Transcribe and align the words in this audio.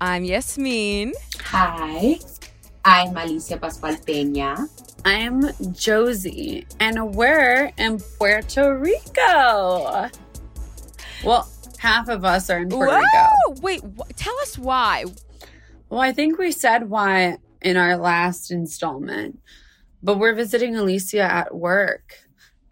I'm 0.00 0.24
Yasmin. 0.24 1.12
Hi, 1.42 2.18
I'm 2.84 3.14
Alycia 3.14 3.60
Pascual 3.60 3.94
Peña. 3.96 4.68
I'm 5.04 5.50
Josie, 5.72 6.66
and 6.78 7.14
we're 7.14 7.72
in 7.76 7.98
Puerto 7.98 8.78
Rico. 8.78 10.08
Well, 11.24 11.48
half 11.78 12.08
of 12.08 12.24
us 12.24 12.48
are 12.48 12.60
in 12.60 12.68
Puerto 12.68 12.92
Whoa! 12.92 13.50
Rico. 13.50 13.60
Wait, 13.60 13.80
wh- 13.98 14.12
tell 14.14 14.36
us 14.40 14.56
why. 14.56 15.04
Well, 15.88 16.00
I 16.00 16.12
think 16.12 16.38
we 16.38 16.52
said 16.52 16.88
why 16.88 17.38
in 17.62 17.76
our 17.76 17.96
last 17.96 18.52
installment, 18.52 19.40
but 20.02 20.18
we're 20.18 20.34
visiting 20.34 20.74
Alycia 20.74 21.22
at 21.22 21.54
work. 21.54 22.14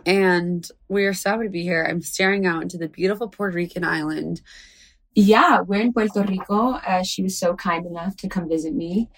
And 0.04 0.68
we 0.88 1.04
are 1.06 1.14
so 1.14 1.30
happy 1.30 1.44
to 1.44 1.50
be 1.50 1.64
here. 1.64 1.84
I'm 1.88 2.00
staring 2.02 2.46
out 2.46 2.62
into 2.62 2.78
the 2.78 2.88
beautiful 2.88 3.26
Puerto 3.28 3.56
Rican 3.56 3.82
island. 3.82 4.42
Yeah, 5.18 5.62
we're 5.62 5.80
in 5.80 5.92
Puerto 5.94 6.22
Rico. 6.22 6.72
Uh, 6.74 7.02
she 7.02 7.22
was 7.22 7.38
so 7.38 7.54
kind 7.54 7.86
enough 7.86 8.16
to 8.18 8.28
come 8.28 8.48
visit 8.48 8.74
me. 8.74 9.08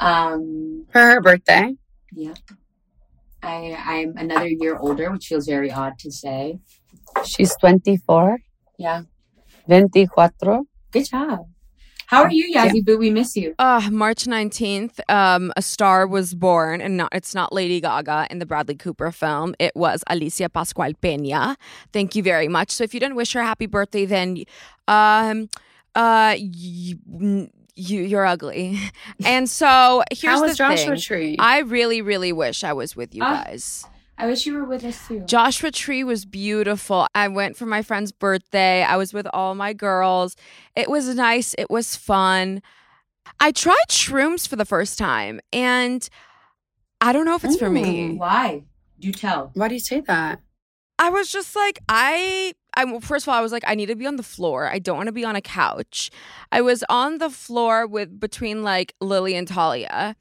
Um, 0.00 0.86
For 0.90 1.00
her 1.00 1.20
birthday. 1.20 1.76
yeah. 2.12 2.34
I, 3.40 3.76
I'm 3.78 4.16
another 4.16 4.48
year 4.48 4.76
older, 4.76 5.12
which 5.12 5.26
feels 5.26 5.46
very 5.46 5.70
odd 5.70 5.98
to 6.00 6.10
say. 6.10 6.58
She's 7.24 7.54
24, 7.60 8.38
Yeah. 8.78 9.02
24. 9.66 10.32
Good 10.90 11.04
job. 11.08 11.46
How 12.06 12.22
are 12.24 12.30
you, 12.30 12.54
Yazzie 12.54 12.84
Boo? 12.84 12.98
We 12.98 13.10
miss 13.10 13.36
you. 13.36 13.54
Uh, 13.58 13.88
March 13.90 14.24
19th, 14.24 15.00
um, 15.08 15.52
a 15.56 15.62
star 15.62 16.06
was 16.06 16.34
born, 16.34 16.80
and 16.80 16.96
not, 16.96 17.08
it's 17.12 17.34
not 17.34 17.52
Lady 17.52 17.80
Gaga 17.80 18.26
in 18.30 18.38
the 18.38 18.46
Bradley 18.46 18.74
Cooper 18.74 19.10
film. 19.10 19.54
It 19.58 19.74
was 19.74 20.04
Alycia 20.08 20.52
Pascual 20.52 20.92
Peña. 21.02 21.56
Thank 21.92 22.14
you 22.14 22.22
very 22.22 22.48
much. 22.48 22.70
So 22.70 22.84
if 22.84 22.94
you 22.94 23.00
didn't 23.00 23.16
wish 23.16 23.32
her 23.32 23.42
happy 23.42 23.66
birthday, 23.66 24.04
then 24.06 24.44
um, 24.88 25.48
uh, 25.94 26.34
you, 26.38 26.98
you, 27.76 28.02
you're 28.02 28.26
ugly. 28.26 28.78
And 29.24 29.48
so 29.48 30.02
here's 30.10 30.34
How 30.34 30.40
the 30.40 30.46
was 30.48 30.56
Joshua 30.58 30.92
thing. 30.92 31.00
Tree? 31.00 31.36
I 31.38 31.60
really, 31.60 32.02
really 32.02 32.32
wish 32.32 32.64
I 32.64 32.72
was 32.72 32.94
with 32.94 33.14
you 33.14 33.22
Ah. 33.24 33.44
guys. 33.44 33.86
I 34.16 34.26
wish 34.26 34.46
you 34.46 34.54
were 34.54 34.64
with 34.64 34.84
us 34.84 35.08
too. 35.08 35.20
Joshua 35.20 35.70
Tree 35.70 36.04
was 36.04 36.24
beautiful. 36.24 37.06
I 37.14 37.28
went 37.28 37.56
for 37.56 37.66
my 37.66 37.82
friend's 37.82 38.12
birthday. 38.12 38.82
I 38.82 38.96
was 38.96 39.12
with 39.12 39.26
all 39.32 39.54
my 39.54 39.72
girls. 39.72 40.36
It 40.76 40.88
was 40.88 41.12
nice. 41.14 41.54
It 41.58 41.68
was 41.70 41.96
fun. 41.96 42.62
I 43.40 43.52
tried 43.52 43.76
shrooms 43.88 44.46
for 44.46 44.56
the 44.56 44.64
first 44.64 44.98
time 44.98 45.40
and 45.52 46.08
I 47.00 47.12
don't 47.12 47.24
know 47.24 47.34
if 47.34 47.44
it's 47.44 47.58
for 47.58 47.70
me. 47.70 48.14
Why? 48.16 48.64
Do 49.00 49.12
tell. 49.12 49.50
Why 49.54 49.68
do 49.68 49.74
you 49.74 49.80
say 49.80 50.00
that? 50.00 50.40
I 50.98 51.10
was 51.10 51.30
just 51.30 51.56
like, 51.56 51.80
I, 51.88 52.52
I 52.74 52.84
well, 52.84 53.00
first 53.00 53.24
of 53.24 53.28
all, 53.30 53.38
I 53.38 53.42
was 53.42 53.52
like, 53.52 53.64
I 53.66 53.74
need 53.74 53.86
to 53.86 53.96
be 53.96 54.06
on 54.06 54.16
the 54.16 54.22
floor. 54.22 54.70
I 54.70 54.78
don't 54.78 54.96
want 54.96 55.08
to 55.08 55.12
be 55.12 55.24
on 55.24 55.34
a 55.34 55.40
couch. 55.40 56.10
I 56.52 56.60
was 56.60 56.84
on 56.88 57.18
the 57.18 57.30
floor 57.30 57.86
with 57.86 58.20
between 58.20 58.62
like 58.62 58.94
Lily 59.00 59.34
and 59.34 59.48
Talia, 59.48 60.16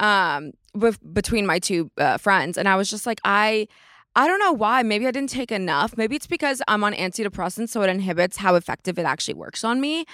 um, 0.00 0.52
with 0.74 0.98
between 1.14 1.46
my 1.46 1.58
two 1.58 1.90
uh, 1.98 2.18
friends, 2.18 2.58
and 2.58 2.68
I 2.68 2.76
was 2.76 2.90
just 2.90 3.06
like, 3.06 3.20
I, 3.24 3.68
I 4.16 4.26
don't 4.26 4.38
know 4.38 4.52
why. 4.52 4.82
Maybe 4.82 5.06
I 5.06 5.10
didn't 5.10 5.30
take 5.30 5.52
enough. 5.52 5.96
Maybe 5.96 6.16
it's 6.16 6.26
because 6.26 6.62
I'm 6.68 6.84
on 6.84 6.92
antidepressants, 6.92 7.70
so 7.70 7.82
it 7.82 7.90
inhibits 7.90 8.36
how 8.36 8.54
effective 8.54 8.98
it 8.98 9.04
actually 9.04 9.34
works 9.34 9.64
on 9.64 9.80
me. 9.80 10.04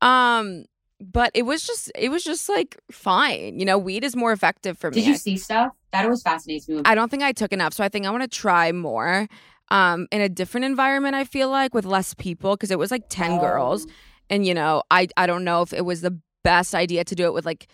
Um, 0.00 0.64
but 1.00 1.30
it 1.34 1.42
was 1.42 1.66
just, 1.66 1.90
it 1.94 2.10
was 2.10 2.22
just 2.22 2.48
like 2.48 2.78
fine. 2.90 3.58
You 3.58 3.64
know, 3.64 3.78
weed 3.78 4.04
is 4.04 4.14
more 4.14 4.32
effective 4.32 4.78
for 4.78 4.90
me. 4.90 4.96
Did 4.96 5.06
you 5.06 5.16
see 5.16 5.36
stuff? 5.36 5.72
That 5.92 6.04
always 6.04 6.22
fascinates 6.22 6.68
me. 6.68 6.82
I 6.84 6.94
don't 6.94 7.10
think 7.10 7.22
I 7.22 7.32
took 7.32 7.52
enough. 7.52 7.72
So 7.72 7.82
I 7.82 7.88
think 7.88 8.06
I 8.06 8.10
want 8.10 8.22
to 8.22 8.28
try 8.28 8.70
more 8.72 9.26
um, 9.70 10.06
in 10.12 10.20
a 10.20 10.28
different 10.28 10.66
environment, 10.66 11.14
I 11.14 11.24
feel 11.24 11.48
like, 11.48 11.74
with 11.74 11.84
less 11.84 12.14
people, 12.14 12.56
because 12.56 12.70
it 12.70 12.78
was 12.78 12.90
like 12.90 13.04
10 13.08 13.40
girls. 13.40 13.86
Oh. 13.88 13.92
And, 14.28 14.46
you 14.46 14.54
know, 14.54 14.82
I, 14.90 15.08
I 15.16 15.26
don't 15.26 15.44
know 15.44 15.62
if 15.62 15.72
it 15.72 15.84
was 15.84 16.02
the 16.02 16.18
best 16.44 16.74
idea 16.74 17.04
to 17.04 17.14
do 17.14 17.24
it 17.24 17.34
with 17.34 17.44
like 17.44 17.66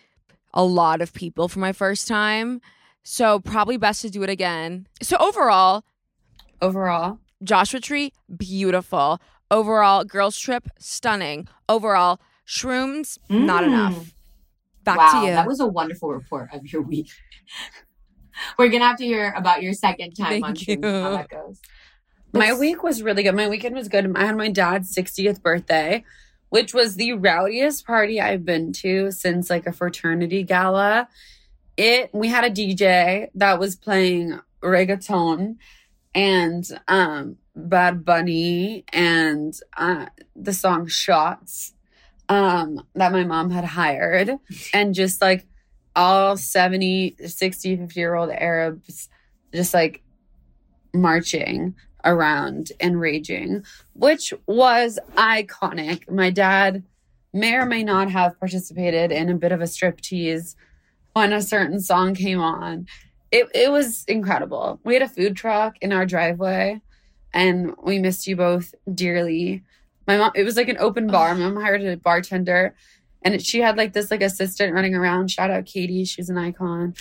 a 0.56 0.64
lot 0.64 1.00
of 1.00 1.12
people 1.12 1.46
for 1.48 1.60
my 1.60 1.72
first 1.72 2.08
time. 2.08 2.60
So 3.04 3.38
probably 3.38 3.76
best 3.76 4.02
to 4.02 4.10
do 4.10 4.24
it 4.24 4.30
again. 4.30 4.88
So 5.00 5.16
overall, 5.18 5.84
Overall, 6.62 7.18
Joshua 7.44 7.78
Tree, 7.80 8.12
beautiful. 8.34 9.20
Overall, 9.50 10.02
girls 10.04 10.38
trip, 10.38 10.66
stunning. 10.78 11.46
Overall, 11.68 12.18
shrooms, 12.48 13.18
not 13.28 13.62
Mm. 13.62 13.66
enough. 13.66 14.12
Back 14.82 14.96
wow, 14.96 15.20
to 15.20 15.26
you. 15.26 15.32
that 15.34 15.46
was 15.46 15.60
a 15.60 15.66
wonderful 15.66 16.08
report 16.08 16.48
of 16.54 16.66
your 16.72 16.80
week. 16.82 17.10
We're 18.58 18.68
gonna 18.68 18.86
have 18.86 18.96
to 18.98 19.04
hear 19.04 19.32
about 19.36 19.62
your 19.62 19.72
second 19.74 20.14
time 20.14 20.42
on 20.44 20.54
Thank 20.56 20.80
shrooms, 20.80 21.02
how 21.02 21.10
that 21.16 21.28
goes. 21.28 21.60
My 22.32 22.52
week 22.54 22.82
was 22.82 23.02
really 23.02 23.22
good. 23.22 23.34
My 23.34 23.48
weekend 23.48 23.74
was 23.74 23.88
good. 23.88 24.10
I 24.16 24.24
had 24.26 24.36
my 24.36 24.50
dad's 24.50 24.94
60th 24.94 25.42
birthday, 25.42 26.04
which 26.56 26.72
was 26.72 26.96
the 26.96 27.12
rowdiest 27.12 27.86
party 27.86 28.18
I've 28.18 28.46
been 28.46 28.72
to 28.80 29.10
since 29.10 29.50
like 29.50 29.66
a 29.66 29.72
fraternity 29.72 30.42
gala. 30.42 31.06
It 31.76 32.08
we 32.14 32.28
had 32.28 32.44
a 32.44 32.50
DJ 32.50 33.28
that 33.34 33.58
was 33.58 33.76
playing 33.76 34.40
reggaeton 34.62 35.56
and 36.14 36.64
um 36.88 37.36
Bad 37.54 38.06
Bunny 38.06 38.86
and 38.90 39.52
uh 39.76 40.06
the 40.34 40.54
song 40.54 40.86
Shots 40.86 41.74
um 42.30 42.80
that 42.94 43.12
my 43.12 43.24
mom 43.24 43.50
had 43.50 43.66
hired 43.66 44.30
and 44.72 44.94
just 44.94 45.20
like 45.20 45.46
all 45.94 46.38
70 46.38 47.16
60 47.26 47.76
50 47.76 48.00
year 48.00 48.14
old 48.14 48.30
arabs 48.30 49.10
just 49.52 49.74
like 49.74 50.02
marching 50.94 51.74
around 52.06 52.72
and 52.80 52.98
raging, 52.98 53.64
which 53.92 54.32
was 54.46 54.98
iconic. 55.16 56.10
My 56.10 56.30
dad 56.30 56.82
may 57.32 57.54
or 57.54 57.66
may 57.66 57.84
not 57.84 58.10
have 58.10 58.38
participated 58.40 59.12
in 59.12 59.28
a 59.28 59.34
bit 59.34 59.52
of 59.52 59.60
a 59.60 59.64
striptease 59.64 60.54
when 61.12 61.32
a 61.32 61.42
certain 61.42 61.80
song 61.80 62.14
came 62.14 62.40
on. 62.40 62.86
It 63.30 63.48
it 63.54 63.70
was 63.70 64.04
incredible. 64.04 64.80
We 64.84 64.94
had 64.94 65.02
a 65.02 65.08
food 65.08 65.36
truck 65.36 65.76
in 65.80 65.92
our 65.92 66.06
driveway 66.06 66.80
and 67.34 67.74
we 67.82 67.98
missed 67.98 68.26
you 68.26 68.36
both 68.36 68.74
dearly. 68.92 69.62
My 70.06 70.16
mom 70.16 70.32
it 70.34 70.44
was 70.44 70.56
like 70.56 70.68
an 70.68 70.78
open 70.78 71.08
bar. 71.08 71.34
My 71.34 71.48
mom 71.48 71.62
hired 71.62 71.84
a 71.84 71.96
bartender 71.96 72.74
and 73.22 73.44
she 73.44 73.60
had 73.60 73.76
like 73.76 73.92
this 73.92 74.10
like 74.10 74.22
assistant 74.22 74.72
running 74.74 74.94
around. 74.94 75.30
Shout 75.30 75.50
out 75.50 75.66
Katie, 75.66 76.04
she's 76.04 76.30
an 76.30 76.38
icon. 76.38 76.94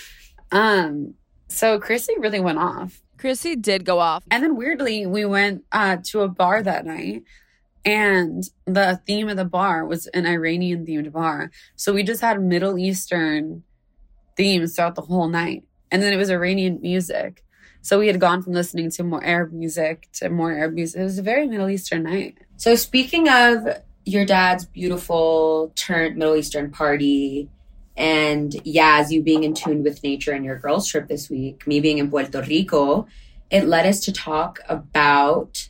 Um 0.51 1.13
so 1.47 1.79
Chrissy 1.79 2.13
really 2.19 2.39
went 2.39 2.59
off. 2.59 3.01
Chrissy 3.17 3.55
did 3.55 3.85
go 3.85 3.99
off. 3.99 4.23
And 4.29 4.43
then 4.43 4.55
weirdly, 4.55 5.05
we 5.05 5.25
went 5.25 5.63
uh, 5.71 5.97
to 6.05 6.21
a 6.21 6.27
bar 6.27 6.61
that 6.61 6.85
night, 6.85 7.23
and 7.85 8.43
the 8.65 8.99
theme 9.05 9.29
of 9.29 9.37
the 9.37 9.45
bar 9.45 9.85
was 9.85 10.07
an 10.07 10.25
Iranian 10.25 10.85
themed 10.85 11.11
bar. 11.11 11.51
So 11.75 11.93
we 11.93 12.03
just 12.03 12.21
had 12.21 12.41
Middle 12.41 12.77
Eastern 12.77 13.63
themes 14.35 14.75
throughout 14.75 14.95
the 14.95 15.01
whole 15.01 15.27
night. 15.27 15.63
And 15.91 16.01
then 16.01 16.11
it 16.11 16.17
was 16.17 16.29
Iranian 16.29 16.79
music. 16.81 17.43
So 17.81 17.99
we 17.99 18.07
had 18.07 18.19
gone 18.19 18.41
from 18.41 18.53
listening 18.53 18.89
to 18.91 19.03
more 19.03 19.23
Arab 19.23 19.53
music 19.53 20.09
to 20.13 20.29
more 20.29 20.51
Arab 20.51 20.73
music. 20.73 20.99
It 20.99 21.03
was 21.03 21.19
a 21.19 21.23
very 21.23 21.47
Middle 21.47 21.69
Eastern 21.69 22.03
night. 22.03 22.39
So 22.57 22.73
speaking 22.73 23.29
of 23.29 23.67
your 24.03 24.25
dad's 24.25 24.65
beautiful 24.65 25.71
turn 25.75 26.17
Middle 26.17 26.35
Eastern 26.35 26.71
party 26.71 27.49
and 27.97 28.51
Yaz, 28.51 29.11
you 29.11 29.21
being 29.21 29.43
in 29.43 29.53
tune 29.53 29.83
with 29.83 30.03
nature 30.03 30.31
and 30.31 30.43
your 30.43 30.57
girls 30.57 30.87
trip 30.87 31.07
this 31.07 31.29
week, 31.29 31.65
me 31.65 31.79
being 31.79 31.97
in 31.97 32.09
Puerto 32.09 32.41
Rico, 32.41 33.07
it 33.49 33.65
led 33.65 33.85
us 33.85 33.99
to 34.01 34.11
talk 34.11 34.59
about 34.67 35.69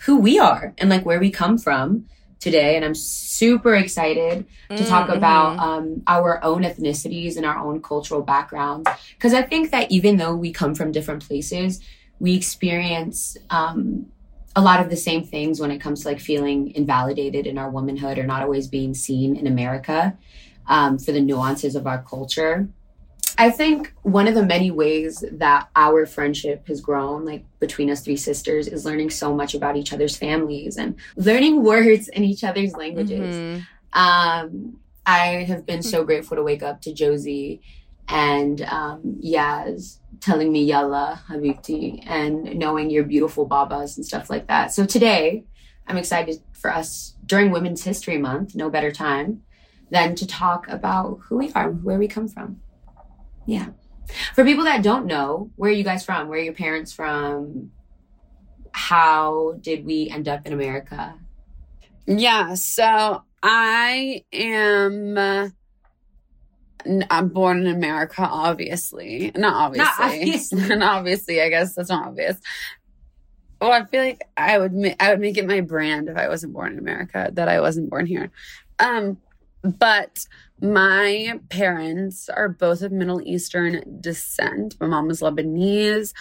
who 0.00 0.16
we 0.18 0.38
are 0.38 0.74
and 0.78 0.88
like 0.88 1.04
where 1.04 1.20
we 1.20 1.30
come 1.30 1.58
from 1.58 2.06
today. 2.40 2.76
And 2.76 2.84
I'm 2.84 2.94
super 2.94 3.74
excited 3.74 4.46
to 4.70 4.84
talk 4.84 5.08
Mhm. 5.08 5.16
about 5.16 5.58
um, 5.58 6.02
our 6.06 6.42
own 6.44 6.62
ethnicities 6.62 7.36
and 7.36 7.44
our 7.44 7.58
own 7.58 7.82
cultural 7.82 8.22
backgrounds. 8.22 8.88
Because 9.14 9.34
I 9.34 9.42
think 9.42 9.70
that 9.72 9.90
even 9.90 10.16
though 10.16 10.36
we 10.36 10.52
come 10.52 10.74
from 10.74 10.92
different 10.92 11.26
places, 11.26 11.80
we 12.20 12.34
experience 12.34 13.36
um, 13.50 14.06
a 14.56 14.62
lot 14.62 14.80
of 14.80 14.88
the 14.88 14.96
same 14.96 15.22
things 15.24 15.60
when 15.60 15.70
it 15.70 15.78
comes 15.78 16.02
to 16.02 16.08
like 16.08 16.20
feeling 16.20 16.72
invalidated 16.74 17.46
in 17.46 17.58
our 17.58 17.70
womanhood 17.70 18.18
or 18.18 18.24
not 18.24 18.42
always 18.42 18.66
being 18.68 18.94
seen 18.94 19.36
in 19.36 19.46
America 19.46 20.16
um, 20.68 20.98
for 20.98 21.12
the 21.12 21.20
nuances 21.20 21.74
of 21.74 21.86
our 21.86 22.02
culture. 22.02 22.68
I 23.40 23.50
think 23.50 23.92
one 24.02 24.26
of 24.26 24.34
the 24.34 24.44
many 24.44 24.70
ways 24.70 25.24
that 25.30 25.68
our 25.76 26.06
friendship 26.06 26.66
has 26.66 26.80
grown, 26.80 27.24
like 27.24 27.44
between 27.60 27.88
us 27.90 28.02
three 28.02 28.16
sisters, 28.16 28.66
is 28.66 28.84
learning 28.84 29.10
so 29.10 29.34
much 29.34 29.54
about 29.54 29.76
each 29.76 29.92
other's 29.92 30.16
families 30.16 30.76
and 30.76 30.96
learning 31.16 31.62
words 31.72 32.08
in 32.08 32.24
each 32.24 32.44
other's 32.44 32.74
languages. 32.74 33.36
Mhm. 33.36 33.66
Um, 33.92 34.80
I 35.06 35.44
have 35.44 35.64
been 35.64 35.82
so 35.82 36.04
grateful 36.04 36.36
to 36.36 36.42
wake 36.42 36.62
up 36.62 36.82
to 36.82 36.92
Josie 36.92 37.62
and 38.08 38.60
um, 38.62 39.20
Yaz 39.24 39.98
telling 40.20 40.50
me 40.50 40.64
Yalla 40.64 41.22
Habibti 41.28 42.02
and 42.06 42.56
knowing 42.56 42.90
your 42.90 43.04
beautiful 43.04 43.46
babas 43.46 43.96
and 43.96 44.04
stuff 44.04 44.28
like 44.28 44.48
that. 44.48 44.72
So 44.72 44.84
today, 44.84 45.44
I'm 45.86 45.96
excited 45.96 46.42
for 46.52 46.74
us 46.74 47.14
during 47.24 47.52
Women's 47.52 47.84
History 47.84 48.18
Month, 48.18 48.54
no 48.54 48.68
better 48.68 48.90
time 48.90 49.42
than 49.90 50.14
to 50.16 50.26
talk 50.26 50.68
about 50.68 51.20
who 51.24 51.38
we 51.38 51.52
are, 51.52 51.70
where 51.70 51.98
we 51.98 52.08
come 52.08 52.28
from. 52.28 52.60
Yeah. 53.46 53.68
For 54.34 54.44
people 54.44 54.64
that 54.64 54.82
don't 54.82 55.06
know, 55.06 55.50
where 55.56 55.70
are 55.70 55.74
you 55.74 55.84
guys 55.84 56.04
from? 56.04 56.28
Where 56.28 56.38
are 56.38 56.42
your 56.42 56.54
parents 56.54 56.92
from? 56.92 57.70
How 58.72 59.54
did 59.60 59.84
we 59.84 60.08
end 60.08 60.28
up 60.28 60.46
in 60.46 60.52
America? 60.52 61.14
Yeah, 62.06 62.54
so 62.54 63.22
I 63.42 64.24
am. 64.32 65.18
Uh, 65.18 65.48
I'm 67.10 67.28
born 67.28 67.66
in 67.66 67.74
America, 67.74 68.22
obviously. 68.22 69.32
Not 69.36 69.54
obviously. 69.54 69.84
Not 69.84 70.12
obviously. 70.12 70.68
not 70.76 70.98
obviously. 70.98 71.42
I 71.42 71.48
guess 71.50 71.74
that's 71.74 71.90
not 71.90 72.06
obvious. 72.08 72.38
Well, 73.60 73.72
I 73.72 73.84
feel 73.84 74.02
like 74.02 74.22
I 74.36 74.58
would 74.58 74.72
ma- 74.72 74.94
I 75.00 75.10
would 75.10 75.20
make 75.20 75.36
it 75.36 75.46
my 75.46 75.60
brand 75.60 76.08
if 76.08 76.16
I 76.16 76.28
wasn't 76.28 76.52
born 76.52 76.72
in 76.72 76.78
America 76.78 77.30
that 77.32 77.48
I 77.48 77.60
wasn't 77.60 77.90
born 77.90 78.06
here. 78.06 78.30
Um, 78.78 79.18
but 79.62 80.26
my 80.60 81.40
parents 81.50 82.28
are 82.28 82.48
both 82.48 82.82
of 82.82 82.92
Middle 82.92 83.20
Eastern 83.22 84.00
descent. 84.00 84.74
My 84.80 84.86
mom 84.86 85.10
is 85.10 85.20
Lebanese, 85.20 86.12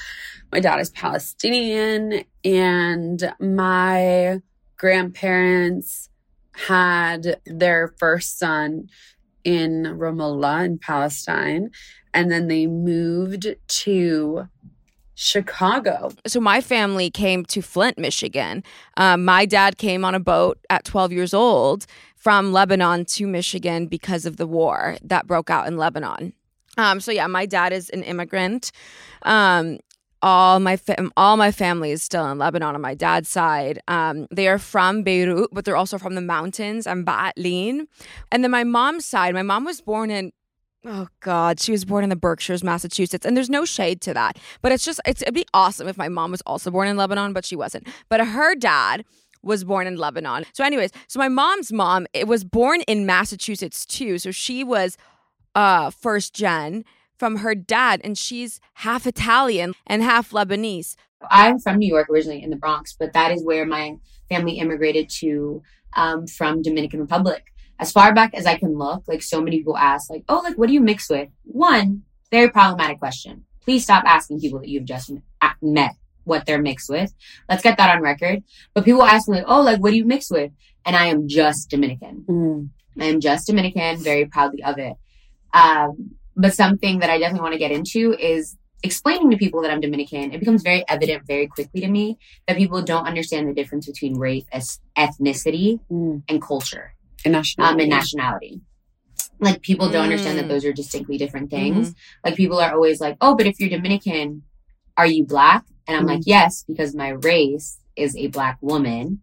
my 0.51 0.59
dad 0.59 0.79
is 0.79 0.89
Palestinian, 0.91 2.23
and 2.43 3.33
my 3.39 4.41
grandparents 4.77 6.09
had 6.53 7.39
their 7.45 7.93
first 7.99 8.39
son 8.39 8.89
in 9.43 9.83
Ramallah 9.83 10.65
in 10.65 10.77
Palestine, 10.79 11.69
and 12.13 12.31
then 12.31 12.47
they 12.47 12.67
moved 12.67 13.47
to 13.67 14.47
Chicago. 15.19 16.11
So 16.27 16.39
my 16.39 16.61
family 16.61 17.09
came 17.09 17.43
to 17.45 17.63
Flint, 17.63 17.97
Michigan. 17.97 18.63
Um, 18.97 19.25
my 19.25 19.47
dad 19.47 19.79
came 19.79 20.05
on 20.05 20.13
a 20.13 20.19
boat 20.19 20.59
at 20.69 20.83
12 20.83 21.11
years 21.11 21.33
old 21.33 21.87
from 22.15 22.53
Lebanon 22.53 23.03
to 23.05 23.25
Michigan 23.25 23.87
because 23.87 24.27
of 24.27 24.37
the 24.37 24.45
war 24.45 24.95
that 25.01 25.25
broke 25.25 25.49
out 25.49 25.65
in 25.67 25.75
Lebanon. 25.75 26.33
Um, 26.77 26.99
so 26.99 27.11
yeah, 27.11 27.25
my 27.25 27.47
dad 27.47 27.73
is 27.73 27.89
an 27.89 28.03
immigrant. 28.03 28.71
Um, 29.23 29.79
all 30.21 30.59
my 30.59 30.77
fa- 30.77 31.09
all 31.17 31.35
my 31.35 31.51
family 31.51 31.91
is 31.91 32.03
still 32.03 32.29
in 32.31 32.37
Lebanon 32.37 32.75
on 32.75 32.81
my 32.81 32.93
dad's 32.93 33.29
side. 33.29 33.81
Um, 33.87 34.27
they 34.29 34.47
are 34.47 34.59
from 34.59 35.01
Beirut, 35.01 35.49
but 35.51 35.65
they're 35.65 35.75
also 35.75 35.97
from 35.97 36.13
the 36.13 36.21
mountains 36.21 36.85
and 36.85 37.07
Ba'atlin. 37.07 37.87
And 38.31 38.43
then 38.43 38.51
my 38.51 38.63
mom's 38.63 39.05
side, 39.05 39.33
my 39.33 39.41
mom 39.41 39.65
was 39.65 39.81
born 39.81 40.11
in 40.11 40.31
oh 40.87 41.07
god, 41.19 41.59
she 41.59 41.71
was 41.71 41.85
born 41.85 42.03
in 42.03 42.09
the 42.09 42.15
Berkshires, 42.15 42.63
Massachusetts, 42.63 43.25
and 43.25 43.35
there's 43.35 43.49
no 43.49 43.65
shade 43.65 44.01
to 44.01 44.13
that. 44.13 44.37
But 44.61 44.71
it's 44.71 44.85
just 44.85 44.99
it's, 45.05 45.21
it'd 45.21 45.33
be 45.33 45.45
awesome 45.53 45.87
if 45.87 45.97
my 45.97 46.09
mom 46.09 46.31
was 46.31 46.41
also 46.45 46.71
born 46.71 46.87
in 46.87 46.97
Lebanon, 46.97 47.33
but 47.33 47.45
she 47.45 47.55
wasn't. 47.55 47.87
But 48.09 48.25
her 48.25 48.55
dad 48.55 49.05
was 49.43 49.63
born 49.63 49.85
in 49.85 49.97
Lebanon. 49.97 50.45
So 50.53 50.63
anyways, 50.63 50.91
so 51.07 51.19
my 51.19 51.27
mom's 51.29 51.71
mom 51.71 52.07
it 52.13 52.27
was 52.27 52.43
born 52.43 52.81
in 52.81 53.05
Massachusetts 53.05 53.85
too. 53.85 54.17
So 54.17 54.31
she 54.31 54.63
was 54.63 54.97
uh 55.53 55.91
first 55.91 56.33
gen 56.33 56.85
from 57.17 57.37
her 57.37 57.53
dad, 57.53 58.01
and 58.03 58.17
she's 58.17 58.59
half 58.75 59.05
Italian 59.05 59.73
and 59.85 60.01
half 60.01 60.31
Lebanese. 60.31 60.95
I'm 61.29 61.59
from 61.59 61.77
New 61.77 61.87
York 61.87 62.09
originally 62.09 62.43
in 62.43 62.51
the 62.51 62.55
Bronx, 62.55 62.95
but 62.97 63.13
that 63.13 63.31
is 63.31 63.43
where 63.43 63.65
my 63.65 63.97
family 64.29 64.59
immigrated 64.59 65.09
to 65.09 65.63
um, 65.95 66.27
from 66.27 66.61
Dominican 66.61 66.99
Republic. 66.99 67.51
As 67.79 67.91
far 67.91 68.13
back 68.13 68.33
as 68.33 68.45
I 68.45 68.57
can 68.57 68.77
look, 68.77 69.03
like 69.07 69.21
so 69.21 69.41
many 69.41 69.57
people 69.57 69.77
ask, 69.77 70.09
like, 70.09 70.24
oh, 70.29 70.41
like, 70.44 70.57
what 70.57 70.68
do 70.68 70.74
you 70.74 70.81
mix 70.81 71.09
with? 71.09 71.29
One, 71.44 72.03
very 72.31 72.50
problematic 72.50 73.00
question. 73.00 73.45
Please 73.62 73.83
stop 73.83 74.03
asking 74.06 74.39
people 74.39 74.59
that 74.59 74.69
you've 74.69 74.85
just 74.85 75.12
met 75.62 75.95
what 76.24 76.45
they're 76.45 76.62
mixed 76.62 76.89
with. 76.89 77.13
Let's 77.50 77.63
get 77.63 77.77
that 77.77 77.95
on 77.95 78.01
record. 78.01 78.44
But 78.74 78.85
people 78.85 79.03
ask 79.03 79.29
me, 79.29 79.38
like, 79.38 79.45
oh, 79.47 79.62
like, 79.62 79.79
what 79.79 79.91
do 79.91 79.97
you 79.97 80.06
mix 80.06 80.29
with? 80.31 80.51
And 80.85 80.95
I 80.95 81.07
am 81.07 81.27
just 81.27 81.69
Dominican. 81.69 82.25
Mm. 82.27 82.69
I 83.00 83.06
am 83.06 83.19
just 83.19 83.47
Dominican, 83.47 84.03
very 84.03 84.25
proudly 84.25 84.63
of 84.63 84.77
it. 84.77 84.95
Um, 85.53 86.15
but 86.35 86.53
something 86.53 87.00
that 87.00 87.09
I 87.09 87.19
definitely 87.19 87.41
want 87.41 87.53
to 87.53 87.59
get 87.59 87.71
into 87.71 88.13
is 88.13 88.57
explaining 88.83 89.31
to 89.31 89.38
people 89.38 89.62
that 89.62 89.71
I'm 89.71 89.81
Dominican. 89.81 90.31
It 90.31 90.39
becomes 90.39 90.62
very 90.62 90.83
evident 90.88 91.25
very 91.25 91.47
quickly 91.47 91.81
to 91.81 91.88
me 91.88 92.18
that 92.47 92.57
people 92.57 92.81
don't 92.81 93.07
understand 93.07 93.47
the 93.47 93.53
difference 93.53 93.88
between 93.88 94.18
race, 94.18 94.45
ethnicity, 94.97 95.80
Mm. 95.91 96.23
and 96.30 96.41
culture, 96.41 96.94
And 97.25 97.35
um, 97.35 97.39
nationality. 97.39 97.83
and 97.83 97.89
nationality. 97.89 98.61
Like 99.39 99.61
people 99.61 99.89
don't 99.89 100.03
understand 100.03 100.37
that 100.39 100.45
Mm. 100.45 100.49
those 100.49 100.65
are 100.65 100.73
distinctly 100.73 101.17
different 101.17 101.49
things. 101.51 101.93
Like 102.23 102.35
people 102.35 102.59
are 102.59 102.73
always 102.73 102.99
like, 102.99 103.17
"Oh, 103.21 103.35
but 103.35 103.45
if 103.45 103.59
you're 103.59 103.69
Dominican, 103.69 104.43
are 104.95 105.05
you 105.05 105.25
black?" 105.25 105.63
And 105.87 105.95
I'm 105.97 106.05
like, 106.05 106.21
"Yes, 106.25 106.63
because 106.67 106.95
my 106.95 107.09
race 107.09 107.79
is 107.95 108.15
a 108.15 108.27
black 108.27 108.57
woman, 108.61 109.21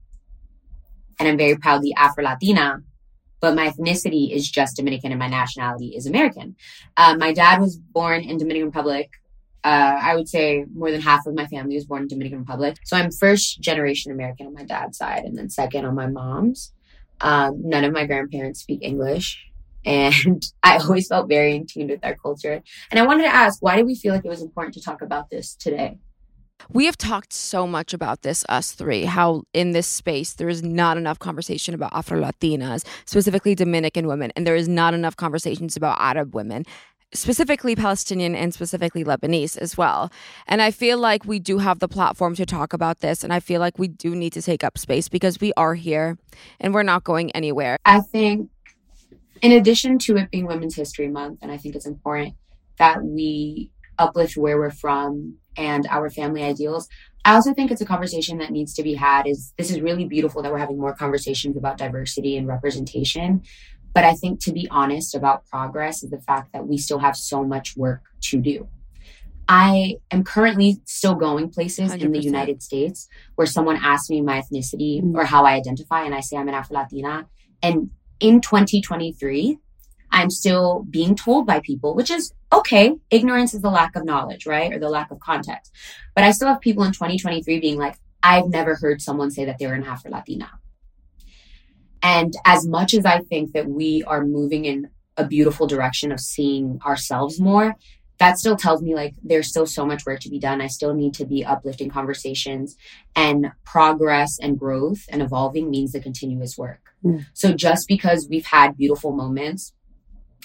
and 1.19 1.29
I'm 1.29 1.37
very 1.38 1.56
proudly 1.56 1.93
Afro 1.94 2.25
Latina." 2.25 2.82
But 3.41 3.55
my 3.56 3.69
ethnicity 3.70 4.32
is 4.32 4.50
just 4.50 4.76
Dominican, 4.76 5.11
and 5.12 5.19
my 5.19 5.29
nationality 5.29 5.88
is 5.97 6.06
American. 6.06 6.56
Uh, 6.97 7.17
my 7.19 7.32
dad 7.32 7.61
was 7.61 7.76
born 7.76 8.23
in 8.23 8.38
Dominican 8.38 8.67
Republic. 8.67 9.11
Uh, 9.64 9.99
I 10.00 10.14
would 10.14 10.29
say 10.29 10.64
more 10.75 10.90
than 10.90 11.00
half 11.00 11.26
of 11.26 11.35
my 11.35 11.47
family 11.47 11.75
was 11.75 11.85
born 11.87 12.02
in 12.02 12.08
Dominican 12.08 12.38
Republic. 12.40 12.76
So 12.85 12.97
I'm 12.97 13.11
first 13.11 13.61
generation 13.61 14.12
American 14.12 14.47
on 14.47 14.55
my 14.55 14.64
dad's 14.64 14.97
side, 14.99 15.25
and 15.25 15.37
then 15.37 15.50
second 15.50 15.85
on 15.87 15.94
my 15.94 16.06
mom's. 16.06 16.73
Um, 17.20 17.62
none 17.62 17.84
of 17.84 17.93
my 17.93 18.06
grandparents 18.06 18.61
speak 18.61 18.81
English 18.82 19.44
and 19.84 20.44
I 20.62 20.78
always 20.78 21.08
felt 21.08 21.28
very 21.28 21.55
in 21.55 21.66
tune 21.66 21.88
with 21.88 22.05
our 22.05 22.14
culture. 22.14 22.62
And 22.90 23.00
I 23.00 23.06
wanted 23.06 23.25
to 23.25 23.34
ask, 23.34 23.62
why 23.62 23.76
do 23.76 23.84
we 23.84 23.94
feel 23.94 24.14
like 24.14 24.25
it 24.25 24.28
was 24.28 24.43
important 24.43 24.75
to 24.75 24.81
talk 24.81 25.02
about 25.02 25.31
this 25.31 25.55
today? 25.55 25.99
We 26.70 26.87
have 26.87 26.96
talked 26.96 27.32
so 27.32 27.66
much 27.66 27.93
about 27.93 28.22
this, 28.22 28.44
us 28.49 28.72
three, 28.72 29.05
how 29.05 29.43
in 29.52 29.72
this 29.72 29.87
space 29.87 30.34
there 30.34 30.49
is 30.49 30.62
not 30.62 30.96
enough 30.96 31.19
conversation 31.19 31.75
about 31.75 31.93
Afro 31.93 32.19
Latinas, 32.19 32.87
specifically 33.05 33.55
Dominican 33.55 34.06
women, 34.06 34.32
and 34.34 34.46
there 34.46 34.56
is 34.56 34.69
not 34.69 34.94
enough 34.94 35.16
conversations 35.16 35.76
about 35.76 35.99
Arab 36.00 36.34
women, 36.34 36.64
specifically 37.14 37.76
Palestinian 37.76 38.34
and 38.34 38.52
specifically 38.52 39.05
Lebanese 39.05 39.56
as 39.56 39.76
well. 39.76 40.11
And 40.46 40.61
I 40.61 40.70
feel 40.70 40.99
like 40.99 41.25
we 41.25 41.38
do 41.38 41.58
have 41.58 41.78
the 41.78 41.88
platform 41.88 42.34
to 42.34 42.44
talk 42.44 42.72
about 42.72 43.00
this, 43.00 43.25
and 43.25 43.32
I 43.32 43.40
feel 43.40 43.61
like 43.61 43.78
we 43.78 43.88
do 43.88 44.14
need 44.14 44.32
to 44.34 44.43
take 44.43 44.64
up 44.64 44.76
space 44.76 45.08
because 45.08 45.40
we 45.40 45.52
are 45.56 45.75
here 45.75 46.19
and 46.61 46.75
we're 46.75 46.82
not 46.82 47.05
going 47.05 47.31
anywhere. 47.32 47.78
I 47.84 48.00
think, 48.00 48.50
in 49.40 49.52
addition 49.52 49.99
to 50.00 50.16
it 50.16 50.31
being 50.31 50.46
Women's 50.46 50.75
History 50.75 51.08
Month, 51.08 51.38
and 51.43 51.50
I 51.50 51.56
think 51.56 51.75
it's 51.75 51.87
important 51.87 52.34
that 52.78 53.02
we 53.02 53.71
uplift 53.99 54.37
where 54.37 54.59
we're 54.59 54.71
from 54.71 55.37
and 55.56 55.87
our 55.88 56.11
family 56.11 56.42
ideals. 56.42 56.88
I 57.25 57.35
also 57.35 57.54
think 57.54 57.71
it's 57.71 57.80
a 57.80 57.87
conversation 57.87 58.38
that 58.38 58.50
needs 58.50 58.75
to 58.75 58.83
be 58.83 58.94
had. 58.94 59.26
Is 59.26 59.54
this 59.56 59.71
is 59.71 59.80
really 59.80 60.04
beautiful 60.04 60.42
that 60.42 60.52
we're 60.52 60.59
having 60.59 60.78
more 60.78 60.94
conversations 60.94 61.56
about 61.56 61.78
diversity 61.78 62.37
and 62.37 62.47
representation. 62.47 63.42
But 63.95 64.05
I 64.05 64.15
think 64.15 64.41
to 64.41 64.53
be 64.53 64.69
honest 64.71 65.15
about 65.15 65.47
progress 65.47 66.03
is 66.03 66.11
the 66.11 66.21
fact 66.21 66.53
that 66.53 66.67
we 66.67 66.77
still 66.77 66.99
have 66.99 67.17
so 67.17 67.45
much 67.45 67.77
work 67.77 68.03
to 68.23 68.41
do. 68.41 68.69
I 69.49 69.97
am 70.11 70.25
currently 70.25 70.81
still 70.85 71.15
going 71.15 71.51
places 71.51 71.93
in 71.93 72.13
the 72.13 72.23
United 72.23 72.63
States 72.63 73.09
where 73.35 73.47
someone 73.47 73.77
asks 73.77 74.11
me 74.11 74.21
my 74.21 74.41
ethnicity 74.41 75.03
Mhm. 75.03 75.15
or 75.15 75.25
how 75.25 75.45
I 75.45 75.53
identify, 75.53 76.03
and 76.05 76.15
I 76.15 76.21
say 76.21 76.37
I'm 76.37 76.49
an 76.49 76.55
Afro 76.55 76.79
Latina. 76.79 77.27
And 77.63 77.91
in 78.21 78.41
2023, 78.41 79.59
I'm 80.11 80.31
still 80.31 80.87
being 80.89 81.15
told 81.15 81.47
by 81.47 81.61
people, 81.61 81.95
which 81.95 82.11
is 82.11 82.33
okay. 82.53 82.97
Ignorance 83.11 83.53
is 83.53 83.63
the 83.63 83.71
lack 83.71 83.97
of 83.97 84.05
knowledge, 84.05 84.47
right? 84.47 84.73
Or 84.73 84.79
the 84.79 84.89
lack 84.89 85.11
of 85.11 85.19
context. 85.21 85.73
But 86.15 86.25
I 86.25 86.31
still 86.31 86.49
have 86.49 86.61
people 86.61 86.85
in 86.85 86.93
2023 86.93 87.61
being 87.61 87.79
like, 87.79 87.97
I've 88.23 88.49
never 88.49 88.77
heard 88.77 89.03
someone 89.03 89.31
say 89.31 89.45
that 89.45 89.59
they 89.59 89.67
were 89.67 89.75
an 89.75 89.85
Afro 89.85 90.11
Latina. 90.11 90.51
And 92.04 92.34
as 92.44 92.68
much 92.68 92.92
as 92.92 93.06
I 93.06 93.20
think 93.20 93.54
that 93.54 93.66
we 93.66 94.04
are 94.04 94.25
moving 94.25 94.66
in 94.66 94.90
a 95.16 95.26
beautiful 95.26 95.66
direction 95.66 96.12
of 96.12 96.20
seeing 96.20 96.78
ourselves 96.84 97.40
more, 97.40 97.75
that 98.18 98.38
still 98.38 98.56
tells 98.56 98.82
me 98.82 98.94
like 98.94 99.14
there's 99.23 99.49
still 99.49 99.66
so 99.66 99.87
much 99.87 100.04
work 100.04 100.20
to 100.20 100.28
be 100.28 100.38
done. 100.38 100.61
I 100.61 100.68
still 100.68 100.94
need 100.94 101.14
to 101.14 101.25
be 101.25 101.44
uplifting 101.44 101.90
conversations 101.90 102.76
and 103.16 103.50
progress 103.64 104.38
and 104.40 104.58
growth 104.58 105.06
and 105.08 105.23
evolving 105.23 105.70
means 105.70 105.92
the 105.92 106.00
continuous 106.00 106.56
work. 106.58 106.90
Mm. 107.02 107.25
So 107.32 107.54
just 107.54 107.88
because 107.88 108.28
we've 108.28 108.46
had 108.46 108.76
beautiful 108.76 109.12
moments 109.12 109.73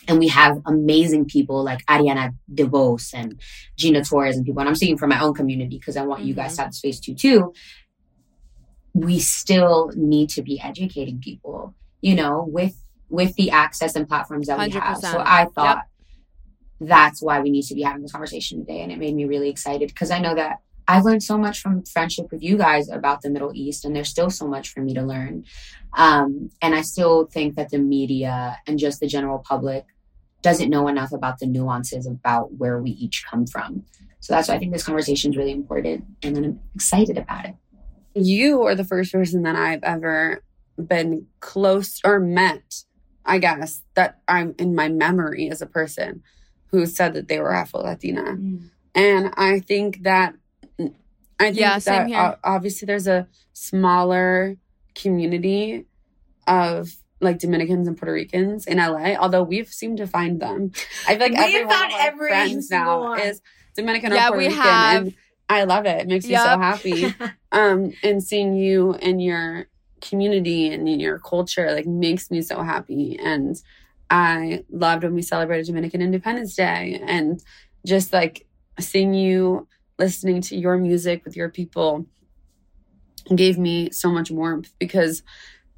and 0.08 0.18
we 0.18 0.30
have 0.30 0.62
amazing 0.66 1.26
people 1.26 1.62
like 1.64 1.86
Ariana 1.88 2.34
DeBose 2.54 3.14
and 3.14 3.40
Gina 3.78 4.04
Torres 4.04 4.38
and 4.38 4.46
people, 4.46 4.62
and 4.62 4.70
I'm 4.70 4.76
speaking 4.76 4.98
for 4.98 5.08
my 5.08 5.22
own 5.22 5.34
community 5.34 5.78
because 5.78 5.98
I 5.98 6.04
want 6.04 6.24
you 6.24 6.34
guys 6.34 6.56
to 6.56 6.64
have 6.64 6.74
space 6.74 7.02
to 7.02 7.14
too. 7.14 7.54
We 9.00 9.20
still 9.20 9.92
need 9.96 10.30
to 10.32 10.42
be 10.42 10.60
educating 10.60 11.20
people, 11.20 11.74
you 12.02 12.16
know, 12.16 12.46
with 12.48 12.76
with 13.10 13.36
the 13.36 13.50
access 13.52 13.96
and 13.96 14.08
platforms 14.08 14.48
that 14.48 14.60
we 14.60 14.70
have. 14.70 14.98
So 15.00 15.20
I 15.20 15.46
thought 15.46 15.86
that's 16.80 17.22
why 17.22 17.40
we 17.40 17.50
need 17.50 17.64
to 17.64 17.76
be 17.76 17.82
having 17.82 18.02
this 18.02 18.12
conversation 18.12 18.60
today, 18.60 18.82
and 18.82 18.92
it 18.92 19.00
made 19.00 19.16
me 19.16 19.26
really 19.26 19.50
excited 19.50 19.90
because 19.90 20.12
I 20.12 20.20
know 20.20 20.36
that 20.36 20.58
I've 20.88 21.06
learned 21.06 21.22
so 21.22 21.38
much 21.38 21.62
from 21.62 21.84
friendship 21.84 22.32
with 22.32 22.42
you 22.42 22.58
guys 22.58 22.90
about 22.90 23.22
the 23.22 23.30
Middle 23.30 23.52
East, 23.54 23.86
and 23.86 23.96
there's 23.96 24.10
still 24.10 24.30
so 24.30 24.48
much 24.48 24.74
for 24.74 24.82
me 24.82 24.94
to 24.96 25.04
learn. 25.04 25.46
Um, 25.94 26.50
and 26.62 26.74
I 26.74 26.82
still 26.82 27.26
think 27.26 27.56
that 27.56 27.70
the 27.70 27.78
media 27.78 28.58
and 28.66 28.80
just 28.80 29.00
the 29.00 29.08
general 29.08 29.40
public 29.40 29.86
doesn't 30.42 30.70
know 30.70 30.88
enough 30.88 31.12
about 31.12 31.40
the 31.40 31.46
nuances 31.46 32.08
about 32.08 32.54
where 32.54 32.82
we 32.82 32.92
each 32.92 33.26
come 33.30 33.46
from. 33.46 33.84
So 34.20 34.34
that's 34.34 34.48
why 34.48 34.56
I 34.56 34.58
think 34.58 34.74
this 34.74 34.84
conversation 34.84 35.32
is 35.32 35.38
really 35.38 35.52
important, 35.52 36.06
and 36.24 36.38
I'm 36.38 36.60
excited 36.76 37.18
about 37.18 37.46
it. 37.46 37.56
You 38.14 38.64
are 38.64 38.76
the 38.76 38.84
first 38.84 39.12
person 39.12 39.44
that 39.44 39.56
I've 39.56 39.84
ever 39.84 40.44
been 40.78 41.28
close 41.40 42.00
or 42.04 42.20
met, 42.20 42.84
I 43.26 43.38
guess, 43.38 43.84
that 43.96 44.20
I'm 44.28 44.56
in 44.58 44.76
my 44.76 44.90
memory 44.90 45.50
as 45.50 45.62
a 45.62 45.68
person 45.68 46.24
who 46.68 46.86
said 46.86 47.14
that 47.14 47.28
they 47.28 47.40
were 47.40 47.54
Afro 47.54 47.82
Latina. 47.82 48.24
Mm. 48.24 48.70
And 48.96 49.34
I 49.38 49.60
think 49.60 50.04
that 50.04 50.36
I 51.40 51.46
think 51.46 51.58
yeah, 51.58 51.80
that 51.80 52.40
obviously 52.44 52.86
there's 52.86 53.08
a 53.08 53.28
smaller 53.54 54.58
community 54.94 55.86
of 56.48 56.92
like 57.22 57.40
Dominicans 57.40 57.88
and 57.88 57.98
Puerto 57.98 58.14
Ricans 58.14 58.66
in 58.66 58.78
LA, 58.78 59.16
although 59.16 59.44
we've 59.44 59.70
seemed 59.70 59.98
to 59.98 60.08
find 60.08 60.42
them. 60.42 60.72
I 61.08 61.18
feel 61.18 61.30
like 61.30 61.38
every 61.38 61.66
one 61.66 61.86
of 61.86 61.92
our 61.94 62.18
friends 62.18 62.70
now 62.70 63.02
one. 63.02 63.20
is 63.20 63.42
Dominican 63.76 64.12
yeah, 64.12 64.28
or 64.28 64.32
Puerto 64.32 64.48
Rican. 64.48 64.58
Have. 64.58 65.04
And 65.04 65.16
I 65.50 65.64
love 65.64 65.86
it. 65.86 66.02
It 66.02 66.08
makes 66.08 66.26
yep. 66.26 66.42
me 66.42 66.46
so 66.46 66.60
happy. 66.60 67.16
um, 67.52 67.92
and 68.04 68.24
seeing 68.24 68.56
you 68.56 68.94
and 68.94 69.22
your 69.22 69.68
community 70.02 70.72
and 70.72 70.88
in 70.88 71.00
your 71.00 71.20
culture 71.20 71.74
like 71.74 71.86
makes 71.86 72.32
me 72.32 72.42
so 72.42 72.62
happy. 72.62 73.18
And 73.20 73.62
I 74.10 74.64
loved 74.70 75.04
when 75.04 75.14
we 75.14 75.22
celebrated 75.22 75.66
Dominican 75.66 76.02
Independence 76.02 76.56
Day 76.56 77.02
and 77.06 77.44
just 77.86 78.14
like 78.14 78.48
seeing 78.80 79.14
you 79.14 79.68
listening 79.98 80.42
to 80.42 80.56
your 80.56 80.78
music 80.78 81.26
with 81.26 81.36
your 81.36 81.50
people 81.50 82.06
gave 83.36 83.58
me 83.58 83.92
so 83.92 84.10
much 84.10 84.32
warmth 84.32 84.74
because 84.80 85.24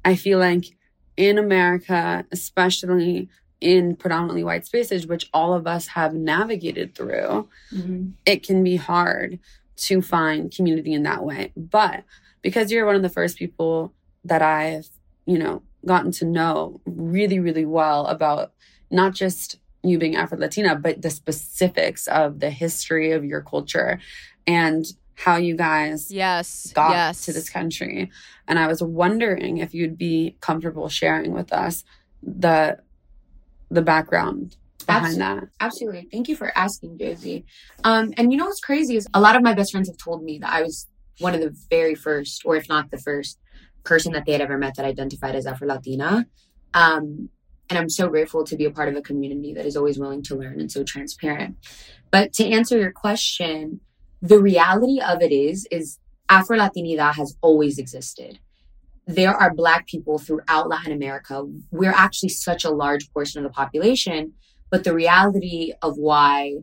I 0.04 0.16
feel 0.16 0.38
like 0.38 0.76
in 1.16 1.38
America, 1.38 2.24
especially 2.32 3.28
in 3.60 3.94
predominantly 3.96 4.42
white 4.42 4.66
spaces, 4.66 5.06
which 5.06 5.28
all 5.32 5.52
of 5.54 5.66
us 5.66 5.88
have 5.88 6.14
navigated 6.14 6.94
through, 6.94 7.48
mm-hmm. 7.72 8.10
it 8.24 8.42
can 8.44 8.64
be 8.64 8.76
hard 8.76 9.38
to 9.76 10.02
find 10.02 10.54
community 10.54 10.92
in 10.92 11.02
that 11.04 11.24
way. 11.24 11.52
But 11.56 12.04
because 12.42 12.70
you're 12.70 12.86
one 12.86 12.96
of 12.96 13.02
the 13.02 13.08
first 13.08 13.38
people 13.38 13.92
that 14.24 14.42
I've, 14.42 14.88
you 15.26 15.38
know, 15.38 15.62
gotten 15.86 16.12
to 16.12 16.24
know 16.24 16.80
really, 16.86 17.40
really 17.40 17.66
well 17.66 18.06
about 18.06 18.52
not 18.90 19.14
just 19.14 19.56
you 19.82 19.98
being 19.98 20.16
Afro 20.16 20.38
Latina, 20.38 20.76
but 20.76 21.02
the 21.02 21.10
specifics 21.10 22.06
of 22.06 22.40
the 22.40 22.50
history 22.50 23.12
of 23.12 23.24
your 23.24 23.40
culture 23.40 23.98
and 24.46 24.86
how 25.14 25.36
you 25.36 25.56
guys 25.56 26.10
yes 26.10 26.72
got 26.74 26.92
yes. 26.92 27.24
to 27.24 27.32
this 27.32 27.48
country. 27.48 28.10
And 28.48 28.58
I 28.58 28.66
was 28.66 28.82
wondering 28.82 29.58
if 29.58 29.74
you'd 29.74 29.98
be 29.98 30.36
comfortable 30.40 30.88
sharing 30.88 31.32
with 31.32 31.52
us 31.52 31.84
the 32.22 32.78
the 33.70 33.82
background 33.82 34.56
behind 35.00 35.22
absolutely, 35.22 35.40
that. 35.40 35.48
Absolutely. 35.60 36.08
Thank 36.10 36.28
you 36.28 36.36
for 36.36 36.56
asking, 36.56 36.98
Josie. 36.98 37.44
Um, 37.84 38.12
and 38.16 38.32
you 38.32 38.38
know 38.38 38.46
what's 38.46 38.60
crazy 38.60 38.96
is 38.96 39.08
a 39.14 39.20
lot 39.20 39.36
of 39.36 39.42
my 39.42 39.54
best 39.54 39.72
friends 39.72 39.88
have 39.88 39.98
told 39.98 40.22
me 40.22 40.38
that 40.38 40.52
I 40.52 40.62
was 40.62 40.86
one 41.18 41.34
of 41.34 41.40
the 41.40 41.56
very 41.70 41.94
first, 41.94 42.42
or 42.44 42.56
if 42.56 42.68
not 42.68 42.90
the 42.90 42.98
first, 42.98 43.38
person 43.84 44.12
that 44.12 44.26
they 44.26 44.32
had 44.32 44.40
ever 44.40 44.58
met 44.58 44.76
that 44.76 44.84
identified 44.84 45.34
as 45.34 45.46
Afro 45.46 45.66
Latina. 45.66 46.26
Um, 46.74 47.28
and 47.68 47.78
I'm 47.78 47.88
so 47.88 48.08
grateful 48.08 48.44
to 48.44 48.56
be 48.56 48.64
a 48.64 48.70
part 48.70 48.88
of 48.88 48.96
a 48.96 49.02
community 49.02 49.54
that 49.54 49.66
is 49.66 49.76
always 49.76 49.98
willing 49.98 50.22
to 50.24 50.36
learn 50.36 50.60
and 50.60 50.70
so 50.70 50.84
transparent. 50.84 51.56
But 52.10 52.32
to 52.34 52.46
answer 52.46 52.78
your 52.78 52.92
question, 52.92 53.80
the 54.20 54.38
reality 54.38 55.00
of 55.00 55.22
it 55.22 55.32
is, 55.32 55.66
is 55.70 55.98
Afro 56.28 56.58
Latinidad 56.58 57.14
has 57.14 57.36
always 57.40 57.78
existed. 57.78 58.38
There 59.06 59.34
are 59.34 59.52
Black 59.52 59.86
people 59.86 60.18
throughout 60.18 60.68
Latin 60.68 60.92
America. 60.92 61.44
We're 61.70 61.90
actually 61.90 62.28
such 62.28 62.64
a 62.64 62.70
large 62.70 63.12
portion 63.12 63.44
of 63.44 63.50
the 63.50 63.54
population. 63.54 64.34
But 64.72 64.84
the 64.84 64.94
reality 64.94 65.74
of 65.82 65.98
why 65.98 66.54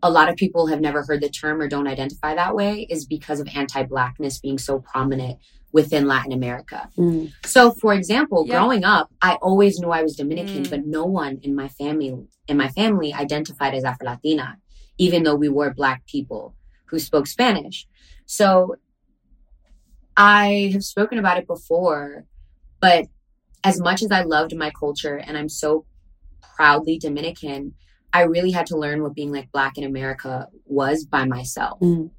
a 0.00 0.08
lot 0.08 0.28
of 0.28 0.36
people 0.36 0.68
have 0.68 0.80
never 0.80 1.02
heard 1.02 1.20
the 1.20 1.28
term 1.28 1.60
or 1.60 1.66
don't 1.66 1.88
identify 1.88 2.36
that 2.36 2.54
way 2.54 2.86
is 2.88 3.04
because 3.04 3.40
of 3.40 3.48
anti 3.52 3.82
Blackness 3.82 4.38
being 4.38 4.58
so 4.58 4.78
prominent 4.78 5.40
within 5.72 6.06
Latin 6.06 6.30
America. 6.30 6.88
Mm. 6.96 7.32
So, 7.44 7.72
for 7.72 7.94
example, 7.94 8.44
yeah. 8.46 8.54
growing 8.54 8.84
up, 8.84 9.10
I 9.20 9.34
always 9.42 9.80
knew 9.80 9.90
I 9.90 10.04
was 10.04 10.14
Dominican, 10.14 10.62
mm. 10.62 10.70
but 10.70 10.86
no 10.86 11.04
one 11.04 11.40
in 11.42 11.56
my 11.56 11.66
family 11.66 12.16
in 12.46 12.56
my 12.56 12.68
family 12.68 13.12
identified 13.12 13.74
as 13.74 13.82
Afro 13.82 14.08
Latina, 14.08 14.58
even 14.96 15.24
though 15.24 15.34
we 15.34 15.48
were 15.48 15.74
Black 15.74 16.06
people 16.06 16.54
who 16.86 17.00
spoke 17.00 17.26
Spanish. 17.26 17.88
So, 18.24 18.76
I 20.16 20.70
have 20.72 20.84
spoken 20.84 21.18
about 21.18 21.38
it 21.38 21.48
before, 21.48 22.24
but 22.78 23.06
as 23.64 23.80
much 23.80 24.00
as 24.00 24.12
I 24.12 24.22
loved 24.22 24.56
my 24.56 24.70
culture 24.70 25.16
and 25.16 25.36
I'm 25.36 25.48
so 25.48 25.86
proudly 26.56 26.98
Dominican, 26.98 27.74
I 28.12 28.22
really 28.22 28.50
had 28.50 28.66
to 28.66 28.76
learn 28.76 29.02
what 29.02 29.14
being 29.14 29.32
like 29.32 29.52
Black 29.52 29.78
in 29.78 29.84
America 29.84 30.48
was 30.66 31.04
by 31.04 31.24
myself. 31.24 31.80
Mm 31.80 32.10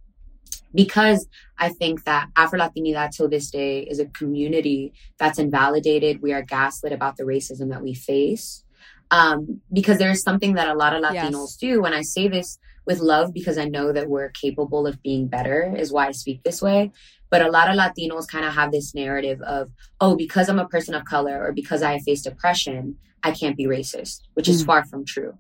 because 0.74 1.28
I 1.58 1.70
think 1.70 2.06
that 2.06 2.30
Afro 2.36 2.60
Latinidad 2.60 3.12
till 3.12 3.30
this 3.30 3.50
day 3.50 3.82
is 3.82 4.00
a 4.00 4.06
community 4.06 4.94
that's 5.18 5.40
invalidated. 5.40 6.22
We 6.22 6.34
are 6.34 6.42
gaslit 6.42 6.94
about 6.94 7.18
the 7.18 7.24
racism 7.24 7.70
that 7.70 7.82
we 7.82 7.94
face. 7.94 8.64
Um, 9.12 9.60
because 9.74 9.98
there 9.98 10.10
is 10.10 10.22
something 10.22 10.54
that 10.54 10.70
a 10.70 10.74
lot 10.74 10.96
of 10.96 11.04
Latinos 11.04 11.34
yes. 11.34 11.58
do. 11.58 11.84
And 11.84 11.94
I 11.94 12.02
say 12.02 12.30
this 12.30 12.58
with 12.86 13.00
love 13.00 13.34
because 13.34 13.58
I 13.58 13.66
know 13.66 13.92
that 13.92 14.08
we're 14.08 14.30
capable 14.30 14.88
of 14.88 15.02
being 15.04 15.28
better, 15.28 15.76
is 15.76 15.92
why 15.92 16.08
I 16.08 16.12
speak 16.12 16.44
this 16.44 16.62
way. 16.62 16.92
But 17.32 17.42
a 17.42 17.50
lot 17.50 17.70
of 17.70 17.76
Latinos 17.76 18.28
kind 18.28 18.46
of 18.46 18.54
have 18.54 18.72
this 18.72 18.94
narrative 18.94 19.42
of, 19.42 19.72
oh, 20.00 20.16
because 20.16 20.50
I'm 20.50 20.60
a 20.60 20.68
person 20.68 20.94
of 20.94 21.06
color 21.06 21.44
or 21.44 21.52
because 21.54 21.82
I 21.82 21.94
have 21.94 22.04
faced 22.04 22.28
oppression, 22.28 22.98
I 23.24 23.32
can't 23.32 23.58
be 23.58 23.66
racist, 23.66 24.22
which 24.34 24.46
mm. 24.46 24.50
is 24.50 24.64
far 24.64 24.86
from 24.86 25.06
true. 25.06 25.38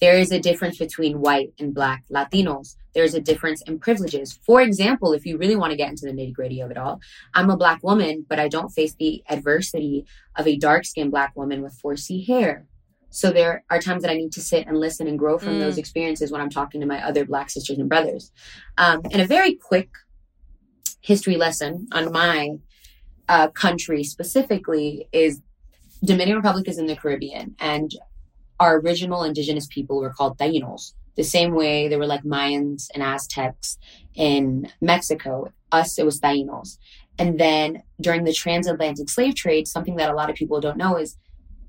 There 0.00 0.18
is 0.18 0.32
a 0.32 0.40
difference 0.40 0.78
between 0.78 1.20
white 1.20 1.52
and 1.58 1.74
black 1.74 2.04
Latinos. 2.10 2.76
There's 2.94 3.14
a 3.14 3.20
difference 3.20 3.62
in 3.62 3.78
privileges. 3.78 4.38
For 4.44 4.60
example, 4.60 5.12
if 5.12 5.24
you 5.24 5.38
really 5.38 5.56
want 5.56 5.70
to 5.70 5.76
get 5.76 5.90
into 5.90 6.06
the 6.06 6.12
nitty 6.12 6.32
gritty 6.32 6.60
of 6.60 6.70
it 6.70 6.76
all, 6.76 7.00
I'm 7.34 7.50
a 7.50 7.56
black 7.56 7.82
woman, 7.82 8.26
but 8.28 8.40
I 8.40 8.48
don't 8.48 8.70
face 8.70 8.94
the 8.94 9.22
adversity 9.28 10.04
of 10.36 10.46
a 10.46 10.56
dark 10.56 10.84
skinned 10.86 11.12
black 11.12 11.36
woman 11.36 11.62
with 11.62 11.80
4C 11.80 12.26
hair. 12.26 12.66
So 13.10 13.30
there 13.30 13.62
are 13.70 13.78
times 13.78 14.02
that 14.02 14.10
I 14.10 14.14
need 14.14 14.32
to 14.32 14.40
sit 14.40 14.66
and 14.66 14.76
listen 14.76 15.06
and 15.06 15.18
grow 15.18 15.38
from 15.38 15.54
mm. 15.54 15.60
those 15.60 15.78
experiences 15.78 16.32
when 16.32 16.40
I'm 16.40 16.50
talking 16.50 16.80
to 16.80 16.86
my 16.86 17.06
other 17.06 17.24
black 17.24 17.50
sisters 17.50 17.78
and 17.78 17.88
brothers. 17.88 18.32
Um, 18.78 19.02
and 19.12 19.20
a 19.20 19.26
very 19.26 19.54
quick 19.54 19.90
history 21.02 21.36
lesson 21.36 21.88
on 21.92 22.10
my 22.10 22.58
uh, 23.28 23.48
country 23.48 24.02
specifically 24.02 25.08
is 25.12 25.40
Dominican 26.04 26.36
Republic 26.36 26.68
is 26.68 26.78
in 26.78 26.86
the 26.86 26.96
Caribbean, 26.96 27.54
and 27.60 27.92
our 28.58 28.78
original 28.78 29.22
indigenous 29.22 29.66
people 29.66 30.00
were 30.00 30.12
called 30.12 30.38
Tainos. 30.38 30.94
The 31.16 31.22
same 31.22 31.54
way 31.54 31.88
they 31.88 31.96
were 31.96 32.06
like 32.06 32.22
Mayans 32.22 32.88
and 32.94 33.02
Aztecs 33.02 33.78
in 34.14 34.70
Mexico. 34.80 35.52
Us, 35.70 35.98
it 35.98 36.04
was 36.04 36.20
Tainos. 36.20 36.78
And 37.18 37.38
then 37.38 37.82
during 38.00 38.24
the 38.24 38.32
transatlantic 38.32 39.08
slave 39.08 39.34
trade, 39.34 39.68
something 39.68 39.96
that 39.96 40.10
a 40.10 40.14
lot 40.14 40.30
of 40.30 40.36
people 40.36 40.60
don't 40.60 40.78
know 40.78 40.96
is 40.96 41.16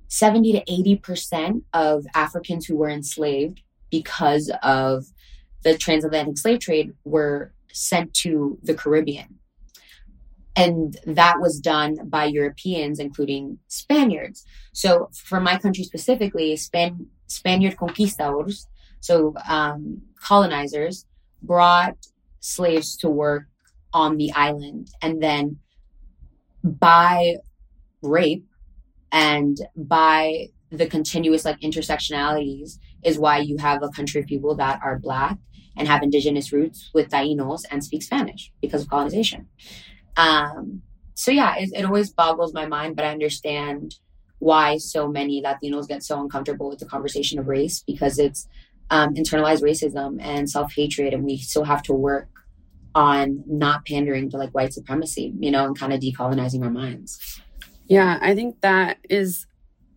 70 0.07 0.53
to 0.53 0.63
80% 0.65 1.63
of 1.73 2.05
Africans 2.15 2.65
who 2.65 2.77
were 2.77 2.89
enslaved 2.89 3.61
because 3.89 4.51
of 4.61 5.05
the 5.63 5.77
transatlantic 5.77 6.37
slave 6.37 6.59
trade 6.59 6.93
were 7.03 7.53
sent 7.73 8.13
to 8.13 8.57
the 8.63 8.73
Caribbean. 8.73 9.39
And 10.55 10.97
that 11.05 11.41
was 11.41 11.59
done 11.59 11.97
by 12.05 12.25
Europeans, 12.25 12.99
including 12.99 13.57
Spaniards. 13.67 14.45
So 14.71 15.09
for 15.13 15.39
my 15.39 15.57
country 15.57 15.83
specifically, 15.83 16.55
Span- 16.55 17.07
Spaniard 17.27 17.75
conquistadors, 17.77 18.67
so 18.99 19.33
um, 19.49 20.01
colonizers, 20.15 21.05
brought 21.41 21.97
slaves 22.39 22.95
to 22.97 23.09
work 23.09 23.45
on 23.93 24.17
the 24.17 24.31
island. 24.33 24.89
And 25.01 25.21
then 25.21 25.57
by 26.63 27.37
rape 28.01 28.45
and 29.11 29.57
by 29.75 30.47
the 30.69 30.87
continuous 30.87 31.45
like 31.45 31.59
intersectionalities 31.61 32.77
is 33.03 33.19
why 33.19 33.37
you 33.39 33.57
have 33.57 33.83
a 33.83 33.89
country 33.89 34.21
of 34.21 34.27
people 34.27 34.55
that 34.55 34.79
are 34.83 34.97
black 34.97 35.37
and 35.77 35.87
have 35.87 36.03
indigenous 36.03 36.51
roots 36.51 36.89
with 36.93 37.09
Tainos 37.09 37.63
and 37.71 37.83
speak 37.83 38.03
Spanish 38.03 38.51
because 38.61 38.83
of 38.83 38.89
colonization. 38.89 39.47
Um, 40.17 40.81
so 41.15 41.31
yeah, 41.31 41.55
it, 41.57 41.69
it 41.73 41.85
always 41.85 42.11
boggles 42.11 42.53
my 42.53 42.65
mind, 42.65 42.95
but 42.95 43.05
I 43.05 43.09
understand 43.09 43.95
why 44.39 44.77
so 44.77 45.07
many 45.07 45.41
Latinos 45.41 45.87
get 45.87 46.03
so 46.03 46.21
uncomfortable 46.21 46.69
with 46.69 46.79
the 46.79 46.85
conversation 46.85 47.39
of 47.39 47.47
race 47.47 47.83
because 47.85 48.19
it's 48.19 48.47
um, 48.89 49.13
internalized 49.15 49.63
racism 49.63 50.17
and 50.21 50.49
self 50.49 50.73
hatred, 50.73 51.13
and 51.13 51.23
we 51.23 51.37
still 51.37 51.63
have 51.63 51.81
to 51.83 51.93
work 51.93 52.27
on 52.95 53.43
not 53.47 53.85
pandering 53.85 54.29
to 54.29 54.37
like 54.37 54.51
white 54.51 54.73
supremacy, 54.73 55.33
you 55.39 55.49
know, 55.49 55.65
and 55.65 55.79
kind 55.79 55.93
of 55.93 55.99
decolonizing 55.99 56.63
our 56.63 56.69
minds. 56.69 57.41
Yeah, 57.87 58.19
I 58.21 58.35
think 58.35 58.61
that 58.61 58.97
is 59.09 59.47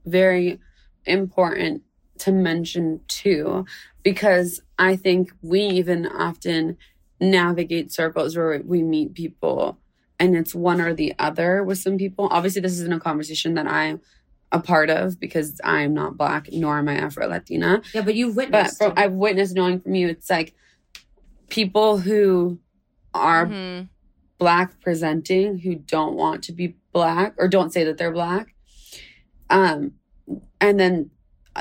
very 0.07 0.61
important 1.05 1.83
to 2.19 2.33
mention 2.33 3.01
too, 3.09 3.67
because 4.03 4.61
I 4.79 4.97
think 4.97 5.33
we 5.43 5.61
even 5.63 6.07
often 6.07 6.77
navigate 7.21 7.93
circles 7.93 8.37
where 8.37 8.61
we 8.65 8.83
meet 8.83 9.15
people 9.15 9.79
and 10.19 10.37
it's 10.37 10.55
one 10.55 10.81
or 10.81 10.93
the 10.95 11.15
other 11.19 11.63
with 11.63 11.79
some 11.79 11.97
people. 11.99 12.29
Obviously, 12.31 12.61
this 12.61 12.73
isn't 12.73 12.93
a 12.93 13.01
conversation 13.01 13.55
that 13.55 13.67
I'm 13.67 14.01
a 14.53 14.61
part 14.61 14.89
of 14.91 15.19
because 15.19 15.61
I'm 15.65 15.93
not 15.93 16.17
black 16.17 16.49
nor 16.53 16.79
am 16.79 16.89
I 16.89 16.95
Afro 16.97 17.27
Latina. 17.27 17.83
Yeah, 17.95 18.03
but 18.03 18.15
you've 18.15 18.35
But 18.35 18.45
witnessed. 18.53 18.79
from, 18.79 18.93
I've 18.97 19.13
witnessed 19.13 19.55
knowing 19.55 19.81
from 19.81 19.95
you, 19.95 20.09
it's 20.09 20.31
like 20.31 20.55
people 21.49 21.99
who 21.99 22.59
are 23.15 23.47
Mhm. 23.47 23.89
black 24.39 24.81
presenting 24.81 25.59
who 25.59 25.75
don't 25.75 26.15
want 26.17 26.43
to 26.45 26.53
be 26.53 26.77
black 26.93 27.35
or 27.39 27.49
don't 27.49 27.73
say 27.73 27.85
that 27.85 27.99
they're 27.99 28.13
black. 28.13 28.55
Um, 29.51 29.93
and 30.61 30.79
then 30.79 31.11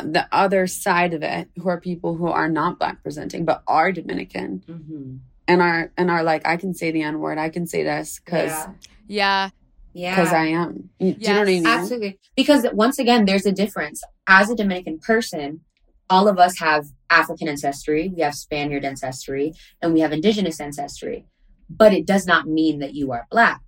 the 0.03 0.27
other 0.31 0.67
side 0.67 1.13
of 1.13 1.23
it, 1.23 1.49
who 1.57 1.69
are 1.69 1.79
people 1.79 2.15
who 2.15 2.27
are 2.27 2.49
not 2.49 2.79
black 2.79 3.01
presenting 3.03 3.45
but 3.45 3.63
are 3.67 3.91
Dominican 3.91 4.63
Mhm. 4.67 5.19
and 5.47 5.61
are 5.61 5.91
and 5.97 6.09
are 6.11 6.23
like, 6.23 6.45
I 6.47 6.57
can 6.57 6.73
say 6.73 6.91
the 6.91 7.01
N 7.03 7.19
word, 7.19 7.37
I 7.37 7.49
can 7.49 7.67
say 7.67 7.83
this 7.83 8.19
because 8.23 8.49
yeah. 8.51 8.71
Yeah. 9.07 9.49
Yeah. 9.93 10.15
because 10.15 10.33
I 10.33 10.45
am. 10.47 10.89
You- 10.99 11.13
Do 11.13 11.21
you 11.21 11.27
know 11.33 11.39
what 11.39 11.47
I 11.47 11.51
mean? 11.51 11.65
Absolutely. 11.67 12.19
Because 12.35 12.65
once 12.73 12.99
again, 12.99 13.25
there's 13.25 13.45
a 13.45 13.51
difference. 13.51 14.03
As 14.27 14.49
a 14.49 14.55
Dominican 14.55 14.99
person, 14.99 15.61
all 16.09 16.27
of 16.27 16.37
us 16.37 16.59
have 16.59 16.87
African 17.09 17.47
ancestry, 17.47 18.11
we 18.15 18.21
have 18.21 18.35
Spaniard 18.35 18.83
ancestry, 18.83 19.53
and 19.81 19.93
we 19.93 20.01
have 20.01 20.11
indigenous 20.11 20.59
ancestry. 20.59 21.25
But 21.69 21.93
it 21.93 22.05
does 22.05 22.27
not 22.27 22.47
mean 22.47 22.79
that 22.79 22.93
you 22.93 23.11
are 23.11 23.25
black. 23.31 23.61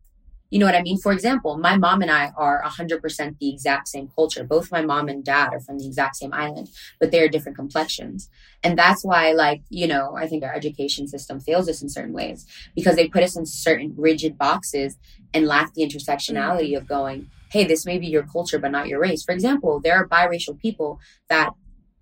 You 0.50 0.60
know 0.60 0.66
what 0.66 0.76
I 0.76 0.82
mean? 0.82 0.98
For 0.98 1.12
example, 1.12 1.58
my 1.58 1.78
mom 1.78 2.02
and 2.02 2.10
I 2.10 2.32
are 2.38 2.64
100% 2.64 3.38
the 3.40 3.50
exact 3.50 3.90
same 3.90 4.10
culture. 4.16 4.46
Both 4.46 4.72
my 4.72 4.82
mom 4.82 5.10
and 5.10 5.24
dad 5.24 5.54
are 5.54 5.60
from 5.60 5.78
the 5.78 5.86
exact 5.86 6.16
same 6.16 6.34
island, 6.34 6.70
but 7.00 7.12
they're 7.12 7.28
different 7.28 7.58
complexions. 7.58 8.30
And 8.64 8.78
that's 8.78 9.04
why, 9.04 9.34
like, 9.34 9.62
you 9.70 9.88
know, 9.88 10.16
I 10.16 10.26
think 10.28 10.44
our 10.44 10.54
education 10.54 11.08
system 11.08 11.40
fails 11.42 11.68
us 11.68 11.82
in 11.82 11.90
certain 11.90 12.14
ways 12.14 12.46
because 12.76 12.96
they 12.96 13.10
put 13.10 13.24
us 13.24 13.36
in 13.36 13.46
certain 13.46 13.94
rigid 13.98 14.38
boxes 14.38 14.98
and 15.34 15.46
lack 15.46 15.74
the 15.74 15.84
intersectionality 15.84 16.78
of 16.78 16.88
going, 16.88 17.30
hey, 17.52 17.66
this 17.66 17.86
may 17.86 17.98
be 17.98 18.08
your 18.08 18.24
culture, 18.24 18.60
but 18.60 18.72
not 18.72 18.88
your 18.88 19.02
race. 19.02 19.24
For 19.24 19.34
example, 19.34 19.82
there 19.82 19.96
are 19.96 20.08
biracial 20.08 20.60
people 20.60 21.00
that 21.30 21.52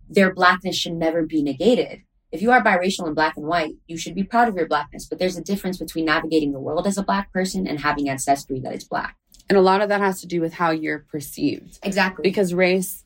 their 0.07 0.33
blackness 0.33 0.75
should 0.75 0.93
never 0.93 1.23
be 1.23 1.41
negated. 1.41 2.03
If 2.35 2.41
you 2.41 2.51
are 2.51 2.61
biracial 2.61 3.05
and 3.05 3.15
black 3.15 3.37
and 3.37 3.45
white, 3.47 3.75
you 3.87 3.97
should 3.97 4.13
be 4.13 4.23
proud 4.23 4.49
of 4.49 4.55
your 4.55 4.67
blackness. 4.67 5.05
But 5.05 5.19
there's 5.19 5.37
a 5.37 5.41
difference 5.41 5.77
between 5.77 6.03
navigating 6.05 6.51
the 6.51 6.59
world 6.59 6.85
as 6.85 6.97
a 6.97 7.03
black 7.03 7.31
person 7.31 7.65
and 7.65 7.79
having 7.79 8.09
ancestry 8.09 8.59
that 8.59 8.73
is 8.75 8.83
black. 8.83 9.15
And 9.49 9.57
a 9.57 9.61
lot 9.61 9.81
of 9.81 9.87
that 9.89 10.01
has 10.01 10.19
to 10.21 10.27
do 10.27 10.41
with 10.41 10.53
how 10.53 10.71
you're 10.71 10.99
perceived 10.99 11.79
Exactly. 11.83 12.23
because 12.23 12.53
race 12.53 13.05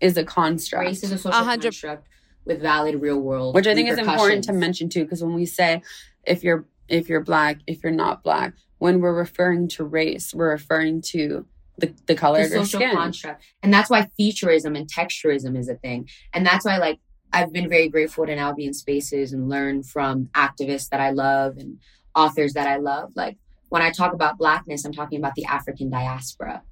is 0.00 0.16
a 0.16 0.22
construct. 0.24 0.86
race 0.86 1.02
is 1.02 1.10
a 1.10 1.18
social 1.18 1.42
hundred- 1.44 1.72
construct 1.72 2.06
with 2.44 2.60
valid 2.62 3.02
real 3.02 3.18
world. 3.20 3.54
which 3.56 3.66
I 3.66 3.74
think 3.74 3.88
is 3.88 3.98
important 3.98 4.44
to 4.44 4.52
mention 4.52 4.88
too, 4.88 5.02
because 5.02 5.22
when 5.24 5.34
we 5.34 5.44
say 5.44 5.82
if 6.24 6.44
you're 6.44 6.64
if 6.88 7.08
you're 7.08 7.20
black, 7.24 7.58
if 7.66 7.82
you're 7.82 7.92
not 7.92 8.22
black, 8.22 8.54
when 8.78 9.00
we're 9.00 9.12
referring 9.14 9.66
to 9.68 9.84
race, 9.84 10.32
we're 10.32 10.50
referring 10.52 11.02
to 11.02 11.44
the, 11.78 11.92
the 12.06 12.14
color 12.14 12.38
the 12.40 12.44
of 12.46 12.50
your 12.52 12.64
social 12.64 12.80
skin. 12.80 12.92
construct. 12.96 13.42
And 13.62 13.74
that's 13.74 13.90
why 13.90 14.08
featureism 14.18 14.76
and 14.78 14.88
texturism 14.90 15.58
is 15.58 15.68
a 15.68 15.74
thing. 15.74 16.08
And 16.32 16.46
that's 16.46 16.64
why 16.64 16.78
like 16.78 16.98
I've 17.32 17.52
been 17.52 17.68
very 17.68 17.88
grateful 17.88 18.26
to 18.26 18.34
now 18.34 18.52
be 18.52 18.64
in 18.64 18.74
spaces 18.74 19.32
and 19.32 19.48
learn 19.48 19.82
from 19.82 20.30
activists 20.34 20.88
that 20.90 21.00
I 21.00 21.10
love 21.10 21.56
and 21.58 21.78
authors 22.14 22.54
that 22.54 22.66
I 22.66 22.76
love. 22.76 23.10
Like 23.14 23.36
when 23.68 23.82
I 23.82 23.90
talk 23.90 24.12
about 24.14 24.38
blackness, 24.38 24.84
I'm 24.84 24.92
talking 24.92 25.18
about 25.18 25.34
the 25.34 25.44
African 25.44 25.90
diaspora. 25.90 26.62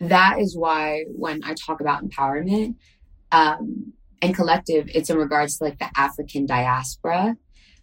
That 0.00 0.40
is 0.40 0.56
why 0.56 1.04
when 1.08 1.44
I 1.44 1.54
talk 1.54 1.80
about 1.80 2.04
empowerment 2.04 2.74
um, 3.30 3.92
and 4.22 4.34
collective, 4.34 4.90
it's 4.94 5.10
in 5.10 5.16
regards 5.16 5.58
to 5.58 5.64
like 5.64 5.78
the 5.78 5.90
African 5.96 6.46
diaspora 6.46 7.36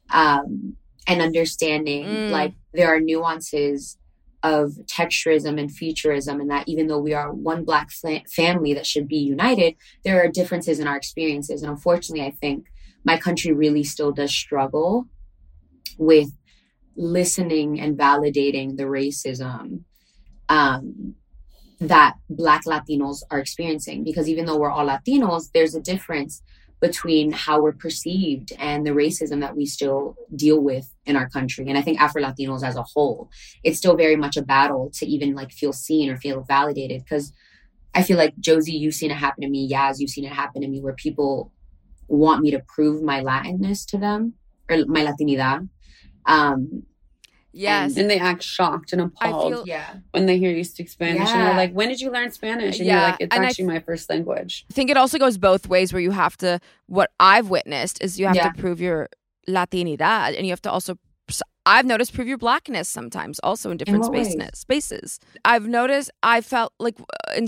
um, 0.10 0.76
and 1.08 1.22
understanding 1.22 2.06
Mm. 2.06 2.32
like 2.32 2.54
there 2.74 2.94
are 2.94 3.00
nuances 3.00 3.98
of 4.56 4.66
texturism 4.98 5.60
and 5.60 5.70
featureism, 5.70 6.40
and 6.42 6.50
that 6.50 6.68
even 6.68 6.88
though 6.88 7.04
we 7.08 7.14
are 7.14 7.32
one 7.34 7.64
black 7.70 7.90
fa- 7.92 8.28
family 8.42 8.74
that 8.74 8.88
should 8.92 9.08
be 9.08 9.18
united, 9.18 9.76
there 10.06 10.18
are 10.24 10.38
differences 10.40 10.80
in 10.80 10.88
our 10.88 10.96
experiences. 10.96 11.62
And 11.62 11.72
unfortunately, 11.72 12.26
I 12.26 12.32
think 12.32 12.60
my 13.04 13.18
country 13.18 13.52
really 13.52 13.84
still 13.84 14.12
does 14.12 14.34
struggle 14.46 15.08
with 15.98 16.30
listening 16.96 17.80
and 17.80 17.98
validating 17.98 18.78
the 18.78 18.90
racism 19.00 19.84
um, 20.50 21.16
that 21.80 22.14
Black 22.30 22.64
Latinos 22.66 23.20
are 23.30 23.40
experiencing. 23.40 24.04
Because 24.04 24.28
even 24.30 24.46
though 24.46 24.58
we're 24.58 24.72
all 24.72 24.88
Latinos, 24.88 25.52
there's 25.54 25.76
a 25.76 25.82
difference 25.82 26.42
between 26.80 27.32
how 27.32 27.62
we're 27.62 27.74
perceived 27.74 28.54
and 28.60 28.86
the 28.86 28.92
racism 28.92 29.42
that 29.42 29.56
we 29.56 29.66
still 29.66 30.16
deal 30.36 30.62
with 30.62 30.94
in 31.06 31.16
our 31.16 31.28
country. 31.30 31.66
And 31.68 31.78
I 31.78 31.82
think 31.82 32.00
Afro 32.00 32.22
Latinos 32.22 32.64
as 32.64 32.76
a 32.76 32.84
whole, 32.84 33.30
it's 33.64 33.78
still 33.78 33.96
very 33.96 34.16
much 34.16 34.38
a 34.38 34.44
battle 34.44 34.92
to 34.96 35.06
even 35.06 35.34
like 35.34 35.52
feel 35.52 35.74
seen 35.74 36.10
or 36.10 36.18
feel 36.18 36.42
validated. 36.42 37.04
Because 37.04 37.34
I 37.96 38.04
feel 38.04 38.18
like 38.18 38.38
Josie, 38.40 38.74
you've 38.74 38.94
seen 38.94 39.12
it 39.12 39.16
happen 39.16 39.42
to 39.42 39.50
me. 39.50 39.70
Yaz, 39.70 39.96
you've 40.00 40.12
seen 40.12 40.26
it 40.26 40.34
happen 40.34 40.62
to 40.62 40.68
me 40.68 40.82
where 40.82 40.94
people 40.94 41.52
want 42.08 42.42
me 42.42 42.52
to 42.52 42.60
prove 42.68 43.02
my 43.02 43.22
Latinness 43.22 43.86
to 43.88 43.98
them 43.98 44.34
or 44.70 44.78
my 44.86 45.04
Latinidad. 45.04 45.68
Um, 46.26 46.84
Yes. 47.58 47.98
And 47.98 48.10
they 48.10 48.20
act 48.20 48.44
shocked 48.44 48.94
and 48.94 49.02
I 49.02 49.06
appalled 49.06 49.54
feel- 49.54 49.68
yeah. 49.68 49.96
when 50.12 50.26
they 50.26 50.38
hear 50.38 50.52
you 50.52 50.64
speak 50.64 50.90
Spanish. 50.90 51.20
And 51.30 51.30
Yeah. 51.30 51.46
they're 51.48 51.56
like, 51.56 51.74
when 51.74 51.90
did 51.90 52.00
you 52.02 52.12
learn 52.12 52.32
Spanish? 52.32 52.78
And 52.80 52.88
Yeah, 52.88 52.94
you're 53.02 53.10
like, 53.12 53.22
it's 53.22 53.36
and 53.36 53.46
I 53.46 53.48
actually 53.50 53.66
my 53.66 53.80
first 53.80 54.10
language. 54.10 54.66
I 54.70 54.74
think 54.74 54.90
it 54.90 54.98
also 54.98 55.18
goes 55.18 55.38
both 55.38 55.68
ways 55.68 55.92
where 55.94 56.02
you 56.02 56.12
have 56.12 56.38
to 56.38 56.60
what 56.88 57.12
I've 57.20 57.50
witnessed 57.50 58.02
is 58.04 58.20
you 58.20 58.28
have 58.28 58.36
Yeah. 58.36 58.52
to 58.52 58.60
prove 58.62 58.80
your 58.82 59.10
Latinidad 59.50 60.36
and 60.38 60.46
you 60.46 60.52
have 60.52 60.62
to 60.64 60.72
also 60.72 60.98
I've 61.66 61.86
noticed 61.86 62.14
prove 62.14 62.28
your 62.30 62.38
blackness 62.38 62.88
sometimes 62.88 63.40
also 63.40 63.72
in 63.72 63.78
different 63.78 64.04
what 64.04 64.12
ways? 64.14 64.32
spaces 64.32 64.60
spaces. 64.60 65.20
I've 65.44 65.68
noticed 65.68 66.10
I 66.24 66.40
felt 66.42 66.72
like 66.80 66.98
uh, 67.00 67.34
in 67.36 67.48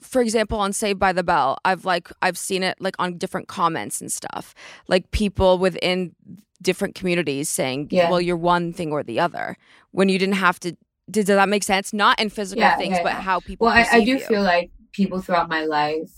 for 0.00 0.22
example 0.22 0.58
on 0.58 0.72
Saved 0.72 0.98
by 0.98 1.12
the 1.12 1.22
Bell, 1.22 1.58
I've 1.64 1.84
like 1.84 2.10
I've 2.22 2.38
seen 2.38 2.62
it 2.62 2.76
like 2.80 2.94
on 2.98 3.18
different 3.18 3.48
comments 3.48 4.00
and 4.00 4.10
stuff. 4.10 4.54
Like 4.88 5.10
people 5.10 5.58
within 5.58 6.14
different 6.62 6.94
communities 6.94 7.48
saying, 7.48 7.88
Yeah. 7.90 8.10
"Well, 8.10 8.20
you're 8.20 8.36
one 8.36 8.72
thing 8.72 8.92
or 8.92 9.02
the 9.02 9.20
other." 9.20 9.56
When 9.92 10.08
you 10.08 10.18
didn't 10.18 10.36
have 10.36 10.60
to 10.60 10.76
did, 11.10 11.26
does 11.26 11.36
that 11.36 11.48
make 11.48 11.64
sense? 11.64 11.92
Not 11.92 12.20
in 12.20 12.30
physical 12.30 12.62
Yeah, 12.62 12.76
things, 12.76 12.96
yeah, 12.96 13.02
but 13.02 13.12
how 13.14 13.40
people 13.40 13.66
Well, 13.66 13.76
I, 13.76 13.86
I 13.90 14.04
do 14.04 14.12
you. 14.12 14.20
feel 14.20 14.42
like 14.42 14.70
people 14.92 15.20
throughout 15.20 15.48
my 15.48 15.64
life 15.64 16.10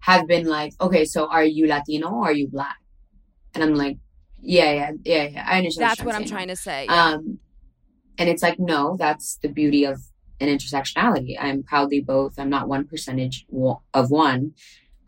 have 0.00 0.26
been 0.26 0.46
like, 0.46 0.72
okay, 0.80 1.04
so 1.04 1.26
are 1.26 1.44
you 1.44 1.66
Latino 1.66 2.08
or 2.08 2.26
are 2.26 2.32
you 2.32 2.48
black? 2.48 2.76
And 3.54 3.64
I'm 3.64 3.74
like, 3.74 3.98
yeah, 4.40 4.72
yeah, 4.72 4.90
yeah, 5.04 5.28
yeah. 5.28 5.46
I 5.48 5.58
understand. 5.58 5.90
That's 5.90 6.04
what 6.04 6.14
I'm 6.14 6.24
trying 6.26 6.48
to 6.48 6.56
say. 6.56 6.86
yeah. 6.86 7.06
Um, 7.06 7.40
and 8.18 8.28
it's 8.28 8.42
like, 8.42 8.58
no, 8.58 8.96
that's 8.96 9.38
the 9.42 9.48
beauty 9.48 9.84
of 9.84 10.00
an 10.40 10.48
intersectionality. 10.48 11.36
I'm 11.38 11.62
proudly 11.62 12.00
both. 12.00 12.38
I'm 12.38 12.50
not 12.50 12.68
one 12.68 12.86
percentage 12.86 13.46
of 13.94 14.10
one 14.10 14.52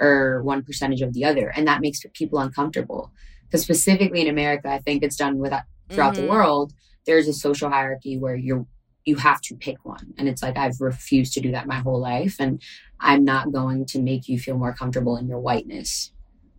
or 0.01 0.43
one 0.43 0.65
percentage 0.65 1.03
of 1.03 1.13
the 1.13 1.25
other, 1.25 1.49
and 1.55 1.67
that 1.69 1.81
makes 1.81 2.01
people 2.15 2.39
uncomfortable. 2.39 3.13
Because 3.51 3.63
specifically 3.63 4.21
in 4.21 4.29
America, 4.29 4.69
I 4.71 4.79
think 4.79 5.03
it's 5.03 5.17
done 5.17 5.39
with 5.39 5.53
throughout 5.91 6.15
the 6.15 6.23
Mhm. 6.23 6.29
world. 6.29 6.73
There's 7.05 7.27
a 7.27 7.33
social 7.33 7.69
hierarchy 7.69 8.17
where 8.17 8.37
you're 8.37 8.67
you 9.07 9.17
have 9.17 9.41
to 9.41 9.57
pick 9.57 9.83
one, 9.85 10.13
and 10.19 10.29
it's 10.29 10.43
like 10.43 10.57
I've 10.59 10.79
refused 10.81 11.33
to 11.33 11.41
do 11.41 11.51
that 11.53 11.67
my 11.67 11.77
whole 11.77 11.99
life, 11.99 12.37
and 12.39 12.63
I'm 13.01 13.25
not 13.25 13.51
going 13.51 13.87
to 13.87 14.01
make 14.01 14.29
you 14.29 14.39
feel 14.39 14.59
more 14.59 14.75
comfortable 14.75 15.17
in 15.17 15.27
your 15.27 15.41
whiteness 15.41 16.13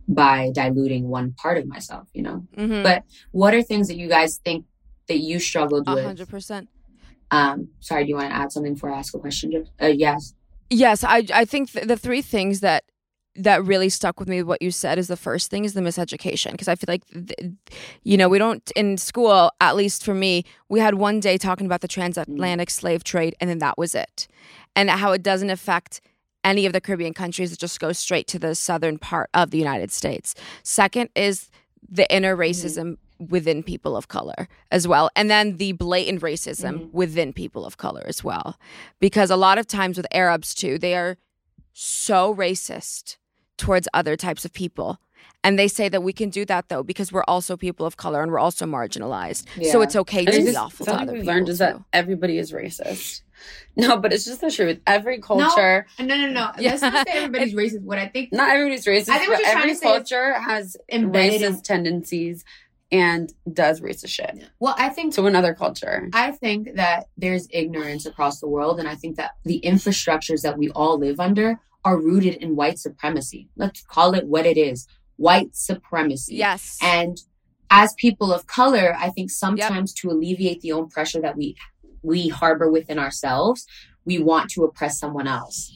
by 0.08 0.50
diluting 0.52 1.08
one 1.08 1.32
part 1.32 1.56
of 1.56 1.66
myself. 1.66 2.08
You 2.12 2.22
know. 2.22 2.46
Mhm. 2.56 2.82
But 2.82 3.04
what 3.30 3.54
are 3.54 3.62
things 3.62 3.86
that 3.88 3.96
you 3.96 4.08
guys 4.08 4.38
think 4.44 4.66
that 5.06 5.18
you 5.20 5.38
struggled 5.38 5.88
A 5.88 5.94
with? 5.94 6.04
hundred 6.04 6.28
percent. 6.28 6.68
Um, 7.30 7.68
sorry, 7.80 8.04
do 8.04 8.10
you 8.10 8.16
want 8.16 8.28
to 8.30 8.34
add 8.36 8.52
something 8.52 8.74
before 8.74 8.92
I 8.92 8.98
ask 8.98 9.14
a 9.14 9.18
question? 9.18 9.68
Uh, 9.80 9.86
yes. 9.86 10.34
Yes, 10.68 11.04
I 11.04 11.24
I 11.32 11.44
think 11.44 11.70
th- 11.70 11.86
the 11.86 11.96
three 11.96 12.22
things 12.22 12.60
that 12.60 12.84
that 13.34 13.64
really 13.64 13.88
stuck 13.88 14.20
with 14.20 14.28
me 14.28 14.42
what 14.42 14.60
you 14.60 14.70
said 14.70 14.98
is 14.98 15.08
the 15.08 15.16
first 15.16 15.50
thing 15.50 15.64
is 15.64 15.74
the 15.74 15.80
miseducation 15.80 16.52
because 16.52 16.68
I 16.68 16.74
feel 16.74 16.86
like 16.88 17.02
th- 17.08 17.52
you 18.02 18.16
know 18.16 18.28
we 18.28 18.38
don't 18.38 18.70
in 18.76 18.98
school 18.98 19.50
at 19.60 19.76
least 19.76 20.04
for 20.04 20.14
me 20.14 20.44
we 20.68 20.80
had 20.80 20.94
one 20.94 21.20
day 21.20 21.38
talking 21.38 21.66
about 21.66 21.80
the 21.80 21.88
transatlantic 21.88 22.68
mm. 22.68 22.72
slave 22.72 23.04
trade 23.04 23.34
and 23.40 23.48
then 23.48 23.58
that 23.58 23.78
was 23.78 23.94
it. 23.94 24.28
And 24.76 24.90
how 24.90 25.12
it 25.12 25.22
doesn't 25.22 25.50
affect 25.50 26.00
any 26.44 26.66
of 26.66 26.72
the 26.72 26.80
Caribbean 26.80 27.14
countries 27.14 27.52
it 27.52 27.58
just 27.58 27.80
goes 27.80 27.98
straight 27.98 28.26
to 28.28 28.38
the 28.38 28.54
southern 28.54 28.98
part 28.98 29.30
of 29.32 29.50
the 29.50 29.58
United 29.58 29.90
States. 29.90 30.34
Second 30.62 31.08
is 31.14 31.50
the 31.88 32.10
inner 32.14 32.36
mm-hmm. 32.36 32.42
racism 32.42 32.96
within 33.30 33.62
people 33.62 33.96
of 33.96 34.08
color 34.08 34.48
as 34.72 34.86
well 34.88 35.08
and 35.14 35.30
then 35.30 35.56
the 35.56 35.72
blatant 35.72 36.20
racism 36.20 36.74
mm-hmm. 36.74 36.96
within 36.96 37.32
people 37.32 37.64
of 37.64 37.78
color 37.78 38.02
as 38.06 38.22
well. 38.22 38.58
Because 39.00 39.30
a 39.30 39.36
lot 39.36 39.56
of 39.56 39.66
times 39.66 39.96
with 39.96 40.06
arabs 40.12 40.54
too 40.54 40.76
they 40.76 40.94
are 40.94 41.16
so 41.72 42.34
racist 42.34 43.16
towards 43.62 43.86
other 43.94 44.14
types 44.16 44.44
of 44.44 44.52
people 44.52 44.98
and 45.44 45.58
they 45.58 45.68
say 45.68 45.88
that 45.88 46.02
we 46.02 46.12
can 46.12 46.30
do 46.30 46.44
that 46.52 46.68
though 46.68 46.82
because 46.82 47.12
we're 47.12 47.24
also 47.34 47.56
people 47.56 47.84
of 47.86 47.96
color 47.96 48.22
and 48.22 48.30
we're 48.32 48.38
also 48.48 48.64
marginalized 48.66 49.44
so 49.70 49.82
it's 49.84 49.96
okay 50.02 50.24
to 50.24 50.32
be 50.32 50.42
this- 50.42 50.56
awful 50.56 50.84
to 50.84 50.90
something 50.90 51.08
other 51.08 51.12
we've 51.12 51.22
people 51.22 51.34
learned 51.34 51.48
is 51.48 51.58
too. 51.58 51.64
that 51.64 51.76
everybody 51.92 52.38
is 52.38 52.52
racist. 52.52 53.22
No, 53.74 53.96
but 53.96 54.12
it's 54.12 54.24
just 54.24 54.40
the 54.40 54.52
truth. 54.52 54.78
Every 54.86 55.18
culture, 55.18 55.86
No, 55.98 56.04
no, 56.20 56.28
no. 56.28 56.44
Yeah. 56.58 56.70
Let's 56.70 56.82
not 56.82 57.08
say 57.08 57.12
everybody's 57.24 57.54
racist. 57.54 57.82
What 57.82 57.98
I 57.98 58.06
think 58.06 58.32
not 58.32 58.50
everybody's 58.50 58.84
racist, 58.84 59.08
I 59.08 59.18
think 59.18 59.30
what 59.30 59.38
but 59.38 59.46
you're 59.46 59.52
trying 59.52 59.62
every 59.62 59.72
to 59.72 59.76
say 59.78 59.86
culture 59.92 60.28
has 60.38 60.76
embedded 60.88 61.40
racist 61.40 61.54
in- 61.56 61.62
tendencies 61.62 62.44
and 62.92 63.32
does 63.52 63.80
racist 63.80 64.10
shit 64.10 64.48
Well, 64.60 64.76
I 64.78 64.90
think 64.90 65.14
to 65.14 65.26
another 65.26 65.54
culture. 65.54 66.08
I 66.12 66.30
think 66.30 66.74
that 66.76 67.08
there's 67.16 67.48
ignorance 67.50 68.06
across 68.06 68.38
the 68.38 68.46
world, 68.46 68.78
and 68.78 68.86
I 68.88 68.94
think 68.94 69.16
that 69.16 69.32
the 69.44 69.60
infrastructures 69.64 70.42
that 70.42 70.56
we 70.56 70.68
all 70.70 70.96
live 70.98 71.18
under 71.18 71.58
are 71.84 72.00
rooted 72.00 72.34
in 72.34 72.56
white 72.56 72.78
supremacy. 72.78 73.48
Let's 73.56 73.82
call 73.82 74.14
it 74.14 74.26
what 74.26 74.46
it 74.46 74.56
is 74.56 74.86
white 75.16 75.54
supremacy. 75.56 76.36
Yes. 76.36 76.78
And 76.82 77.18
as 77.70 77.94
people 77.94 78.32
of 78.32 78.46
color, 78.46 78.94
I 78.98 79.10
think 79.10 79.30
sometimes 79.30 79.92
to 79.94 80.10
alleviate 80.10 80.60
the 80.60 80.72
own 80.72 80.88
pressure 80.88 81.20
that 81.20 81.36
we 81.36 81.56
we 82.04 82.28
harbor 82.28 82.68
within 82.70 82.98
ourselves, 82.98 83.64
we 84.04 84.18
want 84.18 84.50
to 84.50 84.64
oppress 84.64 84.98
someone 84.98 85.28
else. 85.28 85.72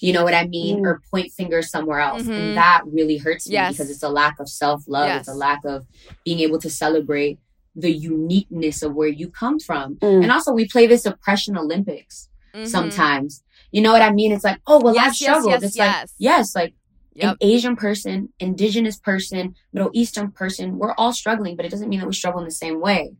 You 0.00 0.12
know 0.12 0.24
what 0.24 0.34
I 0.34 0.46
mean? 0.46 0.78
Mm. 0.82 0.86
Or 0.86 1.02
point 1.10 1.32
fingers 1.32 1.70
somewhere 1.70 2.00
else. 2.00 2.22
Mhm. 2.24 2.38
And 2.38 2.56
that 2.56 2.82
really 2.86 3.16
hurts 3.16 3.46
me 3.48 3.54
Yes. 3.54 3.72
because 3.74 3.90
it's 3.90 4.02
a 4.02 4.08
lack 4.08 4.40
of 4.40 4.48
self 4.48 4.82
love. 4.88 5.08
It's 5.20 5.28
a 5.28 5.34
lack 5.34 5.64
of 5.64 5.86
being 6.24 6.40
able 6.40 6.58
to 6.60 6.70
celebrate 6.70 7.38
the 7.76 7.92
uniqueness 7.92 8.82
of 8.82 8.94
where 8.94 9.08
you 9.08 9.28
come 9.28 9.60
from. 9.60 9.96
Mm. 9.96 10.22
And 10.24 10.32
also, 10.32 10.52
we 10.52 10.66
play 10.66 10.86
this 10.88 11.06
oppression 11.06 11.56
Olympics 11.56 12.28
Mhm. 12.54 12.66
sometimes. 12.66 13.42
You 13.70 13.82
know 13.82 13.92
what 13.92 14.02
I 14.02 14.12
mean? 14.12 14.32
It's 14.32 14.44
like, 14.44 14.60
oh, 14.66 14.80
well, 14.80 14.94
Yes, 14.94 15.20
yes, 15.20 15.30
struggled. 15.30 15.52
yes, 15.52 15.62
it's 15.62 15.76
like, 15.78 15.92
yes. 15.92 16.14
yes, 16.18 16.54
like 16.54 16.74
Yep. 17.14 17.32
an 17.32 17.36
Asian 17.40 17.74
person, 17.76 18.28
indigenous 18.38 18.98
person, 18.98 19.54
Middle 19.72 19.90
Eastern 19.92 20.30
person, 20.30 20.78
we're 20.78 20.94
all 20.94 21.12
struggling, 21.12 21.56
but 21.56 21.64
it 21.66 21.70
doesn't 21.70 21.88
mean 21.88 21.98
that 22.00 22.06
we 22.06 22.14
struggle 22.14 22.38
in 22.40 22.44
the 22.44 22.50
same 22.52 22.80
way. 22.80 23.12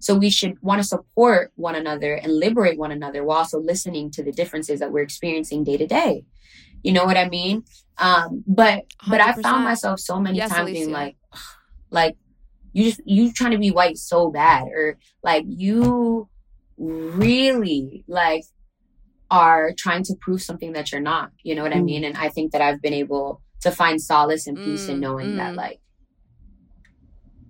So 0.00 0.16
we 0.16 0.28
should 0.28 0.60
want 0.60 0.82
to 0.82 0.86
support 0.86 1.52
one 1.54 1.76
another 1.76 2.14
and 2.14 2.32
liberate 2.38 2.78
one 2.78 2.90
another 2.90 3.22
while 3.24 3.38
also 3.38 3.60
listening 3.60 4.10
to 4.12 4.24
the 4.24 4.32
differences 4.32 4.80
that 4.80 4.90
we're 4.92 5.02
experiencing 5.02 5.62
day 5.64 5.76
to 5.76 5.86
day. 5.86 6.24
You 6.82 6.92
know 6.92 7.04
what 7.04 7.16
I 7.16 7.28
mean? 7.28 7.64
Um, 7.96 8.42
but 8.46 8.84
but 9.08 9.20
I 9.20 9.32
found 9.34 9.64
myself 9.64 10.00
so 10.00 10.18
many 10.20 10.36
Yes, 10.38 10.50
times 10.50 10.70
being 10.72 10.90
like, 10.90 11.16
like 11.90 12.16
you 12.72 12.84
just 12.84 13.00
you 13.06 13.32
trying 13.32 13.52
to 13.52 13.58
be 13.58 13.70
white 13.70 13.96
so 13.96 14.30
bad, 14.30 14.64
or 14.66 14.98
like 15.22 15.44
you 15.46 16.28
really 16.76 18.04
like 18.08 18.42
are 19.34 19.72
trying 19.76 20.04
to 20.04 20.14
prove 20.20 20.42
something 20.42 20.72
that 20.74 20.92
you're 20.92 21.00
not. 21.00 21.32
You 21.42 21.54
know 21.56 21.62
what 21.64 21.72
I 21.74 21.80
Mm. 21.80 21.84
mean? 21.84 22.04
And 22.04 22.16
I 22.16 22.28
think 22.28 22.52
that 22.52 22.62
I've 22.62 22.80
been 22.80 22.94
able 22.94 23.42
to 23.62 23.70
find 23.72 24.00
solace 24.00 24.46
and 24.46 24.60
peace 24.60 24.88
in 24.88 24.98
Mm, 24.98 25.00
knowing 25.00 25.36
that 25.36 25.54
mm. 25.54 25.56
like 25.56 25.80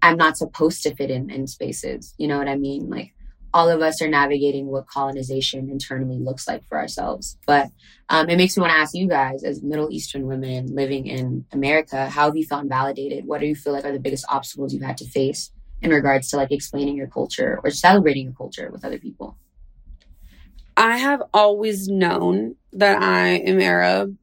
I'm 0.03 0.17
not 0.17 0.37
supposed 0.37 0.83
to 0.83 0.95
fit 0.95 1.11
in 1.11 1.31
in 1.31 1.47
spaces. 1.47 2.15
You 2.19 2.29
know 2.29 2.39
what 2.39 2.49
I 2.49 2.57
mean? 2.57 2.89
Like 2.89 3.13
all 3.55 3.69
of 3.69 3.81
us 3.83 4.03
are 4.03 4.09
navigating 4.09 4.67
what 4.67 4.87
colonization 4.89 5.71
internally 5.71 6.19
looks 6.19 6.49
like 6.49 6.65
for 6.65 6.79
ourselves. 6.79 7.39
But 7.47 7.69
um, 8.09 8.29
it 8.29 8.37
makes 8.37 8.57
me 8.57 8.63
want 8.63 8.73
to 8.73 8.79
ask 8.79 8.95
you 8.95 9.09
guys, 9.09 9.45
as 9.45 9.63
Middle 9.63 9.91
Eastern 9.91 10.27
women 10.27 10.67
living 10.75 11.07
in 11.07 11.47
America, 11.53 12.09
how 12.09 12.27
have 12.27 12.37
you 12.37 12.45
felt 12.45 12.67
validated? 12.67 13.27
What 13.27 13.41
do 13.41 13.47
you 13.47 13.55
feel 13.55 13.73
like 13.73 13.85
are 13.85 13.93
the 13.93 14.01
biggest 14.01 14.27
obstacles 14.29 14.75
you've 14.75 14.83
had 14.83 14.99
to 14.99 15.09
face 15.09 15.53
in 15.83 15.91
regards 15.91 16.29
to 16.31 16.37
like 16.37 16.53
explaining 16.53 16.97
your 16.97 17.07
culture 17.09 17.61
or 17.63 17.71
celebrating 17.71 18.25
your 18.25 18.35
culture 18.35 18.71
with 18.73 18.85
other 18.85 18.99
people? 18.99 19.39
I 20.77 20.99
have 20.99 21.23
always 21.33 21.89
known 21.89 22.57
that 22.73 23.01
I 23.01 23.37
am 23.37 23.61
Arab 23.61 24.17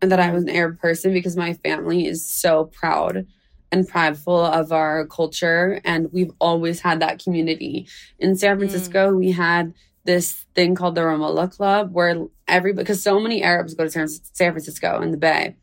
and 0.00 0.12
that 0.12 0.20
I 0.20 0.26
mm-hmm. 0.26 0.34
was 0.34 0.42
an 0.44 0.50
Arab 0.50 0.78
person 0.78 1.12
because 1.12 1.36
my 1.36 1.54
family 1.54 2.06
is 2.06 2.24
so 2.24 2.66
proud 2.66 3.26
and 3.72 3.86
prideful 3.86 4.40
of 4.40 4.72
our 4.72 5.06
culture. 5.06 5.80
And 5.84 6.12
we've 6.12 6.32
always 6.40 6.80
had 6.80 7.00
that 7.00 7.22
community. 7.22 7.88
In 8.18 8.36
San 8.36 8.56
mm. 8.56 8.60
Francisco, 8.60 9.12
we 9.14 9.32
had 9.32 9.74
this 10.04 10.44
thing 10.54 10.74
called 10.74 10.94
the 10.94 11.02
Ramallah 11.02 11.54
Club 11.54 11.92
where 11.92 12.26
everybody, 12.48 12.82
because 12.82 13.02
so 13.02 13.20
many 13.20 13.42
Arabs 13.42 13.74
go 13.74 13.84
to 13.84 13.90
San, 13.90 14.08
Francisco 14.34 15.00
in 15.02 15.10
the 15.10 15.16
Bay. 15.16 15.56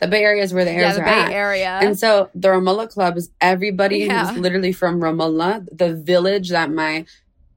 The 0.00 0.08
Bay 0.08 0.22
Area 0.24 0.42
is 0.42 0.52
where 0.52 0.64
the 0.64 0.72
yeah, 0.72 0.80
Arabs 0.80 0.96
the 0.96 1.02
are 1.02 1.06
Bay 1.06 1.20
at. 1.20 1.32
Area. 1.32 1.78
And 1.82 1.98
so 1.98 2.28
the 2.34 2.48
Ramallah 2.48 2.90
Club 2.90 3.16
is 3.16 3.30
everybody 3.40 4.00
Yeah. 4.00 4.26
who's 4.26 4.38
literally 4.38 4.72
from 4.72 5.00
Ramallah, 5.00 5.66
the 5.72 5.94
village 5.94 6.50
that 6.50 6.70
my 6.70 7.06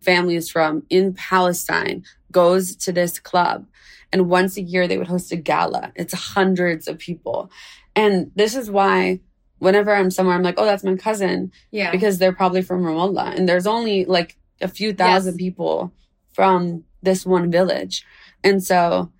family 0.09 0.35
is 0.35 0.49
from 0.49 0.83
in 0.89 1.13
Palestine, 1.13 2.03
goes 2.31 2.75
to 2.83 2.91
this 2.99 3.19
club. 3.19 3.65
And 4.11 4.21
once 4.29 4.57
a 4.57 4.61
year, 4.61 4.87
they 4.87 4.97
would 4.97 5.07
host 5.15 5.31
a 5.31 5.35
gala. 5.49 5.91
It's 5.95 6.13
hundreds 6.13 6.87
of 6.87 6.97
people. 6.97 7.51
And 7.95 8.31
this 8.35 8.55
is 8.55 8.69
why 8.71 9.19
whenever 9.65 9.91
I'm 9.93 10.09
somewhere, 10.09 10.35
I'm 10.35 10.43
like, 10.49 10.55
oh, 10.57 10.65
that's 10.65 10.83
my 10.85 10.95
cousin, 10.95 11.51
Yeah. 11.71 11.91
because 11.91 12.17
they're 12.17 12.33
probably 12.41 12.61
from 12.61 12.81
Ramallah. 12.83 13.35
And 13.35 13.47
there's 13.47 13.67
only 13.67 14.05
like 14.05 14.37
a 14.61 14.67
few 14.67 14.93
thousand 14.93 15.33
Yes. 15.33 15.39
people 15.45 15.91
from 16.37 16.83
this 17.03 17.25
one 17.25 17.51
village. 17.51 17.95
And 18.43 18.63
so 18.63 19.11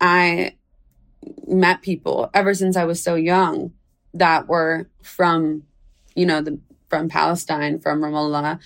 I 0.00 0.54
met 1.46 1.82
people 1.82 2.30
ever 2.32 2.54
since 2.54 2.76
I 2.76 2.84
was 2.84 3.02
so 3.02 3.14
young 3.16 3.72
that 4.14 4.48
were 4.48 4.88
from, 5.02 5.64
you 6.14 6.24
know, 6.26 6.40
the 6.40 6.58
from 6.88 7.08
Palestine, 7.08 7.78
from 7.78 8.00
Ramallah, 8.00 8.58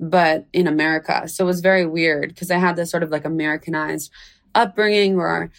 but 0.00 0.46
in 0.52 0.66
America. 0.66 1.28
So 1.28 1.44
it 1.44 1.46
was 1.46 1.60
very 1.60 1.86
weird 1.86 2.28
because 2.30 2.50
I 2.50 2.58
had 2.58 2.76
this 2.76 2.90
sort 2.90 3.02
of 3.02 3.10
like 3.10 3.24
Americanized 3.24 4.10
upbringing 4.54 5.16
where 5.16 5.50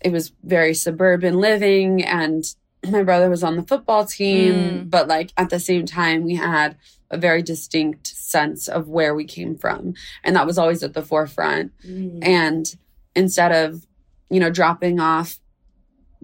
it 0.00 0.12
was 0.12 0.32
very 0.42 0.74
suburban 0.74 1.38
living 1.40 2.04
and 2.04 2.44
my 2.90 3.02
brother 3.02 3.30
was 3.30 3.42
on 3.42 3.56
the 3.56 3.62
football 3.62 4.04
team, 4.04 4.54
Mm. 4.54 4.90
but 4.90 5.08
like 5.08 5.32
at 5.36 5.50
the 5.50 5.60
same 5.60 5.86
time 5.86 6.24
we 6.24 6.34
had 6.36 6.76
a 7.10 7.16
very 7.18 7.42
distinct 7.42 8.06
sense 8.08 8.66
of 8.68 8.88
where 8.88 9.14
we 9.14 9.24
came 9.24 9.56
from. 9.56 9.94
And 10.24 10.34
that 10.36 10.46
was 10.46 10.58
always 10.58 10.82
at 10.82 10.94
the 10.94 11.02
forefront. 11.02 11.72
Mm. 11.86 12.26
And 12.26 12.74
instead 13.14 13.52
of, 13.52 13.86
you 14.30 14.40
know, 14.40 14.50
dropping 14.50 14.98
off 15.00 15.38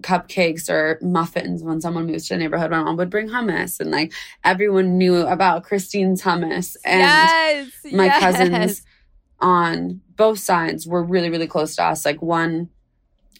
cupcakes 0.01 0.69
or 0.69 0.99
muffins 1.01 1.63
when 1.63 1.81
someone 1.81 2.05
moves 2.07 2.27
to 2.27 2.33
the 2.33 2.39
neighborhood, 2.39 2.71
my 2.71 2.83
mom 2.83 2.97
would 2.97 3.09
bring 3.09 3.29
hummus. 3.29 3.79
And 3.79 3.91
like 3.91 4.13
everyone 4.43 4.97
knew 4.97 5.17
about 5.27 5.63
Christine's 5.63 6.21
hummus. 6.21 6.75
And 6.83 6.99
yes. 7.01 7.71
my 7.93 8.05
yes. 8.05 8.19
cousins 8.19 8.81
on 9.39 10.01
both 10.15 10.39
sides 10.39 10.87
were 10.87 11.03
really, 11.03 11.29
really 11.29 11.47
close 11.47 11.75
to 11.75 11.83
us. 11.83 12.05
Like 12.05 12.21
one 12.21 12.69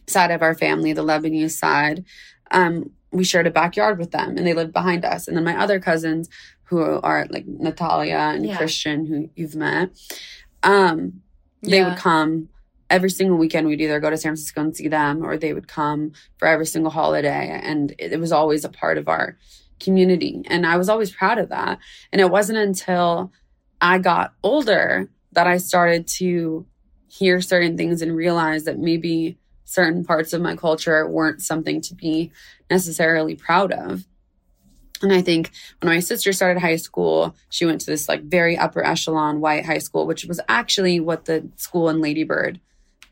side 0.08 0.32
of 0.32 0.42
our 0.42 0.56
family, 0.56 0.94
the 0.94 1.04
Lebanese 1.04 1.52
side, 1.52 2.04
um, 2.52 2.92
we 3.12 3.24
shared 3.24 3.48
a 3.48 3.52
backyard 3.52 4.00
with 4.00 4.12
them 4.12 4.38
and 4.38 4.48
they 4.48 4.54
lived 4.54 4.74
behind 4.74 5.06
us. 5.06 5.28
And 5.28 5.36
then 5.36 5.44
my 5.44 5.58
other 5.58 5.80
cousins 5.80 6.30
who 6.64 6.82
are 6.82 7.28
like 7.30 7.46
Natalia 7.46 8.16
and 8.34 8.46
Yeah. 8.46 8.58
Christian, 8.58 9.06
who 9.06 9.30
you've 9.36 9.56
met, 9.56 9.92
um, 10.64 11.22
they 11.62 11.78
Yeah. 11.78 11.90
would 11.90 11.98
come 11.98 12.50
every 12.92 13.10
single 13.10 13.38
weekend. 13.38 13.66
We'd 13.66 13.82
either 13.82 14.00
go 14.00 14.10
to 14.10 14.18
San 14.18 14.32
Francisco 14.32 14.62
and 14.62 14.76
see 14.76 14.88
them 14.88 15.26
or 15.26 15.38
they 15.38 15.54
would 15.54 15.68
come 15.68 16.12
for 16.38 16.48
every 16.48 16.66
single 16.66 16.92
holiday. 16.92 17.60
And 17.64 17.92
it, 17.98 18.14
it 18.14 18.20
was 18.20 18.32
always 18.32 18.66
a 18.66 18.70
part 18.70 18.98
of 18.98 19.08
our 19.08 19.38
community. 19.80 20.44
And 20.48 20.68
I 20.68 20.78
was 20.78 20.90
always 20.90 21.10
proud 21.10 21.40
of 21.40 21.50
that. 21.50 21.80
And 22.12 22.22
it 22.22 22.30
wasn't 22.30 22.60
until 22.60 23.32
I 23.80 23.98
got 23.98 24.34
older 24.44 25.10
that 25.32 25.48
I 25.48 25.58
started 25.58 26.06
to 26.20 26.68
hear 27.08 27.42
certain 27.42 27.78
things 27.78 28.02
and 28.02 28.16
realize 28.16 28.66
that 28.66 28.78
maybe 28.78 29.38
certain 29.64 30.04
parts 30.04 30.34
of 30.34 30.42
my 30.42 30.56
culture 30.56 31.08
weren't 31.08 31.42
something 31.42 31.82
to 31.82 31.96
be 31.96 32.32
necessarily 32.70 33.36
proud 33.36 33.72
of. 33.72 34.06
And 35.02 35.14
I 35.14 35.22
think 35.22 35.52
when 35.80 35.92
my 35.92 36.00
sister 36.00 36.32
started 36.32 36.60
high 36.60 36.76
school, 36.76 37.36
she 37.50 37.66
went 37.66 37.82
to 37.82 37.88
this 37.88 38.08
like 38.08 38.24
very 38.24 38.58
upper 38.58 38.86
echelon 38.86 39.40
white 39.40 39.66
high 39.66 39.80
school, 39.80 40.06
which 40.06 40.26
was 40.26 40.40
actually 40.48 41.00
what 41.00 41.26
the 41.26 41.50
school 41.56 41.90
in 41.90 42.02
Lady 42.02 42.24
Bird 42.24 42.60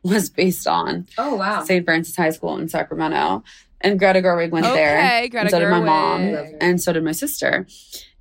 was 0.04 0.30
based 0.30 0.68
on. 0.68 1.08
Oh 1.18 1.36
wow. 1.36 1.64
St. 1.64 1.86
Francis 1.86 2.16
High 2.16 2.30
School 2.32 2.58
in 2.58 2.68
Sacramento. 2.70 3.44
And 3.82 3.98
Greta 3.98 4.22
Gerwig 4.22 4.52
went 4.52 4.66
there. 4.66 4.98
Okay, 4.98 5.30
Greta 5.30 5.46
and 5.46 5.52
so 5.52 5.60
did 5.60 5.70
my 5.70 5.80
mom. 5.80 6.36
And 6.60 6.82
so 6.82 6.92
did 6.92 7.04
my 7.04 7.14
sister. 7.14 7.66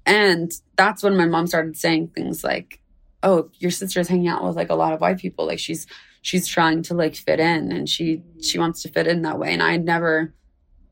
And 0.07 0.53
that's 0.77 1.03
when 1.03 1.17
my 1.17 1.27
mom 1.27 1.47
started 1.49 1.77
saying 1.77 2.09
things 2.09 2.45
like, 2.45 2.81
Oh, 3.23 3.51
your 3.59 3.73
sister's 3.73 4.07
hanging 4.07 4.29
out 4.29 4.45
with 4.45 4.55
like 4.55 4.71
a 4.71 4.77
lot 4.77 4.93
of 4.93 5.01
white 5.01 5.19
people. 5.19 5.47
Like 5.47 5.59
she's 5.59 5.87
she's 6.23 6.47
trying 6.47 6.83
to 6.83 6.95
like 6.95 7.17
fit 7.17 7.41
in 7.41 7.73
and 7.73 7.89
she 7.89 8.23
she 8.41 8.59
wants 8.59 8.83
to 8.83 8.89
fit 8.89 9.07
in 9.07 9.23
that 9.23 9.39
way. 9.39 9.53
And 9.53 9.63
I 9.63 9.73
had 9.73 9.85
never 9.85 10.35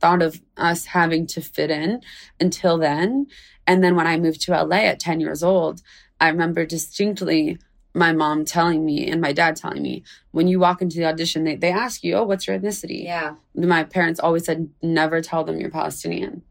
thought 0.01 0.22
of 0.22 0.40
us 0.57 0.87
having 0.87 1.27
to 1.29 1.40
fit 1.40 1.70
in 1.70 2.01
until 2.40 2.79
then. 2.79 3.27
And 3.66 3.83
then 3.83 3.96
when 3.96 4.07
I 4.07 4.18
moved 4.18 4.42
to 4.42 4.53
LA 4.53 4.77
at 4.77 5.01
10 5.01 5.20
years 5.20 5.42
old, 5.42 5.83
I 6.20 6.29
remember 6.29 6.64
distinctly 6.64 7.59
my 7.96 8.12
mom 8.12 8.44
telling 8.44 8.85
me 8.85 9.09
and 9.11 9.22
my 9.22 9.32
dad 9.32 9.56
telling 9.56 9.82
me, 9.82 10.04
when 10.30 10.46
you 10.46 10.61
walk 10.61 10.82
into 10.82 10.98
the 10.98 11.06
audition, 11.06 11.44
they, 11.44 11.56
they 11.56 11.70
ask 11.72 12.04
you, 12.04 12.14
Oh, 12.14 12.24
what's 12.24 12.46
your 12.46 12.59
ethnicity? 12.59 13.04
Yeah. 13.04 13.35
my 13.54 13.85
parents 13.85 14.20
always 14.20 14.44
said 14.44 14.68
never 14.82 15.22
tell 15.22 15.44
them 15.44 15.59
you're 15.59 15.70
Palestinian 15.70 16.42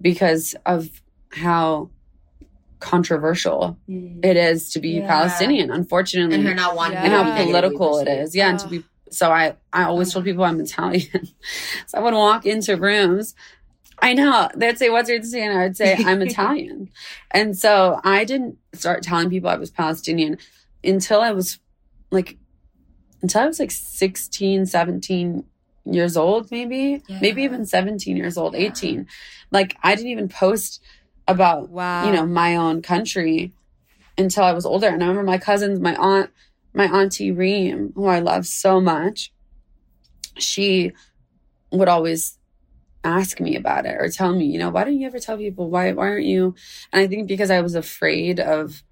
because 0.00 0.54
of 0.64 1.02
how 1.32 1.90
controversial 2.78 3.76
mm. 3.88 4.24
it 4.24 4.36
is 4.36 4.70
to 4.70 4.78
be 4.78 4.90
Yeah. 4.90 5.08
Palestinian, 5.08 5.72
unfortunately, 5.72 6.36
And 6.36 6.56
not 6.56 6.76
wanting 6.76 6.98
Yeah. 6.98 7.02
be 7.02 7.30
how 7.30 7.44
political 7.44 7.98
it 7.98 8.08
is. 8.08 8.36
Yeah, 8.36 8.50
and 8.50 8.58
to 8.60 8.66
oh. 8.66 8.70
be 8.70 8.84
so 9.10 9.30
I 9.30 9.56
I 9.72 9.84
always 9.84 10.12
told 10.12 10.24
people 10.24 10.44
I'm 10.44 10.60
Italian. 10.60 11.26
so 11.86 11.98
I 11.98 12.00
would 12.00 12.14
walk 12.14 12.46
into 12.46 12.76
rooms. 12.76 13.34
I 14.00 14.12
know 14.12 14.48
they'd 14.54 14.78
say, 14.78 14.90
"What's 14.90 15.08
your 15.08 15.20
ethnicity?" 15.20 15.40
And 15.40 15.58
I 15.58 15.62
would 15.64 15.76
say, 15.76 15.96
"I'm 15.98 16.22
Italian." 16.30 16.90
And 17.30 17.56
so 17.56 18.00
I 18.04 18.24
didn't 18.24 18.58
start 18.72 19.02
telling 19.02 19.30
people 19.30 19.48
I 19.48 19.56
was 19.56 19.70
Palestinian 19.70 20.38
until 20.86 21.20
I 21.20 21.32
was 21.32 21.58
like 22.10 22.36
until 23.22 23.42
I 23.42 23.46
was 23.46 23.58
like 23.58 23.70
16, 23.70 24.66
17 24.66 25.44
years 25.84 26.16
old, 26.16 26.50
maybe, 26.50 27.02
Yeah. 27.08 27.18
maybe 27.20 27.42
even 27.42 27.64
17 27.64 28.16
years 28.16 28.36
old, 28.36 28.54
Yeah. 28.54 28.60
18. 28.66 29.06
Like 29.50 29.76
I 29.82 29.94
didn't 29.94 30.10
even 30.10 30.28
post 30.28 30.80
about 31.28 31.70
Wow. 31.70 32.06
you 32.06 32.12
know 32.12 32.26
my 32.26 32.56
own 32.56 32.82
country 32.82 33.52
until 34.18 34.44
I 34.44 34.52
was 34.52 34.64
older. 34.66 34.88
And 34.88 35.02
I 35.02 35.06
remember 35.08 35.30
my 35.30 35.38
cousins, 35.38 35.80
my 35.80 35.94
aunt, 35.96 36.30
my 36.74 36.84
auntie 36.86 37.32
Reem, 37.32 37.92
who 37.94 38.06
I 38.06 38.18
love 38.20 38.46
so 38.46 38.80
much, 38.80 39.32
she 40.38 40.92
would 41.72 41.88
always 41.88 42.38
ask 43.04 43.40
me 43.40 43.56
about 43.56 43.86
it 43.86 43.96
or 43.98 44.08
tell 44.08 44.34
me, 44.34 44.46
you 44.46 44.58
know, 44.58 44.70
why 44.70 44.84
don't 44.84 44.98
you 44.98 45.06
ever 45.06 45.18
tell 45.20 45.36
people 45.36 45.70
why 45.70 45.92
why 45.92 46.08
aren't 46.08 46.26
you? 46.26 46.54
And 46.92 47.00
I 47.02 47.06
think 47.06 47.28
because 47.28 47.50
I 47.50 47.60
was 47.60 47.74
afraid 47.74 48.40
of 48.40 48.82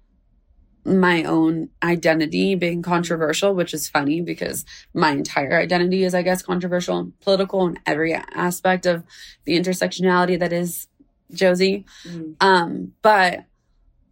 my 0.85 1.23
own 1.23 1.69
identity 1.83 2.53
being 2.53 2.81
controversial, 2.83 3.55
which 3.55 3.73
is 3.73 3.89
funny 3.89 4.21
because 4.21 4.65
my 4.93 5.11
entire 5.11 5.59
identity 5.59 6.03
is, 6.03 6.13
I 6.13 6.21
guess, 6.21 6.43
controversial 6.43 6.99
and 6.99 7.19
political 7.21 7.65
in 7.67 7.79
every 7.85 8.13
aspect 8.13 8.85
of 8.85 9.03
the 9.45 9.59
intersectionality 9.59 10.39
that 10.39 10.53
is 10.53 10.87
Josie. 11.33 11.85
Mm. 12.07 12.35
Um, 12.39 12.93
but 13.01 13.45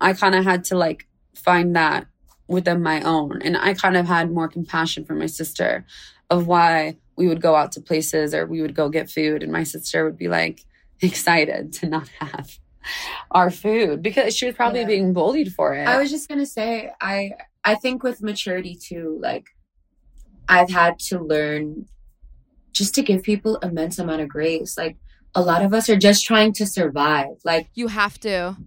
I 0.02 0.14
kind 0.14 0.34
of 0.34 0.44
had 0.44 0.64
to 0.66 0.78
like 0.78 1.08
find 1.36 1.76
that 1.76 2.08
within 2.48 2.82
my 2.82 3.02
own. 3.02 3.42
And 3.44 3.56
I 3.56 3.76
kind 3.76 3.96
of 3.96 4.08
had 4.08 4.32
more 4.32 4.48
compassion 4.48 5.06
for 5.06 5.14
my 5.14 5.28
sister 5.28 5.86
of 6.30 6.48
why 6.48 6.98
we 7.16 7.28
would 7.28 7.42
go 7.42 7.56
out 7.56 7.72
to 7.74 7.82
places 7.82 8.34
or 8.34 8.48
we 8.48 8.62
would 8.62 8.76
go 8.76 8.90
get 8.90 9.12
food. 9.12 9.44
And 9.44 9.52
my 9.52 9.64
sister 9.64 10.04
would 10.04 10.18
be 10.18 10.28
like 10.28 10.66
excited 11.02 11.74
to 11.74 11.88
not 11.88 12.08
have 12.20 12.58
our 13.32 13.50
food 13.50 14.02
because 14.02 14.36
she 14.36 14.46
was 14.46 14.56
probably 14.56 14.82
Yeah. 14.82 14.88
being 14.88 15.14
bullied 15.14 15.54
for 15.54 15.74
it. 15.74 15.88
I 15.88 15.98
was 15.98 16.10
just 16.12 16.28
gonna 16.30 16.46
say, 16.46 16.92
I 17.02 17.32
I 17.64 17.76
think 17.76 18.04
with 18.04 18.22
maturity 18.22 18.76
too, 18.76 19.18
like 19.22 19.46
I've 20.50 20.70
had 20.70 21.00
to 21.10 21.20
learn 21.20 21.86
just 22.74 22.94
to 22.96 23.02
give 23.02 23.24
people 23.24 23.58
immense 23.58 24.00
amount 24.00 24.22
of 24.22 24.30
grace. 24.30 24.78
Like 24.78 24.98
a 25.36 25.42
lot 25.42 25.64
of 25.64 25.74
us 25.74 25.90
are 25.90 25.96
just 25.98 26.26
trying 26.26 26.54
to 26.54 26.66
survive. 26.66 27.36
Like 27.46 27.70
You 27.74 27.88
have 27.88 28.20
to. 28.22 28.58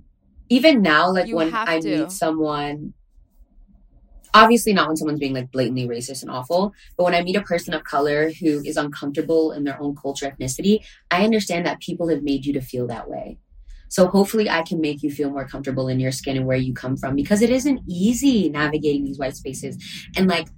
even 0.49 0.81
now, 0.83 1.11
like 1.13 1.27
You 1.27 1.37
when 1.37 1.53
I 1.55 1.81
to. 1.81 1.99
meet 2.01 2.11
someone, 2.13 2.95
obviously 4.35 4.73
not 4.73 4.89
when 4.89 4.97
someone's 4.97 5.19
being 5.21 5.35
like 5.35 5.51
blatantly 5.51 5.87
racist 5.89 6.23
and 6.23 6.31
awful, 6.31 6.73
but 6.97 7.05
when 7.05 7.15
I 7.15 7.23
meet 7.23 7.37
a 7.37 7.43
person 7.43 7.75
of 7.75 7.85
color 7.85 8.31
who 8.31 8.63
is 8.65 8.77
uncomfortable 8.77 9.53
in 9.53 9.65
their 9.65 9.81
own 9.81 9.95
culture, 9.97 10.27
ethnicity, 10.31 10.85
I 11.11 11.25
understand 11.25 11.67
that 11.67 11.81
people 11.81 12.09
have 12.09 12.23
made 12.23 12.45
you 12.47 12.53
to 12.55 12.61
feel 12.61 12.87
that 12.89 13.09
way. 13.09 13.39
So 13.89 14.09
hopefully 14.09 14.49
I 14.51 14.63
can 14.63 14.81
make 14.81 15.03
you 15.03 15.11
feel 15.11 15.31
more 15.31 15.47
comfortable 15.47 15.89
in 15.89 16.01
your 16.01 16.13
skin 16.13 16.37
and 16.37 16.47
where 16.47 16.57
you 16.57 16.75
come 16.75 16.97
from 16.97 17.15
because 17.17 17.43
it 17.43 17.51
isn't 17.51 17.81
easy 17.89 18.49
navigating 18.49 19.05
these 19.05 19.19
white 19.19 19.37
spaces. 19.37 19.77
And 20.17 20.27
like, 20.29 20.49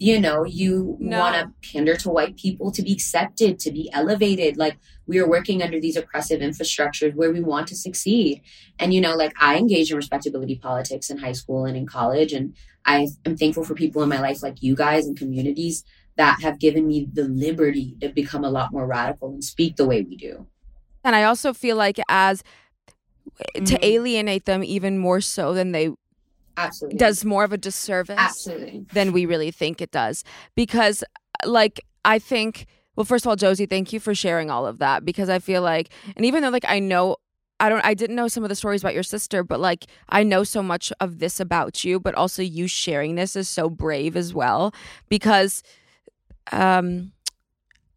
you 0.00 0.20
know, 0.20 0.44
you 0.44 0.96
No. 1.00 1.18
want 1.18 1.34
to 1.34 1.52
pander 1.72 1.96
to 1.96 2.08
white 2.08 2.36
people 2.36 2.70
to 2.70 2.82
be 2.82 2.92
accepted, 2.92 3.58
to 3.58 3.72
be 3.72 3.90
elevated. 3.92 4.56
Like 4.56 4.78
we 5.08 5.18
are 5.18 5.28
working 5.28 5.60
under 5.60 5.80
these 5.80 5.96
oppressive 5.96 6.40
infrastructures 6.40 7.14
where 7.16 7.32
we 7.32 7.40
want 7.40 7.66
to 7.68 7.74
succeed. 7.76 8.42
And 8.78 8.94
you 8.94 9.00
know, 9.00 9.16
like 9.16 9.32
I 9.40 9.56
engaged 9.56 9.90
in 9.90 9.96
respectability 9.96 10.54
politics 10.56 11.10
in 11.10 11.18
high 11.18 11.32
school 11.32 11.64
and 11.64 11.76
in 11.76 11.84
college, 11.86 12.32
and 12.32 12.54
I 12.84 13.08
am 13.26 13.36
thankful 13.36 13.64
for 13.64 13.74
people 13.74 14.02
in 14.04 14.08
my 14.08 14.20
life 14.20 14.40
like 14.40 14.62
you 14.62 14.76
guys 14.76 15.04
and 15.06 15.16
communities 15.18 15.82
that 16.16 16.40
have 16.42 16.60
given 16.60 16.86
me 16.86 17.08
the 17.12 17.24
liberty 17.24 17.96
to 18.00 18.08
become 18.10 18.44
a 18.44 18.50
lot 18.50 18.72
more 18.72 18.86
radical 18.86 19.30
and 19.30 19.42
speak 19.42 19.76
the 19.76 19.86
way 19.86 20.02
we 20.02 20.16
do. 20.16 20.46
And 21.04 21.16
I 21.16 21.24
also 21.24 21.52
feel 21.52 21.76
like 21.76 21.98
as 22.08 22.42
to 23.54 23.60
Mhm. 23.60 23.78
alienate 23.82 24.44
them 24.46 24.62
even 24.64 24.98
more 24.98 25.20
so 25.20 25.52
than 25.54 25.72
they 25.72 25.90
Absolutely. 26.56 26.98
does 26.98 27.24
more 27.24 27.44
of 27.44 27.52
a 27.52 27.58
disservice 27.58 28.18
absolutely. 28.18 28.86
than 28.92 29.12
we 29.12 29.26
really 29.26 29.50
think 29.50 29.80
it 29.80 29.90
does. 29.90 30.24
Because 30.56 31.04
like 31.44 31.80
I 32.04 32.18
think 32.18 32.66
well 32.96 33.04
first 33.04 33.24
of 33.24 33.28
all 33.30 33.36
Josie, 33.36 33.66
thank 33.66 33.92
you 33.92 34.00
for 34.00 34.14
sharing 34.14 34.50
all 34.50 34.66
of 34.66 34.78
that 34.78 35.04
because 35.04 35.28
I 35.28 35.38
feel 35.38 35.62
like 35.62 35.90
and 36.16 36.24
even 36.26 36.42
though 36.42 36.48
like 36.50 36.64
I 36.66 36.80
know 36.80 37.16
I 37.60 37.68
don't 37.68 37.84
I 37.84 37.94
didn't 37.94 38.16
know 38.16 38.28
some 38.28 38.42
of 38.42 38.48
the 38.48 38.56
stories 38.56 38.82
about 38.82 38.94
your 38.94 39.02
sister, 39.04 39.44
but 39.44 39.60
like 39.60 39.86
I 40.08 40.22
know 40.24 40.42
so 40.44 40.62
much 40.62 40.92
of 41.00 41.18
this 41.20 41.38
about 41.40 41.84
you, 41.84 42.00
but 42.00 42.14
also 42.14 42.42
you 42.42 42.66
sharing 42.66 43.14
this 43.14 43.36
is 43.36 43.48
so 43.48 43.70
brave 43.70 44.16
as 44.16 44.34
well 44.34 44.74
because 45.08 45.62
um 46.52 47.12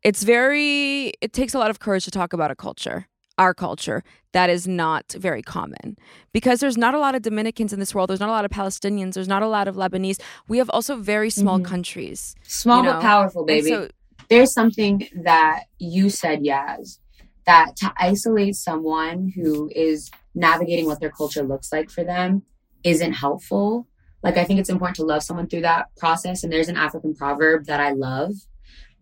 it's 0.04 0.24
very 0.24 1.14
it 1.22 1.34
takes 1.34 1.54
a 1.54 1.60
lot 1.60 1.70
of 1.70 1.80
courage 1.80 2.06
to 2.06 2.12
talk 2.12 2.34
about 2.34 2.52
a 2.52 2.56
culture 2.56 3.08
our 3.42 3.54
culture 3.56 4.04
that 4.34 4.50
is 4.50 4.68
not 4.68 5.06
very 5.18 5.42
common 5.42 5.98
because 6.32 6.60
there's 6.60 6.78
not 6.78 6.94
a 6.94 7.00
lot 7.00 7.16
of 7.16 7.22
Dominicans 7.24 7.74
in 7.74 7.80
this 7.80 7.94
world. 7.96 8.08
There's 8.10 8.20
not 8.20 8.30
a 8.30 8.38
lot 8.40 8.46
of 8.46 8.52
Palestinians. 8.52 9.14
There's 9.16 9.28
not 9.28 9.42
a 9.42 9.48
lot 9.48 9.68
of 9.68 9.76
Lebanese. 9.76 10.20
We 10.48 10.60
have 10.60 10.70
also 10.70 10.96
very 10.98 11.32
small 11.32 11.60
Mhm. 11.60 11.66
countries. 11.66 12.36
Small 12.48 12.84
you 12.84 12.92
but 12.92 13.02
powerful, 13.02 13.44
baby. 13.46 13.70
so 13.70 13.90
There's 14.30 14.54
something 14.54 15.08
that 15.24 15.64
you 15.80 16.10
said, 16.10 16.42
Yaz, 16.42 17.00
that 17.46 17.76
to 17.78 17.92
isolate 17.98 18.56
someone 18.56 19.34
who 19.36 19.70
is 19.76 20.10
navigating 20.36 20.86
what 20.86 21.00
their 21.02 21.10
culture 21.10 21.44
looks 21.44 21.74
like 21.74 21.90
for 21.90 22.04
them 22.06 22.44
isn't 22.84 23.14
helpful. 23.14 23.88
Like, 24.24 24.38
I 24.38 24.46
think 24.46 24.60
it's 24.60 24.70
important 24.70 24.96
to 24.98 25.04
love 25.04 25.24
someone 25.24 25.48
through 25.48 25.62
that 25.72 25.88
process. 25.98 26.44
And 26.44 26.54
there's 26.54 26.70
an 26.70 26.78
African 26.78 27.14
proverb 27.16 27.66
that 27.66 27.80
I 27.82 27.92
love 27.92 28.34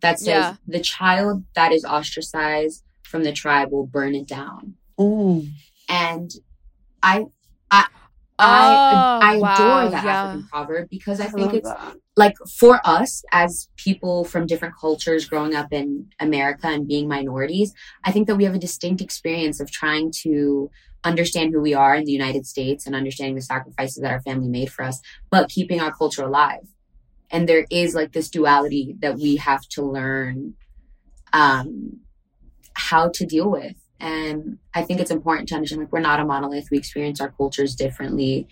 that 0.00 0.18
says, 0.18 0.26
Yeah. 0.26 0.54
The 0.66 0.80
child 0.80 1.44
that 1.54 1.70
is 1.72 1.84
ostracized 1.84 2.82
from 3.10 3.24
the 3.24 3.32
tribe 3.32 3.72
will 3.72 3.86
burn 3.86 4.14
it 4.14 4.26
down. 4.26 4.74
Ooh. 5.00 5.46
And 5.88 6.30
I, 7.02 7.24
I, 7.70 7.86
I, 8.38 9.18
I 9.20 9.34
Oh, 9.34 9.36
adore 9.36 9.40
wow, 9.40 9.88
that 9.90 10.04
yeah. 10.04 10.22
African 10.22 10.48
proverb 10.48 10.88
because 10.88 11.20
I, 11.20 11.24
I 11.24 11.28
think 11.28 11.54
it's 11.54 11.68
that. 11.68 11.96
like 12.16 12.34
for 12.58 12.80
us 12.84 13.22
as 13.32 13.68
people 13.76 14.24
from 14.24 14.46
different 14.46 14.74
cultures 14.80 15.28
growing 15.28 15.54
up 15.54 15.72
in 15.72 16.06
America 16.20 16.68
and 16.68 16.86
being 16.86 17.08
minorities, 17.08 17.74
I 18.04 18.12
think 18.12 18.28
that 18.28 18.36
we 18.36 18.44
have 18.44 18.54
a 18.54 18.58
distinct 18.58 19.02
experience 19.02 19.60
of 19.60 19.70
trying 19.70 20.12
to 20.22 20.70
understand 21.02 21.52
who 21.52 21.60
we 21.60 21.74
are 21.74 21.94
in 21.94 22.04
the 22.04 22.12
United 22.12 22.46
States 22.46 22.86
and 22.86 22.94
understanding 22.94 23.34
the 23.34 23.42
sacrifices 23.42 24.02
that 24.02 24.12
our 24.12 24.20
family 24.22 24.48
made 24.48 24.70
for 24.70 24.84
us, 24.84 25.00
but 25.30 25.48
keeping 25.50 25.80
our 25.80 25.92
culture 25.92 26.22
alive. 26.22 26.68
And 27.30 27.48
there 27.48 27.66
is 27.70 27.94
like 27.94 28.12
this 28.12 28.30
duality 28.30 28.96
that 29.00 29.16
we 29.16 29.36
have 29.36 29.62
to 29.70 29.82
learn 29.82 30.54
um, 31.32 32.00
how 32.80 33.08
to 33.10 33.26
deal 33.26 33.50
with. 33.50 33.76
And 34.00 34.58
I 34.74 34.82
think 34.82 35.00
it's 35.00 35.10
important 35.10 35.48
to 35.50 35.54
understand 35.54 35.82
like 35.82 35.92
we're 35.92 36.00
not 36.00 36.20
a 36.20 36.24
monolith. 36.24 36.68
We 36.70 36.78
experience 36.78 37.20
our 37.20 37.30
cultures 37.30 37.74
differently. 37.74 38.48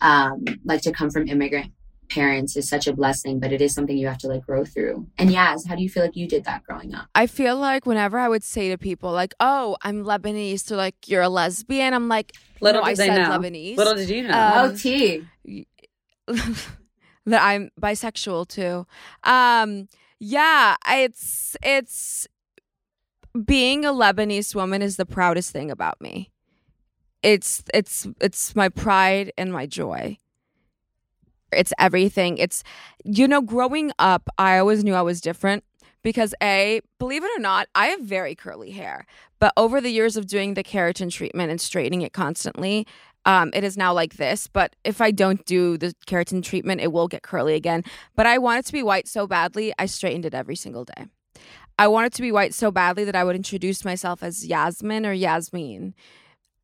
Um, 0.00 0.44
like 0.64 0.82
to 0.82 0.92
come 0.92 1.10
from 1.10 1.28
immigrant 1.28 1.72
parents 2.08 2.56
is 2.56 2.68
such 2.68 2.86
a 2.86 2.92
blessing, 2.92 3.38
but 3.38 3.52
it 3.52 3.60
is 3.60 3.74
something 3.74 3.96
you 3.96 4.08
have 4.08 4.18
to 4.18 4.28
like 4.28 4.44
grow 4.44 4.64
through. 4.64 5.06
And 5.18 5.30
Yaz, 5.30 5.68
how 5.68 5.76
do 5.76 5.82
you 5.82 5.88
feel 5.88 6.02
like 6.02 6.16
you 6.16 6.26
did 6.26 6.44
that 6.44 6.64
growing 6.64 6.94
up? 6.94 7.06
I 7.14 7.26
feel 7.26 7.56
like 7.56 7.86
whenever 7.86 8.18
I 8.18 8.28
would 8.28 8.42
say 8.42 8.70
to 8.70 8.78
people 8.78 9.12
like, 9.12 9.34
"Oh, 9.40 9.76
I'm 9.82 10.04
Lebanese," 10.04 10.66
to 10.66 10.76
like, 10.76 10.96
"You're 11.06 11.22
a 11.22 11.28
lesbian," 11.28 11.94
I'm 11.94 12.08
like, 12.08 12.32
Little 12.60 12.82
no, 12.82 12.88
did 12.88 13.00
I 13.00 13.06
they 13.06 13.14
said 13.14 13.28
know. 13.28 13.38
Lebanese. 13.38 13.76
Little 13.76 13.94
did 13.94 14.10
you 14.10 14.22
know. 14.26 14.38
Um, 14.38 14.70
oh, 14.70 14.76
T. 14.76 15.24
that 17.26 17.42
I'm 17.42 17.70
bisexual 17.80 18.48
too. 18.48 18.86
Um, 19.22 19.88
yeah, 20.18 20.76
it's 20.88 21.56
it's 21.62 22.26
being 23.44 23.84
a 23.84 23.92
Lebanese 23.92 24.54
woman 24.54 24.82
is 24.82 24.96
the 24.96 25.06
proudest 25.06 25.52
thing 25.52 25.70
about 25.70 26.00
me. 26.00 26.30
It's 27.22 27.62
it's 27.74 28.06
it's 28.20 28.54
my 28.54 28.68
pride 28.68 29.32
and 29.36 29.52
my 29.52 29.66
joy. 29.66 30.18
It's 31.52 31.72
everything. 31.78 32.38
It's 32.38 32.62
you 33.04 33.26
know, 33.26 33.40
growing 33.40 33.92
up, 33.98 34.28
I 34.38 34.58
always 34.58 34.84
knew 34.84 34.94
I 34.94 35.02
was 35.02 35.20
different 35.20 35.64
because 36.02 36.34
a 36.42 36.80
believe 36.98 37.24
it 37.24 37.30
or 37.36 37.40
not, 37.40 37.68
I 37.74 37.88
have 37.88 38.00
very 38.00 38.34
curly 38.34 38.70
hair. 38.70 39.06
But 39.40 39.52
over 39.56 39.80
the 39.80 39.90
years 39.90 40.16
of 40.16 40.26
doing 40.26 40.54
the 40.54 40.64
keratin 40.64 41.10
treatment 41.10 41.50
and 41.50 41.60
straightening 41.60 42.02
it 42.02 42.12
constantly, 42.12 42.86
um, 43.24 43.50
it 43.54 43.64
is 43.64 43.76
now 43.76 43.92
like 43.92 44.16
this. 44.16 44.46
But 44.46 44.74
if 44.84 45.00
I 45.00 45.10
don't 45.10 45.44
do 45.44 45.76
the 45.76 45.94
keratin 46.06 46.42
treatment, 46.42 46.80
it 46.80 46.92
will 46.92 47.08
get 47.08 47.22
curly 47.22 47.54
again. 47.54 47.84
But 48.16 48.26
I 48.26 48.38
want 48.38 48.60
it 48.60 48.66
to 48.66 48.72
be 48.72 48.82
white 48.82 49.08
so 49.08 49.26
badly, 49.26 49.72
I 49.78 49.86
straightened 49.86 50.24
it 50.24 50.34
every 50.34 50.56
single 50.56 50.84
day. 50.84 51.06
I 51.78 51.86
wanted 51.88 52.12
to 52.14 52.22
be 52.22 52.32
white 52.32 52.54
so 52.54 52.70
badly 52.70 53.04
that 53.04 53.14
I 53.16 53.22
would 53.24 53.36
introduce 53.36 53.84
myself 53.84 54.22
as 54.22 54.46
Yasmin 54.46 55.06
or 55.06 55.12
Yasmin 55.12 55.94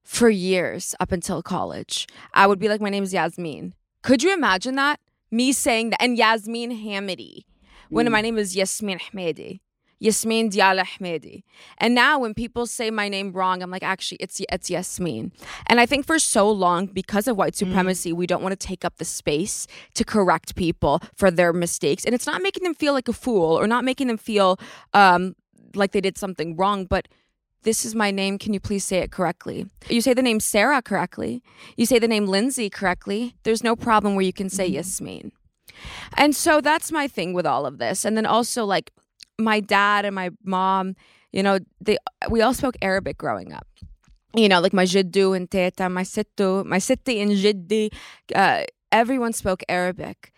for 0.02 0.28
years 0.28 0.94
up 0.98 1.12
until 1.12 1.42
college. 1.42 2.06
I 2.34 2.46
would 2.46 2.58
be 2.58 2.68
like, 2.68 2.80
my 2.80 2.90
name 2.90 3.04
is 3.04 3.12
Yasmin. 3.14 3.74
Could 4.02 4.22
you 4.22 4.34
imagine 4.34 4.74
that? 4.74 4.98
Me 5.30 5.52
saying 5.52 5.90
that, 5.90 6.02
and 6.02 6.16
Yasmin 6.18 6.70
Hamidi, 6.70 7.44
when 7.90 8.06
Mm. 8.06 8.12
my 8.12 8.20
name 8.20 8.38
is 8.38 8.54
Yasmin 8.56 8.98
Ahmedi. 8.98 9.60
Yasmin 9.98 10.50
Diala 10.50 10.84
Ahmedi. 10.84 11.42
And 11.78 11.94
now 11.94 12.18
when 12.18 12.34
people 12.34 12.66
say 12.66 12.90
my 12.90 13.08
name 13.08 13.32
wrong, 13.32 13.62
I'm 13.62 13.70
like, 13.70 13.82
actually, 13.82 14.18
it's 14.20 14.40
it's 14.50 14.70
Yasmin. 14.70 15.32
And 15.66 15.80
I 15.80 15.86
think 15.86 16.06
for 16.06 16.18
so 16.18 16.50
long, 16.50 16.86
because 16.86 17.28
of 17.28 17.36
white 17.36 17.56
supremacy, 17.56 18.12
we 18.12 18.26
don't 18.26 18.42
want 18.42 18.58
to 18.58 18.66
take 18.66 18.84
up 18.84 18.96
the 18.96 19.04
space 19.04 19.66
to 19.94 20.04
correct 20.04 20.56
people 20.56 21.00
for 21.14 21.30
their 21.30 21.52
mistakes. 21.52 22.04
And 22.04 22.14
it's 22.14 22.26
not 22.26 22.42
making 22.42 22.64
them 22.64 22.74
feel 22.74 22.92
like 22.92 23.08
a 23.08 23.12
fool 23.12 23.58
or 23.58 23.66
not 23.66 23.84
making 23.84 24.08
them 24.08 24.18
feel 24.18 24.58
um, 24.92 25.34
like 25.74 25.92
they 25.92 26.00
did 26.00 26.18
something 26.18 26.56
wrong, 26.56 26.84
but 26.84 27.08
this 27.62 27.84
is 27.86 27.94
my 27.94 28.10
name. 28.10 28.38
Can 28.38 28.52
you 28.52 28.60
please 28.60 28.84
say 28.84 28.98
it 28.98 29.10
correctly? 29.10 29.66
You 29.88 30.02
say 30.02 30.12
the 30.12 30.22
name 30.22 30.38
Sarah 30.38 30.82
correctly. 30.82 31.42
You 31.76 31.86
say 31.86 31.98
the 31.98 32.08
name 32.08 32.26
Lindsay 32.26 32.68
correctly. 32.68 33.34
There's 33.42 33.64
no 33.64 33.74
problem 33.74 34.14
where 34.14 34.24
you 34.24 34.34
can 34.34 34.50
say 34.50 34.66
Yasmin. 34.66 35.32
And 36.16 36.36
so 36.36 36.60
that's 36.60 36.92
my 36.92 37.08
thing 37.08 37.32
with 37.32 37.46
all 37.46 37.64
of 37.64 37.78
this. 37.78 38.04
And 38.04 38.16
then 38.16 38.26
also 38.26 38.64
like 38.64 38.92
my 39.38 39.60
dad 39.60 40.04
and 40.04 40.14
my 40.14 40.30
mom, 40.44 40.96
you 41.32 41.42
know, 41.42 41.58
they 41.80 41.98
we 42.30 42.42
all 42.42 42.54
spoke 42.54 42.76
Arabic 42.82 43.18
growing 43.18 43.52
up. 43.52 43.66
you 44.36 44.48
know, 44.48 44.60
like 44.60 44.72
my 44.72 44.84
jiddu 44.84 45.36
and 45.36 45.50
teta, 45.50 45.88
my 45.88 46.02
sittu, 46.02 46.64
my 46.64 46.78
sitti 46.78 47.22
and 47.22 47.32
jiddi, 47.32 47.92
uh, 48.34 48.64
everyone 48.90 49.32
spoke 49.32 49.62
Arabic. 49.68 50.32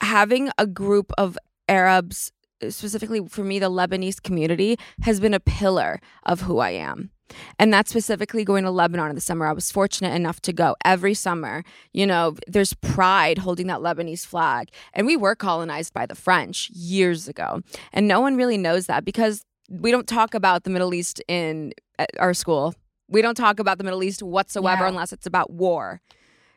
Having 0.00 0.50
a 0.58 0.66
group 0.66 1.12
of 1.16 1.38
Arabs, 1.68 2.32
specifically 2.68 3.20
for 3.28 3.44
me, 3.44 3.58
the 3.60 3.70
Lebanese 3.70 4.20
community, 4.20 4.76
has 5.02 5.20
been 5.20 5.34
a 5.34 5.40
pillar 5.40 6.00
of 6.24 6.42
who 6.42 6.58
I 6.58 6.70
am. 6.70 7.10
And 7.58 7.72
that's 7.72 7.90
specifically 7.90 8.44
going 8.44 8.64
to 8.64 8.70
Lebanon 8.70 9.10
in 9.10 9.14
the 9.14 9.20
summer. 9.20 9.46
I 9.46 9.52
was 9.52 9.70
fortunate 9.70 10.14
enough 10.14 10.40
to 10.42 10.52
go 10.52 10.76
every 10.84 11.14
summer. 11.14 11.64
You 11.92 12.06
know, 12.06 12.36
there's 12.46 12.74
pride 12.74 13.38
holding 13.38 13.66
that 13.68 13.80
Lebanese 13.80 14.24
flag. 14.26 14.68
And 14.94 15.06
we 15.06 15.16
were 15.16 15.34
colonized 15.34 15.92
by 15.92 16.06
the 16.06 16.14
French 16.14 16.70
years 16.70 17.28
ago. 17.28 17.60
And 17.92 18.08
no 18.08 18.20
one 18.20 18.36
really 18.36 18.58
knows 18.58 18.86
that 18.86 19.04
because 19.04 19.44
we 19.70 19.90
don't 19.90 20.06
talk 20.08 20.34
about 20.34 20.64
the 20.64 20.70
Middle 20.70 20.92
East 20.94 21.22
in 21.28 21.72
our 22.18 22.34
school. 22.34 22.74
We 23.08 23.22
don't 23.22 23.34
talk 23.36 23.58
about 23.58 23.78
the 23.78 23.84
Middle 23.84 24.02
East 24.02 24.22
whatsoever 24.22 24.82
Yeah. 24.84 24.88
unless 24.88 25.12
it's 25.12 25.26
about 25.26 25.50
war. 25.52 26.00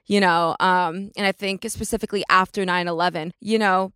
You 0.07 0.19
know, 0.19 0.55
um, 0.59 1.11
and 1.17 1.25
I 1.25 1.31
think 1.31 1.65
specifically 1.67 2.23
after 2.29 2.63
9 2.63 2.88
11, 2.88 3.33
you 3.41 3.57
know, 3.57 3.91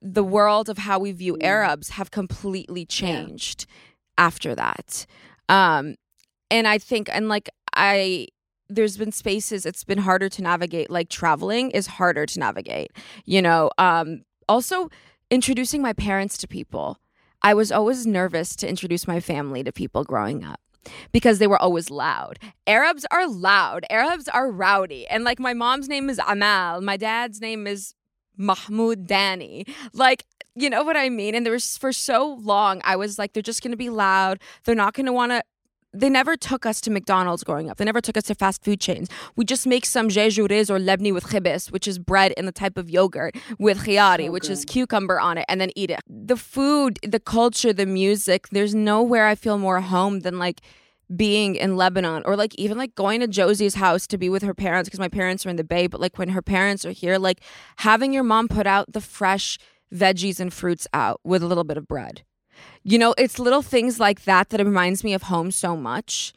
the 0.00 0.22
world 0.22 0.68
of 0.68 0.78
how 0.78 1.00
we 1.00 1.10
view 1.10 1.36
Arabs 1.40 1.90
have 1.90 2.12
completely 2.12 2.86
changed 2.86 3.66
after 4.16 4.54
that. 4.54 5.06
Um, 5.48 5.96
and 6.50 6.66
I 6.66 6.78
think, 6.78 7.08
and 7.12 7.28
like, 7.28 7.48
I, 7.74 8.28
there's 8.68 8.96
been 8.96 9.12
spaces 9.12 9.66
it's 9.66 9.84
been 9.84 9.98
harder 9.98 10.28
to 10.28 10.42
navigate, 10.42 10.90
like 10.90 11.08
traveling 11.08 11.70
is 11.70 11.86
harder 11.86 12.26
to 12.26 12.38
navigate, 12.38 12.92
you 13.24 13.42
know. 13.42 13.70
Um, 13.78 14.22
also, 14.48 14.90
introducing 15.30 15.80
my 15.80 15.92
parents 15.92 16.36
to 16.38 16.48
people. 16.48 16.98
I 17.42 17.54
was 17.54 17.72
always 17.72 18.06
nervous 18.06 18.54
to 18.56 18.68
introduce 18.68 19.06
my 19.06 19.20
family 19.20 19.64
to 19.64 19.72
people 19.72 20.04
growing 20.04 20.44
up 20.44 20.60
because 21.12 21.38
they 21.38 21.46
were 21.46 21.60
always 21.60 21.90
loud. 21.90 22.38
Arabs 22.66 23.06
are 23.10 23.28
loud. 23.28 23.86
Arabs 23.90 24.28
are 24.28 24.50
rowdy. 24.50 25.06
And 25.06 25.24
like 25.24 25.38
my 25.38 25.54
mom's 25.54 25.88
name 25.88 26.10
is 26.10 26.20
Amal, 26.26 26.80
my 26.80 26.96
dad's 26.96 27.40
name 27.40 27.66
is 27.66 27.94
Mahmoud 28.36 29.06
Dani. 29.06 29.68
Like, 29.92 30.26
you 30.54 30.68
know 30.68 30.82
what 30.82 30.96
I 30.96 31.08
mean? 31.08 31.34
And 31.34 31.46
there 31.46 31.52
was 31.52 31.78
for 31.78 31.92
so 31.92 32.34
long, 32.42 32.80
I 32.84 32.96
was 32.96 33.18
like, 33.18 33.32
they're 33.32 33.42
just 33.42 33.62
going 33.62 33.70
to 33.70 33.76
be 33.76 33.90
loud. 33.90 34.40
They're 34.64 34.74
not 34.74 34.94
going 34.94 35.06
to 35.06 35.12
want 35.12 35.32
to. 35.32 35.42
They 35.92 36.08
never 36.08 36.36
took 36.36 36.66
us 36.66 36.80
to 36.82 36.90
McDonald's 36.90 37.42
growing 37.42 37.68
up. 37.68 37.78
They 37.78 37.84
never 37.84 38.00
took 38.00 38.16
us 38.16 38.24
to 38.24 38.34
fast 38.34 38.62
food 38.62 38.80
chains. 38.80 39.08
We 39.34 39.44
just 39.44 39.66
make 39.66 39.84
some 39.84 40.08
jejuriz 40.08 40.70
or 40.70 40.78
lebni 40.78 41.12
with 41.12 41.24
khibis, 41.24 41.72
which 41.72 41.88
is 41.88 41.98
bread 41.98 42.32
in 42.36 42.46
the 42.46 42.52
type 42.52 42.76
of 42.76 42.88
yogurt 42.88 43.36
with 43.58 43.84
khiyari, 43.84 44.26
So 44.26 44.32
which 44.32 44.48
is 44.48 44.64
cucumber 44.64 45.18
on 45.18 45.38
it, 45.38 45.44
and 45.48 45.60
then 45.60 45.70
eat 45.74 45.90
it. 45.90 46.00
The 46.08 46.36
food, 46.36 47.00
the 47.02 47.18
culture, 47.18 47.72
the 47.72 47.86
music, 47.86 48.48
there's 48.50 48.74
nowhere 48.74 49.26
I 49.26 49.34
feel 49.34 49.58
more 49.58 49.80
home 49.80 50.20
than 50.20 50.38
like 50.38 50.60
being 51.16 51.56
in 51.56 51.76
Lebanon 51.76 52.22
or 52.24 52.36
like 52.36 52.54
even 52.54 52.78
like 52.78 52.94
going 52.94 53.18
to 53.18 53.26
Josie's 53.26 53.74
house 53.74 54.06
to 54.06 54.16
be 54.16 54.28
with 54.28 54.44
her 54.44 54.54
parents 54.54 54.88
because 54.88 55.00
my 55.00 55.08
parents 55.08 55.44
are 55.44 55.50
in 55.50 55.56
the 55.56 55.64
Bay, 55.64 55.88
but 55.88 56.00
like 56.00 56.18
when 56.18 56.28
her 56.30 56.42
parents 56.42 56.84
are 56.84 56.92
here, 56.92 57.18
like 57.18 57.40
having 57.78 58.12
your 58.12 58.22
mom 58.22 58.46
put 58.46 58.66
out 58.66 58.92
the 58.92 59.00
fresh 59.00 59.58
veggies 59.92 60.38
and 60.38 60.52
fruits 60.52 60.86
out 60.94 61.20
with 61.24 61.42
a 61.42 61.46
little 61.46 61.64
bit 61.64 61.76
of 61.76 61.88
bread. 61.88 62.22
You 62.82 62.98
know, 62.98 63.14
it's 63.18 63.38
little 63.38 63.62
things 63.62 64.00
like 64.00 64.24
that 64.24 64.50
that 64.50 64.64
reminds 64.64 65.04
me 65.04 65.14
of 65.14 65.24
home 65.24 65.50
so 65.50 65.76
much. 65.76 66.32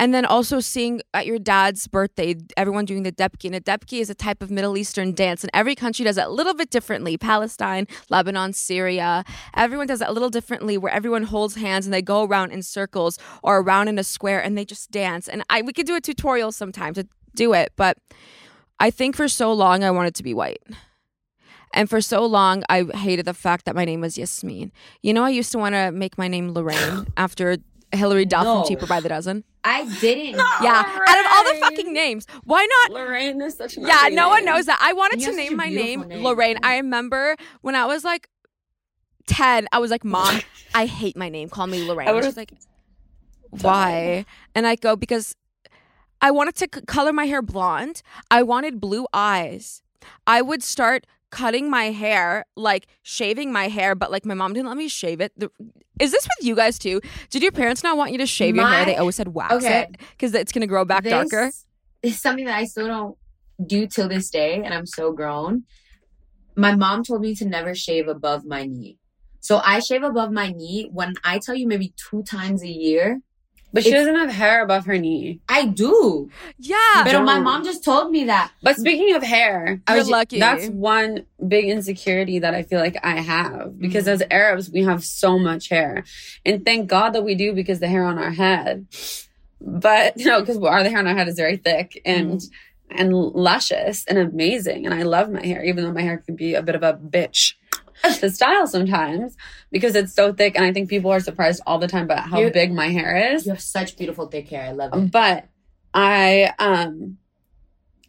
And 0.00 0.12
then 0.12 0.24
also 0.24 0.58
seeing 0.58 1.02
at 1.12 1.24
your 1.24 1.38
dad's 1.38 1.86
birthday, 1.86 2.34
everyone 2.56 2.84
doing 2.84 3.04
the 3.04 3.12
depki. 3.12 3.44
And 3.44 3.54
a 3.54 3.60
depki 3.60 4.00
is 4.00 4.10
a 4.10 4.14
type 4.14 4.42
of 4.42 4.50
Middle 4.50 4.76
Eastern 4.76 5.14
dance, 5.14 5.44
and 5.44 5.50
every 5.54 5.76
country 5.76 6.04
does 6.04 6.18
it 6.18 6.24
a 6.24 6.30
little 6.30 6.54
bit 6.54 6.70
differently. 6.70 7.16
Palestine, 7.16 7.86
Lebanon, 8.10 8.52
Syria, 8.52 9.24
everyone 9.54 9.86
does 9.86 10.00
it 10.00 10.08
a 10.08 10.12
little 10.12 10.30
differently, 10.30 10.76
where 10.76 10.92
everyone 10.92 11.22
holds 11.22 11.54
hands 11.54 11.86
and 11.86 11.94
they 11.94 12.02
go 12.02 12.24
around 12.24 12.50
in 12.50 12.62
circles 12.62 13.18
or 13.42 13.60
around 13.60 13.86
in 13.86 13.98
a 13.98 14.04
square 14.04 14.42
and 14.42 14.58
they 14.58 14.64
just 14.64 14.90
dance. 14.90 15.28
And 15.28 15.44
I 15.48 15.62
we 15.62 15.72
could 15.72 15.86
do 15.86 15.94
a 15.94 16.00
tutorial 16.00 16.50
sometime 16.50 16.92
to 16.94 17.06
do 17.36 17.52
it, 17.52 17.72
but 17.76 17.96
I 18.80 18.90
think 18.90 19.14
for 19.14 19.28
so 19.28 19.52
long 19.52 19.84
I 19.84 19.92
wanted 19.92 20.16
to 20.16 20.24
be 20.24 20.34
white. 20.34 20.62
And 21.74 21.90
for 21.90 22.00
so 22.00 22.24
long, 22.24 22.62
I 22.68 22.84
hated 22.94 23.26
the 23.26 23.34
fact 23.34 23.64
that 23.66 23.74
my 23.74 23.84
name 23.84 24.00
was 24.00 24.16
Yasmine. 24.16 24.72
You 25.02 25.12
know, 25.12 25.24
I 25.24 25.30
used 25.30 25.52
to 25.52 25.58
want 25.58 25.74
to 25.74 25.90
make 25.92 26.16
my 26.16 26.28
name 26.28 26.52
Lorraine 26.52 27.06
after 27.16 27.58
Hilary 27.92 28.24
Duff 28.24 28.44
No. 28.44 28.60
from 28.60 28.68
Cheaper 28.68 28.86
by 28.86 29.00
the 29.00 29.08
Dozen. 29.08 29.44
I 29.64 29.84
didn't. 30.00 30.36
Yeah, 30.62 30.82
out 30.86 31.18
of 31.20 31.26
all 31.32 31.44
the 31.52 31.58
fucking 31.60 31.92
names, 31.92 32.26
why 32.44 32.66
not? 32.84 32.92
Lorraine 32.92 33.40
is 33.42 33.56
such 33.56 33.76
an 33.76 33.86
Yeah, 33.86 33.98
ugly 34.04 34.14
no 34.16 34.28
one 34.28 34.44
knows 34.44 34.66
that. 34.66 34.78
I 34.80 34.92
wanted 34.94 35.20
you 35.20 35.30
to 35.30 35.36
name 35.36 35.56
my 35.56 35.68
name 35.68 36.02
name. 36.08 36.22
Lorraine. 36.22 36.58
I 36.62 36.76
remember 36.76 37.36
when 37.62 37.74
I 37.74 37.86
was 37.86 38.04
like 38.04 38.28
10, 39.26 39.66
I 39.72 39.78
was 39.78 39.90
like, 39.90 40.04
Mom, 40.04 40.40
I 40.74 40.86
hate 40.86 41.16
my 41.16 41.28
name. 41.28 41.48
Call 41.48 41.66
me 41.66 41.86
Lorraine. 41.86 42.08
I 42.08 42.12
was 42.12 42.36
like, 42.36 42.52
Why? 43.50 44.24
And 44.54 44.66
I 44.66 44.76
go, 44.76 44.96
Because 44.96 45.34
I 46.20 46.30
wanted 46.30 46.54
to 46.56 46.68
c- 46.74 46.86
color 46.86 47.12
my 47.12 47.24
hair 47.26 47.42
blonde. 47.42 48.02
I 48.30 48.42
wanted 48.42 48.80
blue 48.80 49.06
eyes. 49.12 49.82
I 50.26 50.42
would 50.42 50.62
start 50.62 51.06
cutting 51.34 51.68
my 51.70 51.86
hair, 51.86 52.44
like 52.56 52.86
shaving 53.02 53.52
my 53.52 53.68
hair, 53.68 53.94
but 53.94 54.10
like 54.10 54.24
my 54.24 54.34
mom 54.34 54.52
didn't 54.54 54.68
let 54.68 54.76
me 54.76 54.88
shave 54.88 55.20
it. 55.20 55.32
The- 55.36 55.50
Is 56.00 56.10
this 56.12 56.24
with 56.38 56.46
you 56.46 56.54
guys 56.54 56.78
too? 56.78 57.00
Did 57.30 57.42
your 57.42 57.52
parents 57.52 57.82
not 57.82 57.96
want 57.96 58.12
you 58.12 58.18
to 58.18 58.26
shave 58.26 58.54
your 58.56 58.66
hair? 58.66 58.84
They 58.84 58.96
always 58.96 59.16
said 59.16 59.28
wax 59.28 59.54
Okay. 59.54 59.82
it 59.82 59.96
because 60.12 60.34
it's 60.34 60.52
gonna 60.52 60.66
grow 60.66 60.84
back 60.84 61.02
this 61.04 61.10
darker. 61.12 61.50
is 62.02 62.20
something 62.20 62.44
that 62.46 62.56
I 62.56 62.64
still 62.64 62.86
don't 62.86 63.16
do 63.66 63.86
till 63.86 64.08
this 64.08 64.30
day, 64.30 64.62
and 64.64 64.72
I'm 64.74 64.86
so 64.86 65.12
grown. 65.12 65.64
My 66.56 66.74
mom 66.76 67.02
told 67.02 67.20
me 67.20 67.34
to 67.36 67.44
never 67.46 67.74
shave 67.74 68.06
above 68.08 68.44
my 68.44 68.64
knee. 68.64 68.98
So 69.40 69.60
I 69.64 69.80
shave 69.80 70.02
above 70.02 70.30
my 70.32 70.50
knee 70.50 70.88
when 70.92 71.14
I 71.24 71.38
tell 71.38 71.54
you 71.54 71.66
maybe 71.66 71.92
two 71.96 72.22
times 72.22 72.62
a 72.62 72.68
year. 72.68 73.20
But 73.74 73.82
she 73.82 73.88
It's- 73.90 74.04
doesn't 74.06 74.14
have 74.14 74.30
hair 74.30 74.62
above 74.62 74.86
her 74.86 74.96
knee. 74.96 75.40
I 75.48 75.66
do. 75.66 76.30
Yeah. 76.58 77.02
But 77.04 77.20
my 77.24 77.40
mom 77.40 77.64
just 77.64 77.82
told 77.84 78.12
me 78.12 78.24
that. 78.24 78.52
But 78.62 78.76
speaking 78.76 79.14
of 79.16 79.22
hair, 79.24 79.80
I 79.88 79.94
You're 79.94 80.02
was- 80.02 80.10
lucky. 80.10 80.38
That's 80.38 80.68
one 80.68 81.26
big 81.46 81.64
insecurity 81.66 82.38
that 82.38 82.54
I 82.54 82.62
feel 82.62 82.78
like 82.78 82.96
I 83.02 83.20
have 83.20 83.78
because 83.80 84.04
Mhm. 84.06 84.12
as 84.12 84.22
Arabs 84.30 84.70
we 84.70 84.84
have 84.84 85.02
so 85.04 85.38
much 85.40 85.68
hair, 85.68 86.04
and 86.46 86.64
thank 86.64 86.88
God 86.88 87.10
that 87.14 87.24
we 87.24 87.34
do 87.34 87.52
because 87.52 87.80
the 87.80 87.88
hair 87.88 88.04
on 88.04 88.16
our 88.16 88.30
head. 88.30 88.86
But 89.60 90.18
you 90.18 90.24
no, 90.26 90.32
know, 90.34 90.40
because 90.40 90.58
our 90.58 90.82
the 90.84 90.90
hair 90.90 91.00
on 91.00 91.06
our 91.06 91.16
head 91.16 91.28
is 91.28 91.36
very 91.36 91.56
thick 91.56 92.00
and 92.06 92.40
and 92.90 93.12
luscious 93.12 94.04
and 94.06 94.18
amazing, 94.18 94.84
and 94.86 94.94
I 94.94 95.02
love 95.02 95.30
my 95.30 95.44
hair, 95.44 95.64
even 95.64 95.82
though 95.82 95.92
my 95.92 96.02
hair 96.02 96.18
can 96.18 96.36
be 96.36 96.54
a 96.54 96.62
bit 96.62 96.76
of 96.76 96.82
a 96.84 96.92
bitch 96.94 97.54
to 98.20 98.30
style 98.30 98.66
sometimes 98.66 99.36
because 99.70 99.94
it's 99.94 100.12
so 100.12 100.32
thick, 100.32 100.56
and 100.56 100.64
I 100.64 100.72
think 100.72 100.88
people 100.88 101.10
are 101.10 101.20
surprised 101.20 101.60
all 101.66 101.78
the 101.78 101.88
time 101.88 102.04
about 102.04 102.28
how 102.28 102.40
You- 102.40 102.50
big 102.50 102.72
my 102.72 102.88
hair 102.88 103.34
is 103.34 103.46
You 103.46 103.52
have 103.52 103.60
such 103.60 103.96
beautiful 103.96 104.26
thick 104.26 104.48
hair. 104.48 104.64
I 104.66 104.72
love 104.72 104.90
it. 104.94 105.10
but 105.10 105.46
i 105.96 106.52
um 106.58 107.18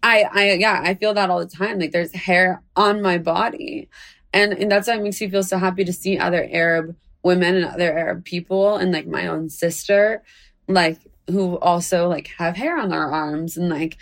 i 0.01 0.23
i 0.33 0.51
yeah 0.53 0.81
i 0.83 0.95
feel 0.95 1.13
that 1.13 1.29
all 1.29 1.37
the 1.39 1.45
time 1.45 1.77
like 1.79 1.91
there's 1.91 2.13
hair 2.13 2.63
on 2.75 2.99
my 3.01 3.17
body 3.19 3.87
and 4.33 4.53
and 4.53 4.71
that's 4.71 4.87
why 4.87 4.95
it 4.95 5.03
makes 5.03 5.21
me 5.21 5.29
feel 5.29 5.43
so 5.43 5.57
happy 5.59 5.83
to 5.85 5.93
see 5.93 6.17
other 6.17 6.47
arab 6.51 6.95
women 7.23 7.55
and 7.55 7.65
other 7.65 7.95
arab 7.95 8.25
people 8.25 8.75
and 8.77 8.91
like 8.91 9.05
my 9.07 9.27
own 9.27 9.49
sister 9.49 10.23
like 10.67 10.99
who 11.29 11.57
also 11.59 12.07
like 12.07 12.27
have 12.39 12.55
hair 12.55 12.77
on 12.77 12.89
their 12.89 13.05
arms 13.05 13.55
and 13.57 13.69
like 13.69 13.97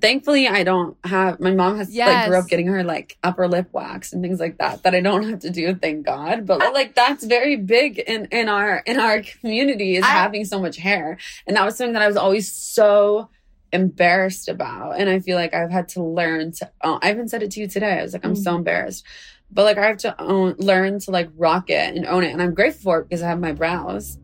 thankfully 0.00 0.48
i 0.48 0.62
don't 0.62 0.96
have 1.04 1.40
my 1.40 1.52
mom 1.52 1.76
has 1.76 1.94
like 1.94 2.28
grew 2.28 2.38
up 2.38 2.48
getting 2.48 2.66
her 2.66 2.84
like 2.84 3.16
upper 3.22 3.48
lip 3.48 3.68
wax 3.72 4.12
and 4.12 4.22
things 4.22 4.40
like 4.40 4.58
that 4.58 4.82
that 4.82 4.94
i 4.94 5.00
don't 5.00 5.24
have 5.24 5.40
to 5.40 5.50
do 5.50 5.68
thank 5.74 6.06
god. 6.06 6.46
But 6.46 6.60
like 6.72 6.94
that's 6.94 7.24
very 7.24 7.56
big 7.56 7.98
in 7.98 8.26
in 8.26 8.48
our 8.48 8.78
in 8.86 8.98
our 8.98 9.22
community 9.22 9.96
is 9.96 10.04
I- 10.04 10.08
having 10.08 10.44
so 10.44 10.60
much 10.60 10.76
hair. 10.76 11.18
And 11.46 11.56
that 11.56 11.64
was 11.64 11.76
something 11.76 11.94
that 11.94 12.02
i 12.02 12.06
was 12.06 12.16
always 12.16 12.52
so 12.52 13.28
embarrassed 13.72 14.48
about. 14.48 14.98
And 14.98 15.08
i 15.08 15.20
feel 15.20 15.36
like 15.36 15.54
i've 15.54 15.70
had 15.70 15.88
to 15.90 16.02
learn 16.02 16.52
to 16.52 16.70
oh, 16.82 16.98
i 17.02 17.10
even 17.10 17.28
said 17.28 17.42
it 17.42 17.50
to 17.52 17.60
you 17.60 17.68
today. 17.68 17.98
I 17.98 18.02
was 18.02 18.12
like 18.12 18.24
i'm 18.24 18.36
so 18.36 18.52
mm. 18.52 18.58
embarrassed. 18.58 19.04
But 19.50 19.64
like 19.64 19.78
i 19.78 19.86
have 19.86 19.98
to 19.98 20.20
own 20.20 20.56
learn 20.58 20.98
to 21.00 21.10
like 21.10 21.30
rock 21.36 21.70
it 21.70 21.96
and 21.96 22.06
own 22.06 22.24
it. 22.24 22.32
And 22.32 22.42
i'm 22.42 22.54
grateful 22.54 22.82
for 22.82 23.00
it 23.00 23.08
because 23.08 23.22
i 23.22 23.28
have 23.28 23.40
my 23.40 23.52
brows 23.52 24.18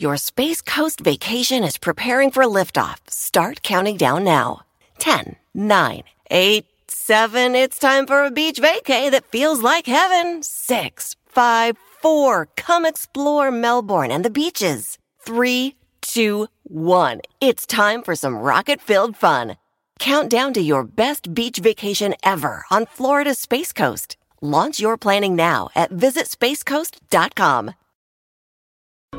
Your 0.00 0.16
Space 0.16 0.62
Coast 0.62 1.00
vacation 1.00 1.62
is 1.62 1.76
preparing 1.76 2.30
for 2.30 2.42
liftoff. 2.44 2.96
Start 3.10 3.62
counting 3.62 3.98
down 3.98 4.24
now. 4.24 4.62
10, 4.98 5.36
9, 5.52 6.02
8, 6.30 6.66
7. 6.88 7.54
It's 7.54 7.78
time 7.78 8.06
for 8.06 8.24
a 8.24 8.30
beach 8.30 8.62
vacay 8.62 9.10
that 9.10 9.30
feels 9.30 9.60
like 9.60 9.84
heaven. 9.84 10.42
6, 10.42 11.16
5, 11.26 11.76
4. 12.00 12.48
Come 12.56 12.86
explore 12.86 13.50
Melbourne 13.50 14.10
and 14.10 14.24
the 14.24 14.30
beaches. 14.30 14.96
3, 15.18 15.76
2, 16.00 16.48
1. 16.62 17.20
It's 17.42 17.66
time 17.66 18.00
for 18.00 18.16
some 18.16 18.36
rocket 18.38 18.80
filled 18.80 19.18
fun. 19.18 19.58
Count 19.98 20.30
down 20.30 20.54
to 20.54 20.62
your 20.62 20.82
best 20.82 21.34
beach 21.34 21.58
vacation 21.58 22.14
ever 22.22 22.64
on 22.70 22.86
Florida's 22.86 23.38
Space 23.38 23.74
Coast. 23.74 24.16
Launch 24.40 24.80
your 24.80 24.96
planning 24.96 25.36
now 25.36 25.68
at 25.76 25.90
visitspacecoast.com. 25.90 27.74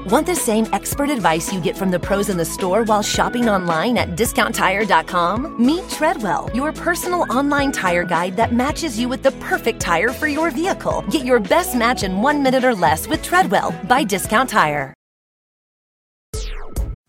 Want 0.08 0.26
the 0.26 0.36
same 0.36 0.66
expert 0.74 1.10
advice 1.10 1.54
you 1.54 1.60
get 1.62 1.78
from 1.78 1.92
the 1.92 2.00
pros 2.00 2.30
in 2.30 2.38
the 2.38 2.46
store 2.46 2.84
while 2.84 3.04
shopping 3.04 3.50
online 3.50 3.98
at 3.98 4.16
discounttire.com? 4.16 5.64
Meet 5.64 5.89
Treadwell, 5.89 6.50
your 6.54 6.72
personal 6.72 7.32
online 7.32 7.72
tire 7.72 8.04
guide 8.04 8.36
that 8.38 8.54
matches 8.54 8.98
you 8.98 9.08
with 9.10 9.22
the 9.22 9.32
perfect 9.34 9.80
tire 9.80 10.10
for 10.10 10.28
your 10.28 10.50
vehicle. 10.50 11.04
Get 11.12 11.26
your 11.26 11.39
best 11.39 11.76
match 11.76 12.04
in 12.04 12.22
one 12.22 12.42
minute 12.42 12.64
or 12.64 12.74
less 12.74 13.08
with 13.08 13.22
Treadwell 13.22 13.76
by 13.88 14.04
Discount 14.04 14.50
Tire. 14.50 14.94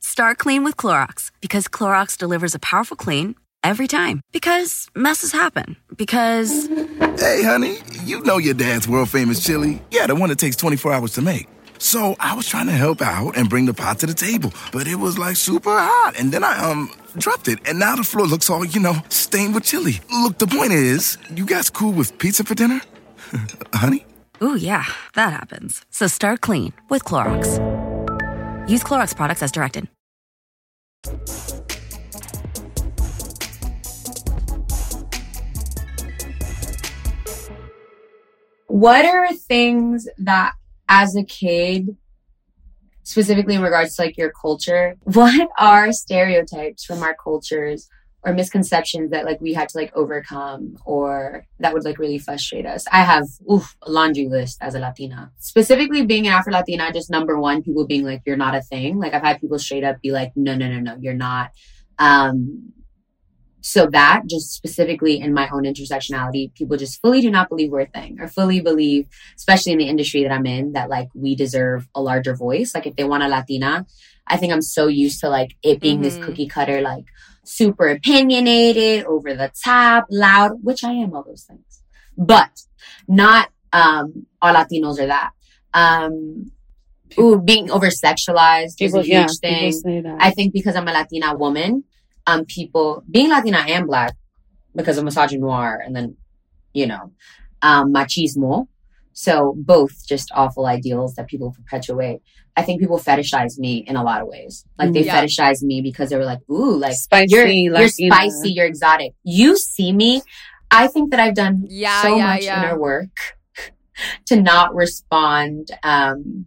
Start 0.01 0.39
clean 0.39 0.62
with 0.62 0.76
Clorox 0.76 1.30
because 1.41 1.68
Clorox 1.68 2.18
delivers 2.18 2.55
a 2.55 2.59
powerful 2.59 2.97
clean 2.97 3.35
every 3.64 3.89
time. 3.89 4.20
Because 4.33 4.89
messes 4.95 5.33
happen. 5.33 5.76
Because. 5.97 6.66
Hey, 7.18 7.43
honey, 7.43 7.78
you 8.05 8.22
know 8.24 8.37
your 8.37 8.55
dad's 8.55 8.87
world 8.87 9.09
famous 9.09 9.43
chili. 9.43 9.80
Yeah, 9.91 10.09
the 10.09 10.14
one 10.14 10.28
that 10.28 10.39
takes 10.39 10.57
24 10.57 10.93
hours 10.93 11.12
to 11.12 11.22
make. 11.22 11.49
So 11.83 12.14
I 12.20 12.37
was 12.37 12.47
trying 12.47 12.66
to 12.66 12.72
help 12.72 13.03
out 13.03 13.37
and 13.37 13.51
bring 13.51 13.66
the 13.66 13.74
pot 13.74 13.99
to 13.99 14.07
the 14.07 14.14
table, 14.14 14.55
but 14.70 14.87
it 14.87 14.95
was 14.95 15.18
like 15.18 15.35
super 15.35 15.68
hot. 15.68 16.14
And 16.16 16.30
then 16.30 16.45
I, 16.45 16.57
um, 16.70 16.89
dropped 17.18 17.49
it. 17.49 17.59
And 17.66 17.80
now 17.80 17.97
the 17.97 18.05
floor 18.05 18.24
looks 18.24 18.49
all, 18.49 18.64
you 18.64 18.78
know, 18.78 18.95
stained 19.09 19.53
with 19.53 19.64
chili. 19.64 20.01
Look, 20.22 20.39
the 20.39 20.47
point 20.47 20.72
is, 20.72 21.18
you 21.35 21.45
guys 21.45 21.70
cool 21.70 21.91
with 21.93 22.16
pizza 22.18 22.45
for 22.45 22.55
dinner? 22.55 22.80
honey? 23.74 24.07
Ooh, 24.41 24.55
yeah, 24.55 24.85
that 25.14 25.33
happens. 25.33 25.85
So 25.91 26.07
start 26.07 26.41
clean 26.41 26.72
with 26.89 27.03
Clorox. 27.03 27.59
Use 28.70 28.85
Clorox 28.85 29.16
products 29.16 29.43
as 29.43 29.51
directed. 29.51 29.89
What 38.68 39.05
are 39.05 39.33
things 39.35 40.09
that 40.18 40.55
as 40.93 41.16
a 41.16 41.24
kid, 41.24 41.97
specifically 43.03 43.55
in 43.55 43.62
regards 43.62 43.97
to 43.97 44.03
like 44.03 44.18
your 44.18 44.30
culture, 44.30 44.95
what 45.05 45.49
are 45.59 45.90
stereotypes 45.90 46.84
from 46.84 47.03
our 47.03 47.16
cultures 47.16 47.88
or 48.24 48.34
misconceptions 48.34 49.11
that 49.11 49.24
like 49.24 49.40
we 49.40 49.55
had 49.55 49.70
to 49.70 49.78
like 49.78 49.90
overcome 49.97 50.76
or 50.84 51.47
that 51.61 51.72
would 51.72 51.84
like 51.84 51.99
really 51.99 52.18
frustrate 52.18 52.66
us? 52.66 52.84
I 52.93 53.01
have 53.01 53.26
oof, 53.51 53.74
a 53.82 53.90
laundry 53.90 54.28
list 54.28 54.59
as 54.61 54.74
a 54.74 54.80
Latina. 54.80 55.32
Specifically 55.38 56.05
being 56.05 56.26
an 56.26 56.34
Afro 56.34 56.53
Latina, 56.53 56.93
just 56.93 57.11
number 57.11 57.40
one, 57.40 57.62
people 57.62 57.86
being 57.86 58.05
like, 58.05 58.20
you're 58.26 58.36
not 58.36 58.55
a 58.55 58.61
thing. 58.61 58.99
Like 58.99 59.14
I've 59.14 59.22
had 59.22 59.40
people 59.40 59.59
straight 59.59 59.84
up 59.84 60.03
be 60.03 60.12
like, 60.12 60.32
no, 60.36 60.55
no, 60.55 60.68
no, 60.68 60.78
no, 60.78 60.97
you're 61.01 61.14
not. 61.14 61.53
Um, 61.99 62.72
so 63.62 63.86
that 63.86 64.24
just 64.28 64.52
specifically 64.52 65.20
in 65.20 65.32
my 65.32 65.48
own 65.52 65.62
intersectionality, 65.62 66.52
people 66.52 66.76
just 66.76 67.00
fully 67.00 67.20
do 67.20 67.30
not 67.30 67.48
believe 67.48 67.70
we're 67.70 67.82
a 67.82 67.86
thing 67.86 68.20
or 68.20 68.26
fully 68.26 68.60
believe, 68.60 69.06
especially 69.36 69.70
in 69.70 69.78
the 69.78 69.88
industry 69.88 70.24
that 70.24 70.32
I'm 70.32 70.46
in, 70.46 70.72
that 70.72 70.90
like 70.90 71.08
we 71.14 71.36
deserve 71.36 71.88
a 71.94 72.02
larger 72.02 72.34
voice. 72.34 72.74
Like 72.74 72.86
if 72.88 72.96
they 72.96 73.04
want 73.04 73.22
a 73.22 73.28
Latina, 73.28 73.86
I 74.26 74.36
think 74.36 74.52
I'm 74.52 74.62
so 74.62 74.88
used 74.88 75.20
to 75.20 75.28
like 75.28 75.56
it 75.62 75.80
being 75.80 76.00
mm-hmm. 76.00 76.02
this 76.02 76.24
cookie 76.24 76.48
cutter, 76.48 76.80
like 76.80 77.04
super 77.44 77.88
opinionated, 77.88 79.04
over 79.04 79.32
the 79.32 79.52
top, 79.64 80.06
loud, 80.10 80.58
which 80.62 80.82
I 80.82 80.92
am 80.92 81.14
all 81.14 81.22
those 81.22 81.44
things, 81.44 81.82
but 82.18 82.50
not, 83.06 83.48
um, 83.72 84.26
all 84.42 84.54
Latinos 84.54 84.98
are 84.98 85.06
that. 85.06 85.30
Um, 85.72 86.50
Ooh, 87.18 87.40
being 87.40 87.70
over 87.70 87.88
sexualized 87.88 88.80
is 88.80 88.94
a 88.94 89.02
huge 89.02 89.08
yeah, 89.08 89.26
thing. 89.40 90.16
I 90.18 90.30
think 90.30 90.52
because 90.52 90.74
I'm 90.74 90.88
a 90.88 90.92
Latina 90.92 91.36
woman, 91.36 91.84
um, 92.27 92.45
people 92.45 93.05
being 93.11 93.31
Latina 93.31 93.59
and 93.59 93.87
Black 93.87 94.14
because 94.75 94.99
of 94.99 95.05
misogynoir 95.05 95.79
and 95.85 95.95
then, 95.95 96.16
you 96.73 96.87
know, 96.87 97.12
um, 97.62 97.93
machismo. 97.93 98.68
So 99.12 99.55
both 99.57 100.07
just 100.07 100.31
awful 100.35 100.66
ideals 100.66 101.14
that 101.14 101.29
people 101.29 101.53
perpetuate. 101.53 102.23
I 102.57 102.62
think 102.62 102.81
people 102.81 102.99
fetishize 102.99 103.59
me 103.59 103.85
in 103.87 103.97
a 103.97 104.03
lot 104.03 104.23
of 104.23 104.29
ways. 104.29 104.64
Like 104.79 104.93
they 104.93 105.05
yeah. 105.05 105.23
fetishize 105.23 105.62
me 105.62 105.81
because 105.83 106.11
they 106.11 106.16
were 106.16 106.25
like, 106.25 106.41
ooh, 106.51 106.77
like 106.77 106.95
spicy, 106.95 107.35
you're, 107.35 107.47
you're 107.47 107.89
spicy, 107.89 108.53
you're 108.53 108.66
exotic. 108.66 109.14
You 109.23 109.57
see 109.57 109.93
me. 109.93 110.23
I 110.70 110.87
think 110.87 111.11
that 111.11 111.20
I've 111.20 111.35
done 111.35 111.66
yeah, 111.68 112.03
so 112.03 112.16
yeah, 112.16 112.27
much 112.27 112.43
inner 112.45 112.79
work 112.79 113.11
to 114.27 114.41
not 114.41 114.75
respond 114.75 115.70
um, 115.83 116.47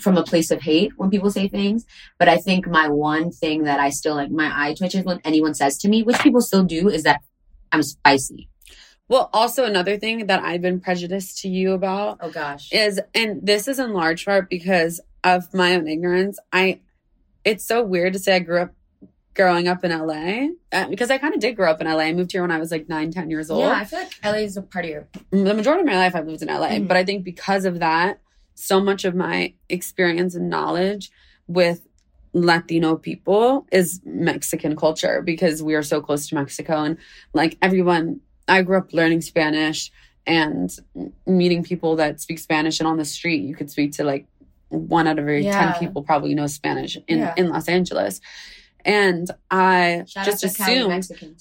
from 0.00 0.16
a 0.16 0.22
place 0.22 0.50
of 0.50 0.60
hate 0.62 0.92
when 0.96 1.10
people 1.10 1.30
say 1.30 1.48
things. 1.48 1.86
But 2.18 2.28
I 2.28 2.36
think 2.36 2.66
my 2.66 2.88
one 2.88 3.30
thing 3.30 3.64
that 3.64 3.80
I 3.80 3.90
still 3.90 4.14
like, 4.14 4.30
my 4.30 4.50
eye 4.52 4.74
twitches 4.74 5.04
when 5.04 5.20
anyone 5.24 5.54
says 5.54 5.78
to 5.78 5.88
me, 5.88 6.02
which 6.02 6.18
people 6.20 6.40
still 6.40 6.64
do, 6.64 6.88
is 6.88 7.02
that 7.04 7.22
I'm 7.72 7.82
spicy. 7.82 8.48
Well, 9.08 9.28
also 9.32 9.64
another 9.64 9.98
thing 9.98 10.26
that 10.26 10.42
I've 10.42 10.62
been 10.62 10.80
prejudiced 10.80 11.38
to 11.42 11.48
you 11.48 11.72
about. 11.72 12.18
Oh 12.20 12.30
gosh. 12.30 12.72
Is, 12.72 13.00
and 13.14 13.44
this 13.44 13.66
is 13.66 13.78
in 13.78 13.92
large 13.92 14.24
part 14.24 14.48
because 14.48 15.00
of 15.24 15.52
my 15.52 15.74
own 15.74 15.88
ignorance. 15.88 16.38
I, 16.52 16.80
it's 17.44 17.64
so 17.64 17.82
weird 17.82 18.12
to 18.12 18.18
say 18.18 18.36
I 18.36 18.38
grew 18.38 18.62
up 18.62 18.70
growing 19.34 19.68
up 19.68 19.84
in 19.84 19.90
LA 19.90 20.48
uh, 20.72 20.88
because 20.88 21.10
I 21.10 21.18
kind 21.18 21.34
of 21.34 21.40
did 21.40 21.56
grow 21.56 21.70
up 21.70 21.80
in 21.80 21.86
LA. 21.86 22.00
I 22.00 22.12
moved 22.12 22.32
here 22.32 22.42
when 22.42 22.50
I 22.50 22.58
was 22.58 22.70
like 22.70 22.88
nine, 22.88 23.10
ten 23.10 23.30
years 23.30 23.50
old. 23.50 23.60
Yeah, 23.60 23.72
I 23.72 23.84
feel 23.84 24.00
like 24.00 24.12
LA 24.24 24.40
is 24.40 24.56
a 24.56 24.62
part 24.62 24.84
of 24.84 24.90
your. 24.90 25.08
The 25.30 25.54
majority 25.54 25.80
of 25.80 25.86
my 25.86 25.96
life 25.96 26.14
I've 26.14 26.26
lived 26.26 26.42
in 26.42 26.48
LA, 26.48 26.68
mm-hmm. 26.68 26.86
but 26.86 26.96
I 26.96 27.04
think 27.04 27.24
because 27.24 27.64
of 27.64 27.80
that, 27.80 28.20
so 28.60 28.80
much 28.80 29.04
of 29.04 29.14
my 29.14 29.54
experience 29.68 30.34
and 30.34 30.50
knowledge 30.50 31.10
with 31.46 31.86
Latino 32.32 32.96
people 32.96 33.66
is 33.72 34.00
Mexican 34.04 34.76
culture 34.76 35.22
because 35.22 35.62
we 35.62 35.74
are 35.74 35.82
so 35.82 36.00
close 36.00 36.28
to 36.28 36.34
Mexico. 36.34 36.82
And 36.84 36.96
like 37.32 37.58
everyone, 37.60 38.20
I 38.46 38.62
grew 38.62 38.78
up 38.78 38.92
learning 38.92 39.22
Spanish 39.22 39.90
and 40.26 40.70
meeting 41.26 41.64
people 41.64 41.96
that 41.96 42.20
speak 42.20 42.38
Spanish. 42.38 42.78
And 42.78 42.86
on 42.86 42.98
the 42.98 43.04
street, 43.04 43.42
you 43.42 43.54
could 43.54 43.70
speak 43.70 43.92
to 43.92 44.04
like 44.04 44.26
one 44.68 45.06
out 45.06 45.18
of 45.18 45.24
every 45.24 45.44
yeah. 45.44 45.72
10 45.72 45.80
people 45.80 46.02
probably 46.02 46.34
know 46.34 46.46
Spanish 46.46 46.96
in, 47.08 47.18
yeah. 47.18 47.34
in 47.36 47.48
Los 47.48 47.68
Angeles. 47.68 48.20
And 48.84 49.30
I 49.50 50.04
Shout 50.06 50.24
just 50.24 50.44
assumed. 50.44 50.92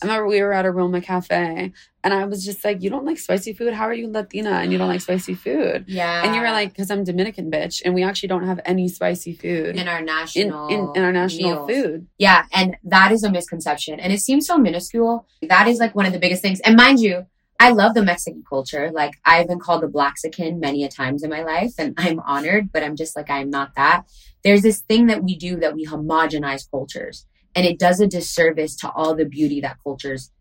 I 0.01 0.05
remember 0.05 0.27
we 0.27 0.41
were 0.41 0.53
at 0.53 0.65
a 0.65 0.71
Roma 0.71 1.01
cafe, 1.01 1.71
and 2.03 2.13
I 2.13 2.25
was 2.25 2.43
just 2.45 2.63
like, 2.63 2.81
"You 2.81 2.89
don't 2.89 3.05
like 3.05 3.17
spicy 3.17 3.53
food? 3.53 3.73
How 3.73 3.85
are 3.85 3.93
you 3.93 4.07
Latina 4.09 4.51
and 4.51 4.71
you 4.71 4.77
don't 4.77 4.87
like 4.87 5.01
spicy 5.01 5.33
food?" 5.33 5.85
Yeah. 5.87 6.23
And 6.23 6.35
you 6.35 6.41
were 6.41 6.51
like, 6.51 6.69
"Because 6.69 6.91
I'm 6.91 7.03
Dominican, 7.03 7.51
bitch, 7.51 7.81
and 7.83 7.93
we 7.93 8.03
actually 8.03 8.29
don't 8.29 8.45
have 8.45 8.59
any 8.65 8.87
spicy 8.87 9.33
food 9.33 9.75
in 9.77 9.87
our 9.87 10.01
national 10.01 10.67
in, 10.67 10.79
in, 10.79 10.95
in 10.95 11.03
our 11.03 11.11
national 11.11 11.65
meals. 11.67 11.69
food." 11.69 12.07
Yeah, 12.17 12.45
and 12.53 12.77
that 12.83 13.11
is 13.11 13.23
a 13.23 13.31
misconception, 13.31 13.99
and 13.99 14.11
it 14.11 14.19
seems 14.19 14.45
so 14.45 14.57
minuscule. 14.57 15.25
That 15.41 15.67
is 15.67 15.79
like 15.79 15.95
one 15.95 16.05
of 16.05 16.13
the 16.13 16.19
biggest 16.19 16.41
things. 16.41 16.59
And 16.61 16.75
mind 16.75 16.99
you, 16.99 17.25
I 17.59 17.71
love 17.71 17.93
the 17.93 18.03
Mexican 18.03 18.43
culture. 18.47 18.89
Like 18.91 19.13
I've 19.25 19.47
been 19.47 19.59
called 19.59 19.83
the 19.83 19.87
Blaxican 19.87 20.59
many 20.59 20.83
a 20.83 20.89
times 20.89 21.23
in 21.23 21.29
my 21.29 21.43
life, 21.43 21.73
and 21.77 21.93
I'm 21.97 22.19
honored. 22.21 22.71
But 22.71 22.83
I'm 22.83 22.95
just 22.95 23.15
like 23.15 23.29
I'm 23.29 23.49
not 23.49 23.75
that. 23.75 24.05
There's 24.43 24.61
this 24.61 24.79
thing 24.79 25.07
that 25.07 25.23
we 25.23 25.35
do 25.35 25.57
that 25.57 25.75
we 25.75 25.85
homogenize 25.85 26.69
cultures 26.69 27.25
and 27.55 27.65
it 27.65 27.79
does 27.79 27.99
a 27.99 28.07
disservice 28.07 28.75
to 28.77 28.91
all 28.91 29.15
the 29.15 29.25
beauty 29.25 29.61
that 29.61 29.77
cultures 29.83 30.31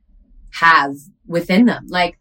have 0.54 0.94
within 1.26 1.66
them. 1.66 1.86
Like 1.88 2.18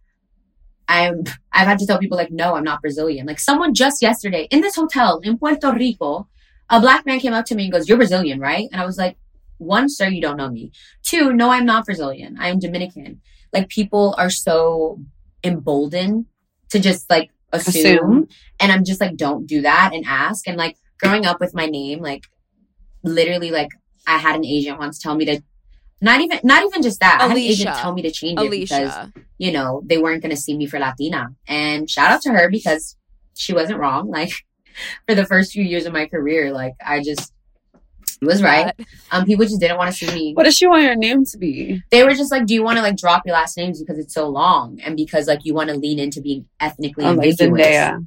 I'm, 0.88 1.24
I've 1.52 1.68
had 1.68 1.80
to 1.80 1.86
tell 1.86 2.00
people 2.00 2.18
like, 2.18 2.32
no, 2.32 2.56
I'm 2.56 2.64
not 2.64 2.82
Brazilian. 2.82 3.28
Like 3.28 3.39
someone 3.39 3.74
just 3.74 4.02
yesterday 4.02 4.48
in 4.52 4.62
this 4.62 4.76
hotel 4.76 5.20
in 5.24 5.38
Puerto 5.38 5.74
Rico, 5.74 6.28
a 6.70 6.80
black 6.80 7.06
man 7.06 7.20
came 7.20 7.34
up 7.34 7.45
to 7.45 7.56
me 7.56 7.66
and 7.66 7.74
goes, 7.74 7.88
you're 7.88 7.98
Brazilian, 7.98 8.39
right? 8.39 8.68
And 8.72 8.82
I 8.82 8.86
was 8.86 8.98
like, 8.98 9.18
one, 9.58 9.89
sir, 9.89 10.08
you 10.08 10.22
don't 10.22 10.38
know 10.38 10.50
me. 10.50 10.72
Two, 11.04 11.34
no, 11.34 11.50
I'm 11.50 11.66
not 11.66 11.86
Brazilian. 11.86 12.38
I 12.39 12.50
am 12.50 12.60
Dominican. 12.60 13.22
Like 13.54 13.70
people 13.70 14.16
are 14.18 14.30
so 14.30 15.00
emboldened 15.43 16.26
to 16.70 16.80
just 16.80 17.10
like 17.10 17.32
assume. 17.54 17.86
assume. 17.86 18.28
And 18.60 18.72
I'm 18.72 18.84
just 18.84 19.02
like, 19.02 19.16
don't 19.16 19.48
do 19.48 19.62
that 19.62 19.91
and 19.93 20.06
ask. 20.06 20.48
And 20.48 20.58
like 20.58 20.78
growing 21.00 21.26
up 21.26 21.39
with 21.39 21.54
my 21.54 21.66
name, 21.66 22.02
like 22.02 22.24
literally 23.04 23.52
like 23.52 23.70
I 24.06 24.18
had 24.18 24.36
an 24.36 24.45
agent 24.45 24.80
once 24.80 25.00
tell 25.00 25.16
me 25.16 25.26
to 25.26 25.41
not 26.02 26.22
even 26.22 26.39
not 26.43 26.64
even 26.64 26.82
just 26.82 27.00
that. 27.00 27.20
Alycia. 27.22 27.24
I 27.24 27.28
had 27.28 27.38
an 27.38 27.43
agent 27.43 27.76
tell 27.78 27.93
me 27.93 28.02
to 28.04 28.12
change 28.12 28.39
Alycia. 28.39 28.48
it 28.54 28.60
because 28.60 29.24
you 29.38 29.52
know 29.52 29.82
they 29.86 29.98
weren't 29.98 30.22
going 30.22 30.36
to 30.36 30.41
see 30.41 30.56
me 30.56 30.68
for 30.68 30.80
Latina. 30.80 31.30
And 31.48 31.89
shout 31.89 32.12
out 32.12 32.22
to 32.24 32.32
her 32.32 32.50
because 32.50 32.95
she 33.36 33.54
wasn't 33.54 33.80
wrong. 33.80 34.10
Like 34.10 34.32
for 35.08 35.16
the 35.16 35.26
first 35.26 35.52
few 35.52 35.64
years 35.64 35.86
of 35.86 35.93
my 35.93 36.06
career, 36.06 36.52
like 36.52 36.74
I 36.86 37.02
just 37.02 37.34
was 38.22 38.41
right. 38.41 38.74
Um, 39.11 39.26
people 39.26 39.45
just 39.45 39.59
didn't 39.59 39.78
want 39.78 39.91
to 39.91 39.97
see 39.97 40.13
me. 40.13 40.34
What 40.34 40.43
does 40.43 40.55
she 40.55 40.68
want 40.68 40.84
her 40.84 40.95
name 40.95 41.24
to 41.26 41.38
be? 41.38 41.82
They 41.91 42.03
were 42.03 42.13
just 42.13 42.32
like, 42.32 42.45
"Do 42.45 42.53
you 42.53 42.63
want 42.63 42.78
to 42.78 42.82
like 42.82 42.97
drop 42.97 43.24
your 43.26 43.34
last 43.34 43.57
names 43.57 43.80
because 43.80 43.99
it's 43.99 44.13
so 44.13 44.28
long 44.28 44.80
and 44.82 44.97
because 44.97 45.28
like 45.28 45.45
you 45.45 45.53
want 45.53 45.70
to 45.70 45.76
lean 45.76 45.99
into 45.99 46.22
being 46.22 46.45
ethnically 46.59 47.05
oh, 47.05 47.11
ambiguous?" 47.11 47.49
Like 47.51 48.01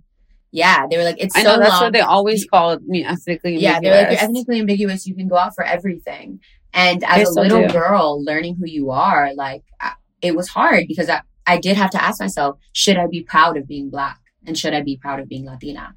yeah, 0.52 0.86
they 0.90 0.96
were 0.96 1.04
like, 1.04 1.16
it's 1.18 1.36
I 1.36 1.42
so 1.42 1.52
know 1.52 1.60
that's 1.60 1.70
long. 1.72 1.82
what 1.84 1.92
they 1.92 2.00
always 2.00 2.44
called 2.44 2.82
me 2.84 3.04
ethnically 3.04 3.54
ambiguous. 3.54 3.62
Yeah, 3.62 3.80
they're 3.80 4.02
like, 4.02 4.10
you're 4.10 4.24
ethnically 4.24 4.60
ambiguous. 4.60 5.06
You 5.06 5.14
can 5.14 5.28
go 5.28 5.36
out 5.36 5.54
for 5.54 5.64
everything. 5.64 6.40
And 6.72 7.04
as 7.04 7.28
a 7.28 7.40
little 7.40 7.66
do. 7.66 7.72
girl, 7.72 8.22
learning 8.24 8.56
who 8.56 8.66
you 8.66 8.90
are, 8.90 9.32
like, 9.34 9.62
it 10.22 10.34
was 10.34 10.48
hard 10.48 10.86
because 10.88 11.08
I, 11.08 11.22
I 11.46 11.58
did 11.58 11.76
have 11.76 11.90
to 11.90 12.02
ask 12.02 12.20
myself, 12.20 12.58
should 12.72 12.96
I 12.96 13.06
be 13.06 13.22
proud 13.22 13.56
of 13.56 13.66
being 13.66 13.90
black? 13.90 14.18
And 14.46 14.56
should 14.56 14.74
I 14.74 14.82
be 14.82 14.96
proud 14.96 15.20
of 15.20 15.28
being 15.28 15.46
Latina? 15.46 15.94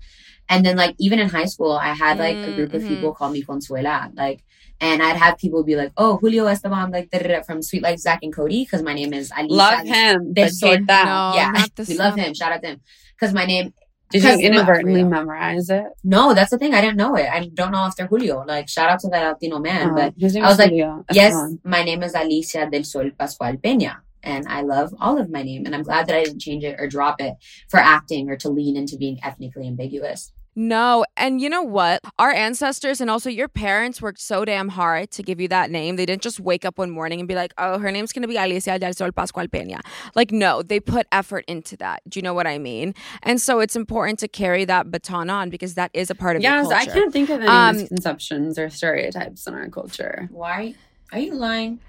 And 0.53 0.65
then, 0.65 0.77
like, 0.77 0.95
even 0.99 1.19
in 1.19 1.29
high 1.29 1.45
school, 1.45 1.71
I 1.71 1.93
had 1.93 2.19
like 2.19 2.35
mm-hmm. 2.35 2.51
a 2.51 2.55
group 2.55 2.73
of 2.73 2.81
mm-hmm. 2.81 2.95
people 2.95 3.13
call 3.13 3.29
me 3.31 3.43
Consuela. 3.43 4.15
Like, 4.15 4.43
and 4.79 5.01
I'd 5.01 5.17
have 5.17 5.37
people 5.37 5.63
be 5.63 5.75
like, 5.75 5.91
"Oh, 5.97 6.17
Julio 6.17 6.45
Esteban, 6.45 6.91
like 6.91 7.09
from 7.45 7.61
Suite 7.61 7.81
Life 7.81 7.99
Zack 7.99 8.19
and 8.21 8.33
Cody," 8.33 8.63
because 8.63 8.83
my 8.83 8.93
name 8.93 9.13
is 9.13 9.31
Alycia. 9.31 9.49
Love 9.49 9.85
him. 9.85 10.33
They're 10.33 10.49
so 10.49 10.77
that. 10.87 11.05
No, 11.05 11.39
yeah, 11.39 11.65
we 11.87 11.97
love 11.97 12.15
him. 12.15 12.33
Shout 12.33 12.51
out 12.51 12.61
to 12.61 12.67
him 12.67 12.81
because 13.15 13.33
my 13.33 13.45
name 13.45 13.73
Did 14.11 14.23
you 14.23 14.47
inadvertently 14.47 15.03
memorize 15.03 15.69
it? 15.69 15.85
No, 16.03 16.33
that's 16.33 16.51
the 16.51 16.57
thing. 16.57 16.73
I 16.73 16.81
didn't 16.81 16.97
know 16.97 17.15
it. 17.15 17.27
I 17.29 17.49
don't 17.53 17.71
know 17.71 17.87
if 17.87 17.95
they're 17.95 18.07
Julio. 18.07 18.43
Like, 18.45 18.69
shout 18.69 18.89
out 18.89 18.99
to 18.99 19.07
that 19.09 19.23
Latino 19.27 19.59
man. 19.59 19.91
Oh, 19.91 19.95
but 19.95 20.13
I 20.21 20.49
was 20.49 20.59
like, 20.59 20.69
Julio 20.69 21.05
yes, 21.11 21.33
my 21.63 21.83
name 21.83 22.03
is 22.03 22.13
Alycia 22.13 22.69
del 22.71 22.83
Sol 22.83 23.09
Pascual 23.17 23.57
Peña. 23.57 23.97
And 24.21 24.47
I 24.47 24.61
love 24.61 24.93
all 25.01 25.17
of 25.17 25.29
my 25.29 25.43
name. 25.43 25.65
And 25.65 25.75
I'm 25.75 25.83
glad 25.83 26.07
that 26.07 26.15
I 26.15 26.23
didn't 26.23 26.39
change 26.39 26.63
it 26.63 26.79
or 26.79 26.87
drop 26.87 27.19
it 27.19 27.35
for 27.69 27.79
acting 27.79 28.29
or 28.29 28.37
to 28.37 28.49
lean 28.49 28.77
into 28.77 28.97
being 28.97 29.19
ethnically 29.23 29.67
ambiguous. 29.67 30.31
No, 30.55 31.03
and 31.17 31.41
you 31.41 31.49
know 31.49 31.63
what? 31.63 32.01
Our 32.19 32.31
ancestors 32.31 33.01
and 33.01 33.09
also 33.09 33.29
your 33.29 33.47
parents 33.47 34.01
worked 34.01 34.19
so 34.21 34.45
damn 34.45 34.69
hard 34.69 35.09
to 35.11 35.23
give 35.23 35.39
you 35.41 35.47
that 35.47 35.71
name. 35.71 35.95
They 35.95 36.05
didn't 36.05 36.21
just 36.21 36.39
wake 36.39 36.63
up 36.63 36.77
one 36.77 36.91
morning 36.91 37.19
and 37.19 37.27
be 37.27 37.33
like, 37.33 37.53
"Oh, 37.57 37.79
her 37.79 37.91
name's 37.91 38.13
gonna 38.13 38.27
be 38.27 38.35
Alycia 38.35 38.79
del 38.79 38.93
Sol 38.93 39.11
Pascual 39.11 39.47
Peña." 39.47 39.79
Like, 40.15 40.31
no, 40.31 40.61
they 40.61 40.79
put 40.79 41.07
effort 41.11 41.43
into 41.47 41.75
that. 41.77 42.01
Do 42.07 42.19
you 42.19 42.21
know 42.21 42.33
what 42.35 42.45
I 42.45 42.59
mean? 42.59 42.93
And 43.23 43.41
so 43.41 43.59
it's 43.61 43.75
important 43.75 44.19
to 44.19 44.27
carry 44.27 44.63
that 44.65 44.91
baton 44.91 45.29
on 45.29 45.49
because 45.49 45.73
that 45.73 45.89
is 45.93 46.11
a 46.11 46.15
part 46.15 46.35
of 46.35 46.43
Yes, 46.43 46.65
your 46.65 46.75
I 46.75 46.85
can't 46.85 47.11
think 47.11 47.29
of 47.29 47.39
any 47.41 47.47
Um, 47.49 47.77
misconceptions 47.77 48.59
or 48.59 48.69
stereotypes 48.69 49.47
in 49.47 49.55
our 49.55 49.69
culture. 49.69 50.29
Why? 50.31 50.75
Are 51.11 51.19
you 51.19 51.33
lying? 51.33 51.79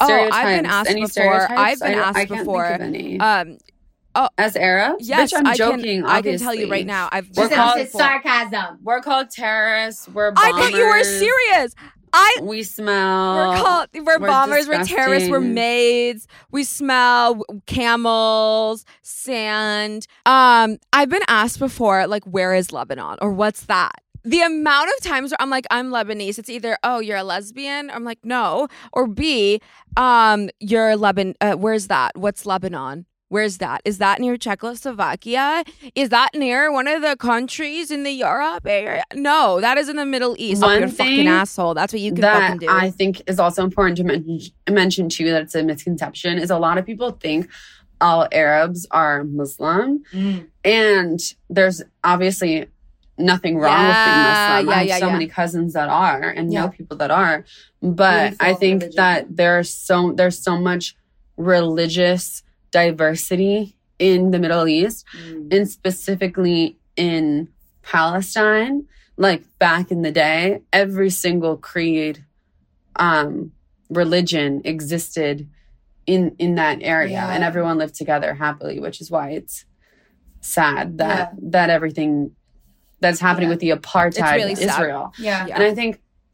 Oh, 0.00 0.28
I've 0.32 0.56
been 0.56 0.66
asked 0.66 0.90
any 0.90 1.02
before. 1.02 1.50
I've 1.50 1.80
been 1.80 1.98
I, 1.98 2.02
asked 2.02 2.18
I 2.18 2.26
can't 2.26 2.40
before. 2.40 2.76
Think 2.78 3.60
Um, 4.16 4.28
As 4.38 4.56
Arabs? 4.56 5.08
yes, 5.08 5.32
Bitch, 5.32 5.38
I'm 5.38 5.46
I 5.46 5.54
joking. 5.54 6.02
Can, 6.02 6.06
I 6.06 6.22
can 6.22 6.38
tell 6.38 6.54
you 6.54 6.70
right 6.70 6.86
now. 6.86 7.08
I've 7.12 7.30
We're 7.36 7.48
called- 7.48 7.78
it's 7.78 7.92
sarcasm. 7.92 8.78
We're 8.82 9.00
called 9.02 9.30
terrorists. 9.30 10.08
We're 10.08 10.32
bombers. 10.32 10.54
I 10.54 10.60
thought 10.60 10.72
you 10.78 10.86
were 10.86 11.04
serious. 11.04 11.74
I 12.12 12.36
We 12.42 12.62
smell. 12.62 13.36
We're 13.36 13.56
called 13.62 13.88
we're, 13.94 14.18
we're 14.18 14.26
bombers, 14.26 14.68
we're 14.68 14.84
terrorists, 14.84 15.28
we're 15.28 15.40
maids. 15.40 16.26
We 16.50 16.64
smell 16.64 17.42
camels, 17.66 18.84
sand. 19.02 20.06
Um, 20.24 20.78
I've 20.92 21.10
been 21.10 21.22
asked 21.28 21.58
before, 21.58 22.06
like, 22.06 22.24
where 22.24 22.54
is 22.54 22.72
Lebanon 22.72 23.18
or 23.20 23.32
what's 23.32 23.66
that? 23.66 23.92
The 24.24 24.40
amount 24.40 24.88
of 24.96 25.04
times 25.04 25.30
where 25.30 25.36
I'm 25.40 25.50
like, 25.50 25.66
I'm 25.70 25.90
Lebanese, 25.90 26.38
it's 26.38 26.48
either, 26.48 26.78
oh, 26.82 26.98
you're 27.00 27.18
a 27.18 27.22
lesbian. 27.22 27.90
I'm 27.90 28.02
like, 28.02 28.18
no. 28.24 28.66
Or 28.92 29.06
B, 29.06 29.60
um, 29.96 30.48
you're 30.58 30.96
Lebanon. 30.96 31.34
Uh, 31.40 31.52
where's 31.54 31.88
that? 31.88 32.12
What's 32.16 32.46
Lebanon? 32.46 33.06
Where's 33.28 33.58
that? 33.58 33.82
Is 33.84 33.98
that 33.98 34.20
near 34.20 34.36
Czechoslovakia? 34.36 35.64
Is 35.96 36.10
that 36.10 36.30
near 36.34 36.70
one 36.72 36.86
of 36.86 37.02
the 37.02 37.16
countries 37.16 37.90
in 37.90 38.04
the 38.04 38.12
Europe 38.12 38.64
area? 38.66 39.02
No, 39.14 39.60
that 39.60 39.78
is 39.78 39.88
in 39.88 39.96
the 39.96 40.06
Middle 40.06 40.36
East. 40.38 40.62
One 40.62 40.78
you're 40.78 40.84
a 40.88 40.90
fucking 40.90 41.26
asshole. 41.26 41.74
That's 41.74 41.92
what 41.92 42.00
you 42.00 42.12
can 42.12 42.20
that 42.20 42.40
fucking 42.52 42.58
do. 42.60 42.66
I 42.70 42.90
think 42.90 43.22
is 43.26 43.40
also 43.40 43.64
important 43.64 43.96
to 43.98 44.04
men- 44.04 44.40
mention 44.70 45.08
too 45.08 45.28
that 45.32 45.42
it's 45.42 45.56
a 45.56 45.64
misconception 45.64 46.38
is 46.38 46.50
a 46.50 46.58
lot 46.58 46.78
of 46.78 46.86
people 46.86 47.10
think 47.10 47.48
all 48.00 48.28
Arabs 48.30 48.86
are 48.92 49.24
Muslim, 49.24 50.04
Mm. 50.12 50.46
and 50.64 51.18
there's 51.50 51.82
obviously 52.04 52.66
nothing 53.18 53.56
wrong 53.58 53.72
Yeah, 53.72 53.88
with 53.88 53.96
being 54.06 54.22
Muslim. 54.26 54.66
yeah, 54.68 54.74
I 54.74 54.78
have 54.78 54.86
yeah, 54.88 54.98
so 54.98 55.10
many 55.10 55.26
cousins 55.26 55.72
that 55.72 55.88
are, 55.88 56.22
and 56.28 56.50
know 56.50 56.68
people 56.68 56.96
that 56.98 57.10
are. 57.10 57.44
But 57.82 58.34
I 58.38 58.52
think 58.54 58.82
religion. 58.82 58.96
that 58.96 59.36
there's 59.36 59.70
so 59.74 60.12
there's 60.12 60.38
so 60.38 60.60
much 60.60 60.94
religious 61.38 62.42
diversity 62.80 63.76
in 63.98 64.30
the 64.32 64.38
Middle 64.38 64.66
East 64.68 65.06
Mm. 65.18 65.52
and 65.54 65.64
specifically 65.78 66.76
in 66.96 67.48
Palestine, 67.82 68.84
like 69.16 69.42
back 69.58 69.90
in 69.90 70.02
the 70.02 70.12
day, 70.12 70.60
every 70.72 71.10
single 71.10 71.56
creed, 71.56 72.24
um, 72.96 73.52
religion 73.88 74.50
existed 74.64 75.48
in 76.06 76.22
in 76.44 76.54
that 76.56 76.78
area, 76.82 77.12
Yeah. 77.12 77.32
and 77.34 77.42
everyone 77.50 77.78
lived 77.78 77.94
together 78.02 78.34
happily, 78.34 78.78
which 78.84 79.00
is 79.00 79.08
why 79.10 79.30
it's 79.38 79.64
sad 80.40 80.98
that 80.98 81.30
Yeah. 81.32 81.48
that 81.54 81.68
everything 81.70 82.10
that's 83.00 83.20
happening 83.20 83.48
Yeah. 83.48 83.54
with 83.54 83.60
the 83.66 83.70
apartheid 83.70 84.36
really. 84.40 84.52
Israel. 84.52 85.12
Yeah. 85.18 85.46
And 85.54 85.62
I 85.70 85.72
think 85.74 85.92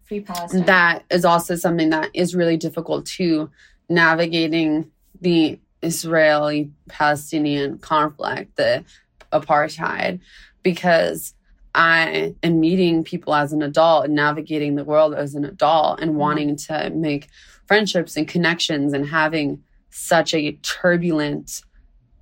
Free 0.08 0.20
Palestine. 0.20 0.64
that 0.66 0.96
is 1.16 1.24
also 1.24 1.54
something 1.64 1.90
that 1.90 2.08
is 2.22 2.34
really 2.34 2.56
difficult 2.66 3.02
to 3.18 3.50
navigating 3.88 4.90
the 5.20 5.58
Israeli 5.82 6.70
Palestinian 6.88 7.78
conflict, 7.78 8.56
the 8.56 8.84
apartheid, 9.32 10.20
because 10.62 11.34
I 11.74 12.34
am 12.42 12.60
meeting 12.60 13.02
people 13.02 13.34
as 13.34 13.52
an 13.52 13.62
adult 13.62 14.04
and 14.04 14.14
navigating 14.14 14.74
the 14.76 14.84
world 14.84 15.14
as 15.14 15.34
an 15.34 15.44
adult 15.44 16.00
and 16.00 16.16
wanting 16.16 16.56
to 16.56 16.90
make 16.90 17.28
friendships 17.66 18.16
and 18.16 18.28
connections 18.28 18.92
and 18.92 19.06
having 19.08 19.62
such 19.90 20.34
a 20.34 20.52
turbulent 20.62 21.62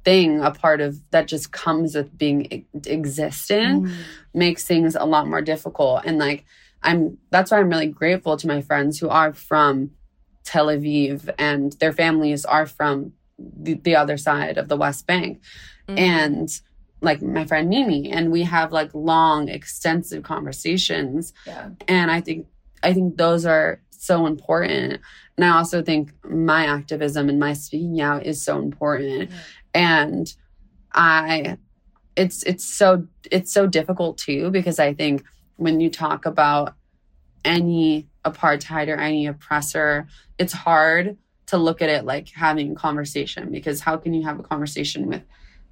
thing 0.04 0.40
a 0.40 0.50
part 0.50 0.80
of 0.80 0.98
that 1.10 1.26
just 1.26 1.52
comes 1.52 1.94
with 1.94 2.16
being 2.16 2.64
existing 2.86 3.82
Mm. 3.82 3.92
makes 4.32 4.64
things 4.64 4.94
a 4.96 5.04
lot 5.04 5.28
more 5.28 5.42
difficult 5.42 6.02
and 6.06 6.16
like 6.18 6.44
i'm 6.82 7.18
that's 7.30 7.50
why 7.50 7.58
i'm 7.58 7.68
really 7.68 7.86
grateful 7.86 8.36
to 8.38 8.46
my 8.46 8.62
friends 8.62 8.98
who 8.98 9.10
are 9.10 9.32
from 9.34 9.90
tel 10.42 10.68
aviv 10.68 11.28
and 11.38 11.72
their 11.80 11.92
families 11.92 12.46
are 12.46 12.64
from 12.66 13.12
the, 13.62 13.74
the 13.74 13.96
other 13.96 14.16
side 14.16 14.58
of 14.58 14.68
the 14.68 14.76
west 14.76 15.06
bank 15.06 15.40
Mhm. 15.88 15.98
and 15.98 16.48
like 17.02 17.22
my 17.22 17.44
friend 17.46 17.68
mimi 17.68 18.10
and 18.10 18.30
we 18.30 18.42
have 18.42 18.72
like 18.72 18.90
long 18.94 19.48
extensive 19.48 20.22
conversations 20.22 21.32
Yeah. 21.46 21.70
and 21.88 22.10
i 22.10 22.20
think 22.20 22.46
i 22.82 22.92
think 22.92 23.16
those 23.16 23.46
are 23.46 23.80
so 23.90 24.26
important 24.26 25.00
and 25.36 25.44
i 25.44 25.48
also 25.56 25.82
think 25.82 26.12
my 26.24 26.66
activism 26.66 27.28
and 27.30 27.38
my 27.38 27.54
speaking 27.54 28.00
out 28.00 28.26
is 28.26 28.42
so 28.42 28.58
important 28.58 29.30
Yeah. 29.30 29.36
and 29.74 30.34
i 30.92 31.56
it's 32.16 32.42
it's 32.42 32.64
so 32.64 33.06
it's 33.30 33.52
so 33.52 33.66
difficult 33.66 34.18
too 34.18 34.50
because 34.50 34.78
i 34.78 34.92
think 34.92 35.24
when 35.56 35.80
you 35.80 35.88
talk 35.90 36.26
about 36.26 36.74
any 37.44 38.06
apartheid 38.24 38.88
or 38.88 38.96
any 38.96 39.26
oppressor 39.26 40.06
it's 40.38 40.52
hard 40.52 41.16
to 41.50 41.56
look 41.58 41.82
at 41.82 41.88
it 41.88 42.04
like 42.04 42.28
having 42.34 42.72
a 42.72 42.74
conversation 42.74 43.50
because 43.52 43.80
how 43.80 43.96
can 43.96 44.14
you 44.14 44.22
have 44.24 44.38
a 44.40 44.42
conversation 44.42 45.06
with 45.06 45.22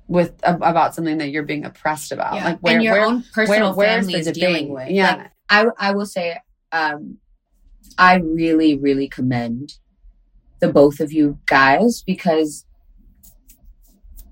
with 0.06 0.32
about 0.42 0.94
something 0.94 1.18
that 1.18 1.28
you're 1.30 1.42
being 1.42 1.64
oppressed 1.64 2.12
about 2.12 2.34
Yeah. 2.34 2.44
like 2.44 2.58
where 2.60 2.74
and 2.74 2.82
your 2.84 2.94
where, 2.94 3.04
own 3.06 3.24
personal 3.34 3.74
where- 3.74 3.98
family 4.00 4.14
is 4.14 4.30
dealing 4.32 4.68
with. 4.70 4.90
yeah 4.90 5.16
Like, 5.16 5.30
I 5.50 5.88
I 5.88 5.92
will 5.92 6.06
say, 6.06 6.38
um, 6.72 7.18
I 7.96 8.14
really 8.16 8.76
really 8.78 9.08
commend 9.08 9.74
the 10.60 10.68
both 10.72 10.98
of 11.00 11.12
you 11.12 11.38
guys 11.46 12.02
because 12.06 12.64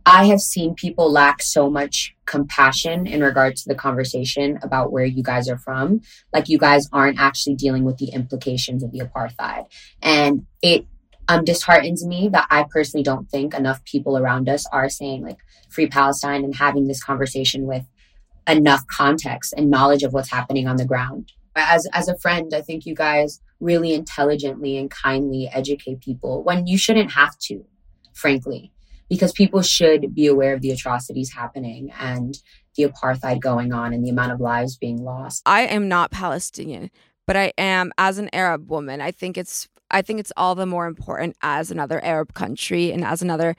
I 0.09 0.27
have 0.27 0.41
seen 0.41 0.75
people 0.75 1.11
lack 1.11 1.43
so 1.43 1.69
much 1.69 2.15
compassion 2.27 3.07
in 3.09 3.23
regards 3.23 3.63
to 3.65 3.69
the 3.69 3.75
conversation 3.75 4.57
about 4.63 4.93
where 4.93 5.05
you 5.05 5.23
guys 5.23 5.49
are 5.49 5.59
from. 5.59 6.01
Like 6.33 6.49
you 6.49 6.59
guys 6.59 6.89
aren't 6.93 7.19
actually 7.19 7.57
dealing 7.57 7.83
with 7.85 7.99
the 7.99 8.11
implications 8.11 8.83
of 8.85 8.93
the 8.93 9.01
apartheid, 9.01 9.67
and 10.03 10.47
it 10.63 10.87
um 11.29 11.45
disheartens 11.45 12.05
me 12.07 12.29
that 12.29 12.47
I 12.51 12.65
personally 12.71 13.03
don't 13.03 13.29
think 13.31 13.55
enough 13.55 13.85
people 13.85 14.17
around 14.19 14.49
us 14.49 14.67
are 14.73 14.89
saying 14.89 15.23
like 15.23 15.39
free 15.69 15.89
Palestine 15.89 16.45
and 16.45 16.55
having 16.55 16.87
this 16.87 17.03
conversation 17.03 17.67
with 17.67 17.85
enough 18.49 18.87
context 18.87 19.55
and 19.57 19.71
knowledge 19.71 20.03
of 20.03 20.13
what's 20.13 20.31
happening 20.31 20.69
on 20.69 20.77
the 20.77 20.85
ground. 20.85 21.33
As 21.55 21.87
as 21.93 22.09
a 22.09 22.19
friend, 22.19 22.53
I 22.55 22.61
think 22.61 22.87
you 22.87 22.95
guys 22.95 23.41
really 23.61 23.95
intelligently 23.95 24.77
and 24.77 24.91
kindly 24.91 25.49
educate 25.53 26.01
people 26.01 26.43
when 26.43 26.67
you 26.67 26.77
shouldn't 26.77 27.13
have 27.13 27.39
to, 27.39 27.65
frankly, 28.13 28.73
because 29.09 29.33
people 29.33 29.63
should 29.63 30.15
be 30.15 30.27
aware 30.27 30.53
of 30.55 30.61
the 30.61 30.71
atrocities 30.71 31.33
happening 31.33 31.91
and 31.99 32.39
the 32.77 32.85
apartheid 32.85 33.41
going 33.41 33.73
on 33.73 33.95
and 33.95 34.05
the 34.05 34.11
amount 34.11 34.33
of 34.33 34.41
lives 34.41 34.77
being 34.77 35.03
lost. 35.03 35.43
I 35.47 35.63
am 35.63 35.89
not 35.89 36.11
Palestinian, 36.11 36.91
but 37.27 37.37
I 37.37 37.53
am 37.57 37.93
as 37.97 38.19
an 38.19 38.29
Arab 38.35 38.69
woman. 38.71 39.01
I 39.01 39.11
think 39.11 39.39
it's 39.39 39.69
I 39.91 40.03
think 40.03 40.21
it's 40.21 40.33
all 40.37 40.55
the 40.55 40.67
more 40.67 40.87
important 40.87 41.37
as 41.43 41.71
another 41.71 42.03
Arab 42.05 42.35
country 42.35 42.91
and 42.91 43.05
as 43.05 43.23
another 43.23 43.57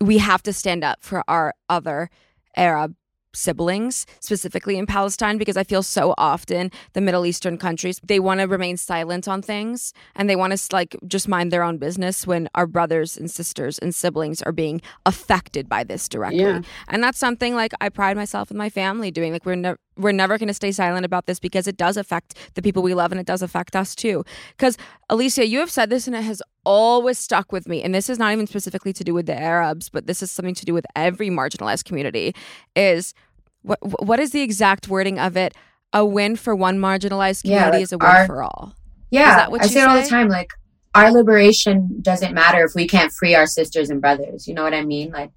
we 0.00 0.18
have 0.18 0.42
to 0.42 0.52
stand 0.52 0.84
up 0.84 1.02
for 1.02 1.22
our 1.28 1.54
other 1.68 2.10
Arab 2.56 2.94
siblings 3.34 4.06
specifically 4.20 4.78
in 4.78 4.86
Palestine 4.86 5.38
because 5.38 5.56
I 5.56 5.64
feel 5.64 5.82
so 5.82 6.14
often 6.16 6.70
the 6.92 7.00
Middle 7.00 7.26
Eastern 7.26 7.58
countries 7.58 8.00
they 8.02 8.20
want 8.20 8.40
to 8.40 8.46
remain 8.46 8.76
silent 8.76 9.28
on 9.28 9.42
things 9.42 9.92
and 10.14 10.28
they 10.28 10.36
want 10.36 10.56
to 10.56 10.74
like 10.74 10.96
just 11.06 11.28
mind 11.28 11.52
their 11.52 11.62
own 11.62 11.78
business 11.78 12.26
when 12.26 12.48
our 12.54 12.66
brothers 12.66 13.16
and 13.16 13.30
sisters 13.30 13.78
and 13.78 13.94
siblings 13.94 14.42
are 14.42 14.52
being 14.52 14.80
affected 15.06 15.68
by 15.68 15.84
this 15.84 16.08
directly. 16.08 16.40
Yeah. 16.40 16.62
And 16.88 17.02
that's 17.02 17.18
something 17.18 17.54
like 17.54 17.72
I 17.80 17.88
pride 17.88 18.16
myself 18.16 18.50
and 18.50 18.58
my 18.58 18.70
family 18.70 19.10
doing. 19.10 19.32
Like 19.32 19.46
we're 19.46 19.56
never 19.56 19.78
we're 19.96 20.12
never 20.12 20.38
going 20.38 20.48
to 20.48 20.54
stay 20.54 20.72
silent 20.72 21.04
about 21.04 21.26
this 21.26 21.38
because 21.38 21.66
it 21.66 21.76
does 21.76 21.96
affect 21.96 22.36
the 22.54 22.62
people 22.62 22.82
we 22.82 22.94
love 22.94 23.12
and 23.12 23.20
it 23.20 23.26
does 23.26 23.42
affect 23.42 23.76
us 23.76 23.94
too. 23.94 24.24
Because 24.56 24.76
Alycia, 25.10 25.48
you 25.48 25.60
have 25.60 25.70
said 25.70 25.90
this 25.90 26.06
and 26.06 26.16
it 26.16 26.22
has 26.22 26.42
always 26.64 27.18
stuck 27.18 27.52
with 27.52 27.68
me. 27.68 27.82
And 27.82 27.94
this 27.94 28.08
is 28.08 28.18
not 28.18 28.32
even 28.32 28.46
specifically 28.46 28.92
to 28.94 29.04
do 29.04 29.14
with 29.14 29.26
the 29.26 29.38
Arabs, 29.38 29.88
but 29.88 30.06
this 30.06 30.22
is 30.22 30.30
something 30.30 30.54
to 30.54 30.64
do 30.64 30.74
with 30.74 30.86
every 30.96 31.28
marginalized 31.30 31.84
community. 31.84 32.34
Is 32.74 33.14
what 33.62 33.78
what 34.04 34.20
is 34.20 34.32
the 34.32 34.42
exact 34.42 34.88
wording 34.88 35.18
of 35.18 35.36
it? 35.36 35.54
A 35.92 36.04
win 36.04 36.36
for 36.36 36.54
one 36.56 36.78
marginalized 36.78 37.42
Yeah, 37.44 37.58
community 37.58 37.76
like 37.78 37.82
is 37.84 37.92
a 37.92 37.98
win 37.98 38.06
our- 38.10 38.26
for 38.26 38.42
all. 38.42 38.74
Yeah, 39.10 39.30
Is 39.30 39.36
that 39.36 39.50
what 39.52 39.60
I 39.60 39.64
you 39.64 39.70
say 39.70 39.82
it 39.82 39.88
all 39.88 40.02
the 40.02 40.08
time. 40.08 40.28
Like 40.28 40.48
our 40.94 41.12
liberation 41.12 41.98
doesn't 42.02 42.34
matter 42.34 42.64
if 42.64 42.74
we 42.74 42.86
can't 42.88 43.12
free 43.12 43.34
our 43.34 43.46
sisters 43.46 43.90
and 43.90 44.00
brothers. 44.00 44.48
You 44.48 44.54
know 44.54 44.64
what 44.64 44.74
I 44.74 44.84
mean? 44.84 45.10
Like 45.12 45.30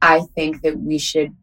I 0.00 0.22
think 0.34 0.62
that 0.62 0.78
we 0.80 0.96
should 0.98 1.34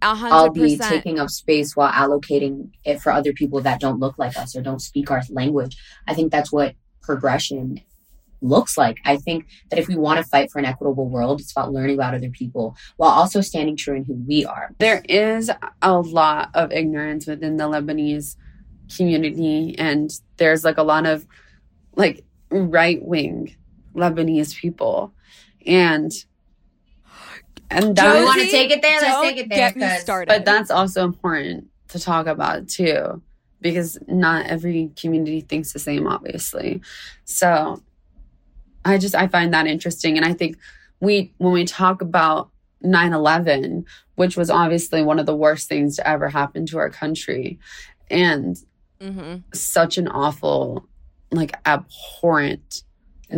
A 0.00 0.06
all 0.08 0.14
hundred 0.16 0.54
be 0.54 0.78
taking 0.78 1.18
up 1.18 1.28
space 1.28 1.76
while 1.76 1.92
allocating 1.92 2.70
it 2.84 3.00
for 3.02 3.12
other 3.12 3.32
people 3.34 3.60
that 3.62 3.80
don't 3.80 4.00
look 4.00 4.18
like 4.18 4.36
us 4.38 4.56
or 4.56 4.62
don't 4.62 4.80
speak 4.80 5.10
our 5.10 5.22
language. 5.30 5.76
I 6.08 6.14
think 6.14 6.32
that's 6.32 6.50
what 6.50 6.74
progression 7.02 7.80
looks 8.44 8.76
like. 8.76 8.98
I 9.04 9.16
think 9.16 9.46
that 9.70 9.78
if 9.78 9.88
we 9.88 9.96
want 9.96 10.18
to 10.18 10.24
fight 10.24 10.50
for 10.50 10.58
an 10.58 10.64
equitable 10.64 11.08
world, 11.08 11.40
it's 11.40 11.52
about 11.52 11.72
learning 11.72 11.96
about 11.96 12.14
other 12.14 12.30
people 12.30 12.76
while 12.96 13.10
also 13.10 13.40
standing 13.40 13.76
true 13.76 13.96
in 13.96 14.04
who 14.04 14.14
we 14.14 14.44
are. 14.44 14.70
There 14.78 15.02
is 15.08 15.50
a 15.82 16.00
lot 16.00 16.50
of 16.54 16.70
ignorance 16.72 17.26
within 17.26 17.56
the 17.56 17.64
Lebanese 17.64 18.36
community, 18.96 19.74
and 19.78 20.10
there's 20.36 20.64
like 20.64 20.78
a 20.78 20.82
lot 20.82 21.06
of 21.06 21.26
like 21.96 22.24
right 22.50 23.02
wing 23.02 23.56
Lebanese 23.94 24.54
people, 24.54 25.14
and 25.66 26.12
and 27.70 27.96
that 27.96 28.18
You 28.18 28.24
want 28.24 28.40
to 28.40 28.50
take 28.50 28.70
it 28.70 28.82
there? 28.82 29.00
Let's 29.00 29.22
take 29.22 29.36
it 29.38 29.48
there. 29.48 29.72
Get 29.72 29.76
me 29.76 29.88
started. 29.98 30.28
but 30.28 30.44
that's 30.44 30.70
also 30.70 31.04
important 31.04 31.68
to 31.88 31.98
talk 31.98 32.26
about 32.26 32.68
too, 32.68 33.22
because 33.60 33.98
not 34.06 34.46
every 34.46 34.90
community 35.00 35.40
thinks 35.40 35.72
the 35.72 35.78
same, 35.78 36.06
obviously. 36.06 36.82
So 37.24 37.82
I 38.84 38.98
just 38.98 39.14
I 39.14 39.28
find 39.28 39.52
that 39.54 39.66
interesting, 39.66 40.16
and 40.16 40.26
I 40.26 40.32
think 40.32 40.56
we 41.00 41.32
when 41.38 41.52
we 41.52 41.64
talk 41.64 42.02
about 42.02 42.50
9-11 42.82 43.84
which 44.16 44.36
was 44.36 44.50
obviously 44.50 45.02
one 45.02 45.18
of 45.18 45.26
the 45.26 45.34
worst 45.34 45.68
things 45.68 45.96
to 45.96 46.08
ever 46.08 46.28
happen 46.28 46.66
to 46.66 46.78
our 46.78 46.90
country 46.90 47.58
and 48.10 48.58
hmm 49.00 49.36
such 49.52 49.98
an 49.98 50.08
awful 50.08 50.86
like 51.30 51.54
abhorrent 51.66 52.82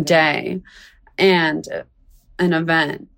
day 0.02 0.60
and 1.16 1.66
an 2.38 2.52
event. 2.52 3.08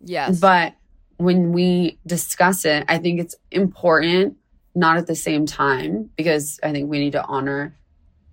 Yes. 0.00 0.38
but 0.38 0.74
when 1.16 1.52
we 1.52 1.98
discuss 2.06 2.64
it 2.64 2.84
i 2.88 2.98
think 2.98 3.18
it's 3.18 3.34
important 3.50 4.36
not 4.74 4.96
at 4.96 5.06
the 5.08 5.16
same 5.16 5.44
time 5.46 6.10
because 6.16 6.60
i 6.62 6.70
think 6.70 6.88
we 6.88 7.00
need 7.00 7.12
to 7.12 7.24
honor 7.24 7.74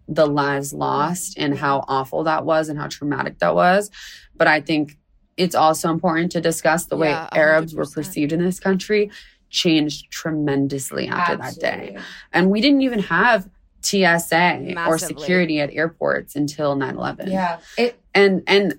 the 0.07 0.25
lives 0.25 0.73
lost 0.73 1.37
and 1.37 1.57
how 1.57 1.83
awful 1.87 2.23
that 2.23 2.45
was 2.45 2.69
and 2.69 2.77
how 2.77 2.87
traumatic 2.87 3.39
that 3.39 3.55
was. 3.55 3.89
But 4.35 4.47
i 4.47 4.61
think 4.61 4.97
it's 5.37 5.55
also 5.55 5.89
important 5.89 6.31
to 6.31 6.41
discuss 6.41 6.85
the 6.85 6.95
way 6.95 7.09
Yeah, 7.09 7.27
arabs 7.33 7.75
were 7.75 7.85
perceived 7.85 8.31
in 8.31 8.43
this 8.43 8.59
country 8.59 9.11
changed 9.49 10.11
tremendously 10.11 11.07
after 11.07 11.37
that 11.37 11.55
day. 11.55 11.97
And 12.31 12.49
we 12.49 12.61
didn't 12.61 12.81
even 12.81 12.99
have 12.99 13.49
TSA 13.81 14.73
or 14.87 14.97
security 14.97 15.59
at 15.59 15.71
airports 15.73 16.35
until 16.35 16.75
9/11. 16.75 17.31
Yeah. 17.31 17.59
It 17.77 17.99
And 18.13 18.43
and 18.47 18.75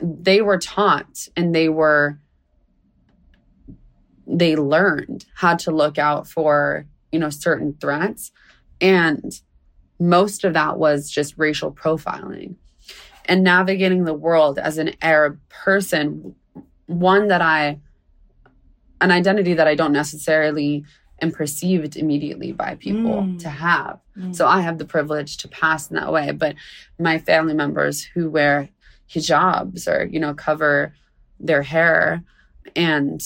they 0.00 0.40
were 0.40 0.58
taught 0.58 1.28
and 1.36 1.54
they 1.54 1.68
were 1.68 2.18
they 4.26 4.54
learned 4.54 5.26
how 5.34 5.56
to 5.56 5.72
look 5.72 5.98
out 5.98 6.28
for, 6.28 6.86
you 7.10 7.18
know, 7.18 7.30
certain 7.30 7.76
threats. 7.80 8.30
And 8.80 9.32
most 10.00 10.44
of 10.44 10.54
that 10.54 10.78
was 10.78 11.10
just 11.10 11.34
racial 11.36 11.70
profiling. 11.72 12.56
And 13.26 13.44
navigating 13.44 14.04
the 14.04 14.14
world 14.14 14.58
as 14.58 14.78
an 14.78 14.94
Arab 15.02 15.38
person, 15.48 16.34
one 16.86 17.28
that 17.28 17.42
I 17.42 17.78
an 19.02 19.10
identity 19.10 19.54
that 19.54 19.66
I 19.68 19.74
don't 19.74 19.92
necessarily 19.92 20.84
am 21.22 21.30
perceived 21.30 21.96
immediately 21.96 22.52
by 22.52 22.74
people 22.74 23.22
Mm. 23.22 23.38
to 23.40 23.48
have. 23.48 23.98
Mm. 24.18 24.34
So 24.34 24.46
I 24.46 24.60
have 24.60 24.76
the 24.78 24.84
privilege 24.84 25.38
to 25.38 25.48
pass 25.48 25.88
in 25.90 25.96
that 25.96 26.12
way. 26.12 26.32
But 26.32 26.54
my 26.98 27.18
family 27.18 27.54
members 27.54 28.02
who 28.02 28.28
wear 28.28 28.68
hijabs 29.08 29.88
or, 29.88 30.04
you 30.04 30.20
know, 30.20 30.34
cover 30.34 30.94
their 31.38 31.62
hair 31.62 32.22
and 32.76 33.22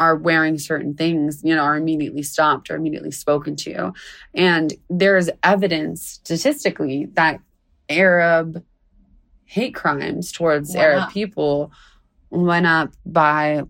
are 0.00 0.16
wearing 0.16 0.58
certain 0.58 0.94
things, 0.94 1.42
you 1.44 1.54
know, 1.54 1.62
are 1.62 1.76
immediately 1.76 2.22
stopped 2.22 2.70
or 2.70 2.74
immediately 2.74 3.10
spoken 3.10 3.54
to. 3.54 3.92
And 4.34 4.72
there 4.88 5.18
is 5.18 5.30
evidence 5.42 6.04
statistically 6.24 7.04
that 7.12 7.38
Arab 7.90 8.64
hate 9.44 9.74
crimes 9.74 10.32
towards 10.32 10.74
Arab 10.74 11.10
people 11.10 11.70
went 12.30 12.66
up 12.66 12.92
by 13.04 13.62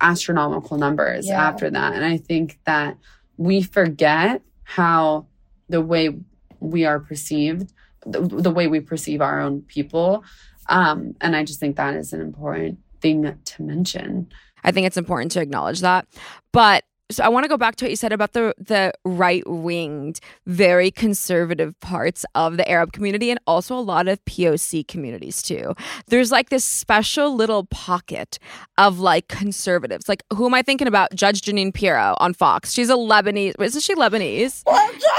astronomical 0.00 0.78
numbers 0.78 1.28
Yeah. 1.28 1.46
after 1.46 1.70
that. 1.70 1.92
And 1.92 2.04
I 2.04 2.16
think 2.16 2.58
that 2.64 2.96
we 3.36 3.62
forget 3.62 4.42
how 4.64 5.26
the 5.68 5.80
way 5.80 6.16
we 6.58 6.86
are 6.86 6.98
perceived, 6.98 7.72
the, 8.04 8.20
the 8.20 8.50
way 8.50 8.66
we 8.66 8.80
perceive 8.80 9.20
our 9.20 9.40
own 9.40 9.62
people. 9.62 10.24
Um, 10.68 11.14
and 11.20 11.36
I 11.36 11.44
just 11.44 11.60
think 11.60 11.76
that 11.76 11.94
is 11.94 12.12
an 12.12 12.20
important 12.20 12.78
thing 13.00 13.38
to 13.44 13.62
mention. 13.62 14.30
I 14.64 14.72
think 14.72 14.86
it's 14.86 14.96
important 14.96 15.32
to 15.32 15.40
acknowledge 15.40 15.80
that. 15.80 16.06
But 16.52 16.84
so 17.10 17.24
I 17.24 17.28
want 17.28 17.44
to 17.44 17.48
go 17.48 17.56
back 17.56 17.76
to 17.76 17.84
what 17.84 17.90
you 17.90 17.96
said 17.96 18.12
about 18.12 18.32
the 18.32 18.54
the 18.58 18.92
right 19.04 19.46
winged, 19.46 20.20
very 20.46 20.90
conservative 20.90 21.78
parts 21.80 22.24
of 22.34 22.56
the 22.56 22.68
Arab 22.68 22.92
community 22.92 23.30
and 23.30 23.40
also 23.46 23.76
a 23.76 23.80
lot 23.80 24.08
of 24.08 24.24
POC 24.24 24.86
communities 24.86 25.42
too. 25.42 25.74
There's 26.06 26.30
like 26.30 26.50
this 26.50 26.64
special 26.64 27.34
little 27.34 27.64
pocket 27.64 28.38
of 28.78 28.98
like 29.00 29.28
conservatives. 29.28 30.08
Like 30.08 30.22
who 30.32 30.46
am 30.46 30.54
I 30.54 30.62
thinking 30.62 30.86
about? 30.86 31.14
Judge 31.14 31.42
Jeanine 31.42 31.74
Pirro 31.74 32.14
on 32.18 32.34
Fox. 32.34 32.72
She's 32.72 32.90
a 32.90 32.94
Lebanese. 32.94 33.54
Isn't 33.60 33.82
she 33.82 33.94
Lebanese? 33.94 34.62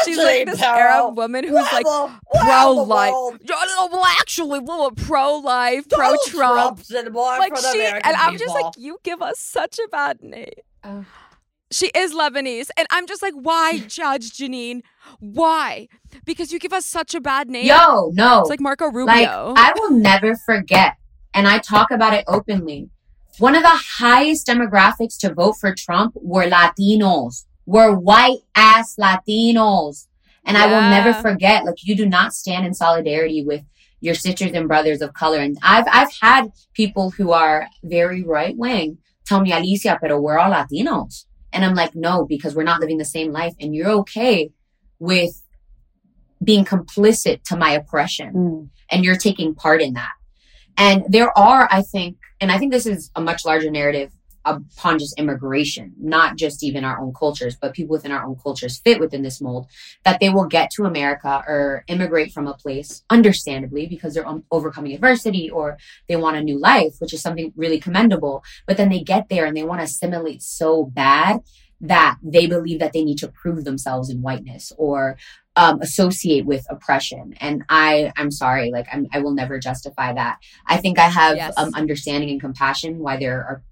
She's 0.05 0.17
like 0.17 0.45
this 0.45 0.61
Arab 0.61 1.17
woman 1.17 1.43
who's 1.43 1.71
like 1.71 1.85
pro 1.85 2.71
life. 2.71 3.13
Well, 3.13 4.05
actually, 4.05 4.59
well, 4.59 4.91
pro 4.91 5.37
life, 5.37 5.87
pro 5.89 6.15
Trump. 6.27 6.81
Like 6.89 7.57
she, 7.57 7.85
and 7.85 8.03
I'm 8.03 8.37
just 8.37 8.53
like, 8.53 8.73
you 8.77 8.97
give 9.03 9.21
us 9.21 9.39
such 9.39 9.79
a 9.79 9.87
bad 9.89 10.21
name. 10.21 10.49
Oh. 10.83 11.05
She 11.71 11.87
is 11.95 12.13
Lebanese, 12.13 12.69
and 12.77 12.85
I'm 12.91 13.07
just 13.07 13.21
like, 13.21 13.33
why, 13.33 13.79
Judge 13.87 14.31
Jeanine? 14.31 14.81
Why? 15.19 15.87
Because 16.25 16.51
you 16.51 16.59
give 16.59 16.73
us 16.73 16.85
such 16.85 17.15
a 17.15 17.21
bad 17.21 17.49
name. 17.49 17.65
yo, 17.65 18.11
no. 18.13 18.41
It's 18.41 18.49
like 18.49 18.59
Marco 18.59 18.91
Rubio. 18.91 19.05
Like 19.05 19.27
I 19.57 19.73
will 19.77 19.91
never 19.91 20.35
forget, 20.35 20.97
and 21.33 21.47
I 21.47 21.59
talk 21.59 21.91
about 21.91 22.13
it 22.13 22.25
openly. 22.27 22.89
One 23.39 23.55
of 23.55 23.63
the 23.63 23.79
highest 23.99 24.47
demographics 24.47 25.17
to 25.19 25.33
vote 25.33 25.53
for 25.53 25.73
Trump 25.73 26.13
were 26.15 26.43
Latinos, 26.45 27.45
were 27.65 27.95
white 27.95 28.39
ass 28.55 28.95
Latinos. 28.99 30.07
And 30.43 30.57
I 30.57 30.65
will 30.65 30.81
never 30.81 31.13
forget, 31.13 31.65
like 31.65 31.83
you 31.83 31.95
do 31.95 32.07
not 32.07 32.33
stand 32.33 32.65
in 32.65 32.73
solidarity 32.73 33.43
with 33.43 33.63
your 33.99 34.15
sisters 34.15 34.51
and 34.53 34.67
brothers 34.67 35.01
of 35.01 35.13
color. 35.13 35.37
And 35.37 35.57
I've 35.61 35.85
I've 35.89 36.11
had 36.19 36.51
people 36.73 37.11
who 37.11 37.31
are 37.31 37.67
very 37.83 38.23
right 38.23 38.57
wing 38.57 38.97
tell 39.25 39.39
me, 39.41 39.51
Alycia, 39.51 39.99
pero 40.01 40.19
we're 40.19 40.39
all 40.39 40.51
Latinos. 40.51 41.25
And 41.53 41.65
I'm 41.65 41.75
like, 41.75 41.95
no, 41.95 42.25
because 42.25 42.55
we're 42.55 42.63
not 42.63 42.79
living 42.79 42.97
the 42.97 43.05
same 43.05 43.31
life. 43.31 43.53
And 43.59 43.75
you're 43.75 43.89
okay 43.89 44.51
with 44.99 45.43
being 46.43 46.65
complicit 46.65 47.43
to 47.43 47.55
my 47.55 47.71
oppression 47.71 48.29
hmm. 48.29 48.63
and 48.89 49.03
you're 49.03 49.17
taking 49.17 49.53
part 49.53 49.81
in 49.81 49.93
that. 49.93 50.13
And 50.77 51.03
there 51.09 51.37
are, 51.37 51.67
I 51.71 51.81
think, 51.81 52.17
and 52.39 52.51
I 52.51 52.57
think 52.57 52.71
this 52.71 52.85
is 52.85 53.11
a 53.15 53.21
much 53.21 53.45
larger 53.45 53.69
narrative 53.69 54.11
upon 54.45 54.99
just 54.99 55.19
immigration, 55.19 55.93
not 55.99 56.35
just 56.35 56.63
even 56.63 56.83
our 56.83 56.99
own 56.99 57.13
cultures, 57.13 57.55
but 57.61 57.73
people 57.73 57.93
within 57.93 58.11
our 58.11 58.25
own 58.25 58.35
cultures 58.35 58.79
fit 58.79 58.99
within 58.99 59.21
this 59.21 59.41
mold, 59.41 59.67
that 60.03 60.19
they 60.19 60.29
will 60.29 60.45
get 60.45 60.71
to 60.71 60.85
America 60.85 61.43
or 61.47 61.83
immigrate 61.87 62.31
from 62.31 62.47
a 62.47 62.53
place, 62.53 63.03
understandably, 63.09 63.85
because 63.85 64.13
they're 64.13 64.27
um, 64.27 64.43
overcoming 64.51 64.93
adversity 64.93 65.49
or 65.49 65.77
they 66.07 66.15
want 66.15 66.37
a 66.37 66.41
new 66.41 66.57
life, 66.57 66.95
which 66.99 67.13
is 67.13 67.21
something 67.21 67.53
really 67.55 67.79
commendable. 67.79 68.43
But 68.65 68.77
then 68.77 68.89
they 68.89 69.01
get 69.01 69.29
there 69.29 69.45
and 69.45 69.55
they 69.55 69.63
want 69.63 69.79
to 69.79 69.85
assimilate 69.85 70.41
so 70.41 70.85
bad 70.85 71.41
that 71.83 72.17
they 72.21 72.45
believe 72.45 72.79
that 72.79 72.93
they 72.93 73.03
need 73.03 73.17
to 73.17 73.27
prove 73.27 73.63
themselves 73.63 74.09
in 74.09 74.21
whiteness 74.21 74.71
or 74.77 75.17
um, 75.55 75.81
associate 75.81 76.45
with 76.45 76.65
oppression. 76.69 77.35
And 77.41 77.63
I, 77.69 78.13
I'm 78.17 78.31
sorry, 78.31 78.71
like 78.71 78.87
I'm, 78.93 79.07
I 79.11 79.19
will 79.19 79.33
never 79.33 79.59
justify 79.59 80.13
that. 80.13 80.37
I 80.67 80.77
think 80.77 80.99
I 80.99 81.09
have 81.09 81.35
Yes. 81.37 81.53
um, 81.57 81.73
understanding 81.73 82.29
and 82.29 82.39
compassion 82.39 82.99
why 82.99 83.17
there 83.17 83.39
are 83.39 83.63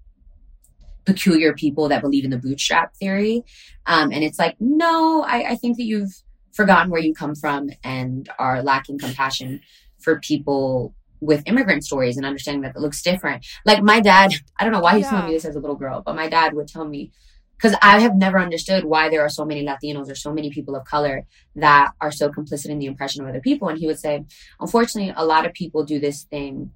peculiar 1.10 1.52
people 1.54 1.86
that 1.90 2.02
believe 2.06 2.26
in 2.28 2.32
the 2.36 2.38
bootstrap 2.38 2.96
theory. 3.02 3.44
Um, 3.86 4.12
and 4.12 4.24
it's 4.24 4.40
like, 4.44 4.56
no, 4.60 5.24
I, 5.24 5.52
I 5.52 5.56
think 5.56 5.78
that 5.78 5.88
you've 5.92 6.14
forgotten 6.60 6.92
where 6.92 7.02
you 7.08 7.14
come 7.14 7.36
from 7.44 7.70
and 7.84 8.30
are 8.38 8.62
lacking 8.62 9.00
compassion 9.00 9.62
for 10.04 10.20
people 10.20 10.94
with 11.30 11.48
immigrant 11.48 11.84
stories 11.84 12.16
and 12.18 12.26
understanding 12.26 12.62
that 12.62 12.76
it 12.76 12.80
looks 12.80 13.02
different. 13.02 13.46
Like 13.66 13.82
my 13.82 14.00
dad, 14.00 14.30
I 14.58 14.64
don't 14.64 14.74
know 14.74 14.80
why 14.80 14.98
he's 14.98 15.10
telling 15.10 15.28
me 15.28 15.34
this 15.34 15.46
as 15.46 15.56
a 15.56 15.60
little 15.60 15.76
girl, 15.76 16.02
but 16.06 16.16
my 16.16 16.30
dad 16.30 16.54
would 16.54 16.68
tell 16.68 16.86
me, 16.86 17.12
because 17.58 17.76
I 17.82 18.00
have 18.00 18.16
never 18.16 18.40
understood 18.40 18.86
why 18.86 19.10
there 19.10 19.22
are 19.22 19.30
so 19.30 19.44
many 19.44 19.66
Latinos 19.66 20.10
or 20.10 20.16
so 20.16 20.32
many 20.32 20.50
people 20.50 20.76
of 20.78 20.86
color 20.86 21.26
that 21.56 21.92
are 22.00 22.12
so 22.12 22.30
complicit 22.30 22.70
in 22.70 22.80
the 22.80 22.88
oppression 22.88 23.22
of 23.22 23.28
other 23.28 23.42
people. 23.42 23.68
And 23.68 23.78
he 23.78 23.88
would 23.88 24.00
say, 24.00 24.24
unfortunately, 24.62 25.14
a 25.16 25.26
lot 25.26 25.46
of 25.46 25.52
people 25.54 25.84
do 25.84 26.00
this 26.00 26.24
thing, 26.24 26.72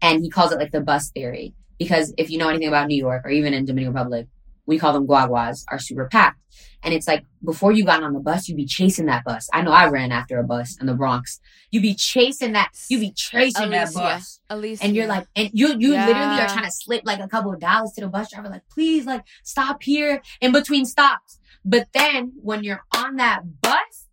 and 0.00 0.22
he 0.22 0.30
calls 0.30 0.52
it 0.52 0.58
like 0.58 0.70
the 0.70 0.80
bus 0.80 1.10
theory. 1.10 1.54
Because 1.78 2.12
if 2.16 2.30
you 2.30 2.38
know 2.38 2.48
anything 2.48 2.68
about 2.68 2.88
New 2.88 2.96
York 2.96 3.22
or 3.24 3.30
even 3.30 3.54
in 3.54 3.64
Dominican 3.64 3.94
Republic, 3.94 4.28
we 4.66 4.78
call 4.78 4.92
them 4.92 5.06
guaguas, 5.06 5.64
are 5.68 5.78
super 5.78 6.08
packed. 6.08 6.38
And 6.84 6.92
it's 6.92 7.06
like 7.06 7.24
before 7.44 7.72
you 7.72 7.84
got 7.84 8.02
on 8.02 8.12
the 8.12 8.20
bus, 8.20 8.48
you'd 8.48 8.56
be 8.56 8.66
chasing 8.66 9.06
that 9.06 9.24
bus. 9.24 9.48
I 9.52 9.62
know 9.62 9.70
I 9.70 9.88
ran 9.88 10.12
after 10.12 10.38
a 10.38 10.44
bus 10.44 10.76
in 10.80 10.86
the 10.86 10.94
Bronx. 10.94 11.40
You'd 11.70 11.82
be 11.82 11.94
chasing 11.94 12.52
that, 12.52 12.70
you'd 12.88 13.00
be 13.00 13.12
chasing 13.12 13.70
that 13.70 13.88
Alycia. 13.88 13.94
bus. 13.94 14.40
Alycia. 14.50 14.78
And 14.82 14.96
you're 14.96 15.06
like, 15.06 15.26
and 15.36 15.50
you 15.52 15.68
you 15.78 15.90
literally 15.90 16.40
are 16.40 16.48
trying 16.48 16.64
to 16.64 16.72
slip 16.72 17.02
like 17.04 17.20
a 17.20 17.28
couple 17.28 17.52
of 17.52 17.60
dollars 17.60 17.92
to 17.92 18.00
the 18.02 18.08
bus 18.08 18.30
driver, 18.32 18.48
like, 18.48 18.68
please, 18.68 19.06
like, 19.06 19.22
stop 19.42 19.82
here 19.82 20.22
in 20.40 20.52
between 20.52 20.84
stops. 20.84 21.38
But 21.64 21.88
then 21.92 22.32
when 22.42 22.64
you're 22.64 22.84
on 22.96 23.16
that 23.16 23.60
bus, 23.60 24.08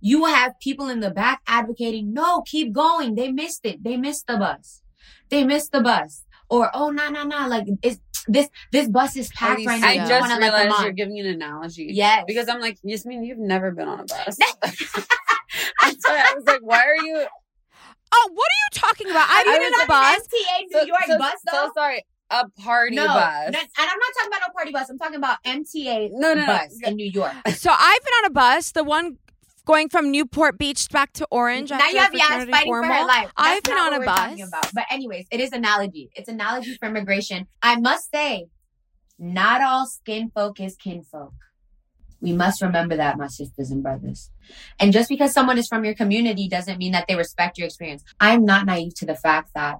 you 0.00 0.20
will 0.20 0.34
have 0.34 0.58
people 0.60 0.88
in 0.88 1.00
the 1.00 1.10
back 1.10 1.42
advocating, 1.46 2.12
no, 2.12 2.42
keep 2.42 2.72
going. 2.72 3.14
They 3.14 3.30
missed 3.30 3.64
it. 3.64 3.84
They 3.84 3.96
missed 3.96 4.26
the 4.26 4.36
bus. 4.36 4.82
They 5.28 5.44
missed 5.44 5.72
the 5.72 5.80
bus. 5.80 6.24
Or, 6.50 6.70
oh, 6.74 6.90
no, 6.90 7.08
no, 7.08 7.22
no. 7.22 7.48
Like, 7.48 7.66
it's 7.82 8.00
this, 8.26 8.48
this 8.72 8.88
bus 8.88 9.16
is 9.16 9.30
packed 9.30 9.64
right 9.64 9.80
now. 9.80 9.88
I 9.88 9.96
just 9.96 10.28
wanna 10.28 10.40
let 10.40 10.62
realized 10.62 10.82
you're 10.82 10.92
giving 10.92 11.18
an 11.20 11.26
analogy. 11.26 11.88
Yes. 11.90 12.24
Because 12.26 12.48
I'm 12.48 12.60
like, 12.60 12.78
Yasmine, 12.82 13.24
you've 13.24 13.38
never 13.38 13.70
been 13.70 13.88
on 13.88 14.00
a 14.00 14.04
bus. 14.04 14.36
That's 14.62 16.08
why 16.08 16.24
I 16.26 16.34
was 16.34 16.44
like, 16.46 16.60
why 16.62 16.84
are 16.84 16.96
you? 16.96 17.26
oh, 18.12 18.30
what 18.32 18.44
are 18.44 18.58
you 18.60 18.70
talking 18.72 19.10
about? 19.10 19.26
I've 19.28 19.44
been 19.46 19.62
you 19.62 19.68
in 19.68 19.80
a 19.80 19.86
bus. 19.86 20.20
MTA 20.20 20.82
New 20.82 20.86
York 20.86 21.04
so, 21.06 21.18
bus 21.18 21.34
so 21.48 21.70
sorry. 21.74 22.04
A 22.32 22.48
party 22.60 22.94
no, 22.94 23.06
bus. 23.06 23.50
no, 23.52 23.58
and 23.58 23.68
I'm 23.76 23.86
not 23.86 24.12
talking 24.16 24.28
about 24.28 24.40
no 24.46 24.52
party 24.52 24.70
bus. 24.70 24.88
I'm 24.88 24.98
talking 24.98 25.16
about 25.16 25.42
MTA 25.44 26.10
No, 26.12 26.34
no, 26.34 26.40
no. 26.40 26.46
bus 26.46 26.78
in 26.84 26.94
New 26.94 27.10
York. 27.10 27.32
So 27.54 27.70
I've 27.72 28.04
been 28.04 28.12
on 28.20 28.24
a 28.26 28.30
bus, 28.30 28.72
the 28.72 28.84
one 28.84 29.18
going 29.70 29.88
from 29.88 30.10
Newport 30.10 30.58
Beach 30.58 30.88
back 30.90 31.12
to 31.12 31.26
Orange. 31.30 31.70
now 31.70 31.88
you 31.88 31.98
have 31.98 32.10
fraternity 32.10 32.50
fighting 32.50 32.72
for 32.72 32.82
her 32.82 33.06
life. 33.06 33.26
That's 33.26 33.32
I've 33.36 33.62
been 33.62 33.78
on 33.78 33.94
a 33.94 34.04
bus. 34.04 34.48
about. 34.48 34.74
But 34.74 34.84
anyways, 34.90 35.26
it 35.30 35.38
is 35.38 35.52
analogy. 35.52 36.10
It's 36.16 36.28
analogy 36.28 36.74
for 36.74 36.88
immigration. 36.88 37.46
I 37.62 37.76
must 37.76 38.10
say, 38.10 38.48
not 39.16 39.60
all 39.62 39.86
skin 39.86 40.32
folk 40.34 40.58
is 40.58 40.74
kinfolk. 40.74 41.34
We 42.20 42.32
must 42.32 42.60
remember 42.60 42.96
that, 42.96 43.16
my 43.16 43.28
sisters 43.28 43.70
and 43.70 43.80
brothers. 43.82 44.30
And 44.80 44.92
just 44.92 45.08
because 45.08 45.32
someone 45.32 45.56
is 45.56 45.68
from 45.68 45.84
your 45.84 45.94
community 45.94 46.48
doesn't 46.48 46.78
mean 46.78 46.92
that 46.92 47.06
they 47.06 47.14
respect 47.14 47.56
your 47.56 47.66
experience. 47.66 48.02
I'm 48.18 48.44
not 48.44 48.66
naive 48.66 48.94
to 48.96 49.06
the 49.06 49.14
fact 49.14 49.52
that 49.54 49.78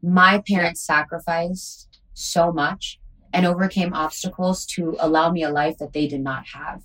my 0.00 0.42
parents 0.46 0.80
sacrificed 0.80 2.00
so 2.14 2.52
much 2.52 3.00
and 3.32 3.44
overcame 3.44 3.94
obstacles 3.94 4.64
to 4.66 4.96
allow 5.00 5.32
me 5.32 5.42
a 5.42 5.50
life 5.50 5.76
that 5.78 5.92
they 5.92 6.06
did 6.06 6.20
not 6.20 6.44
have. 6.54 6.84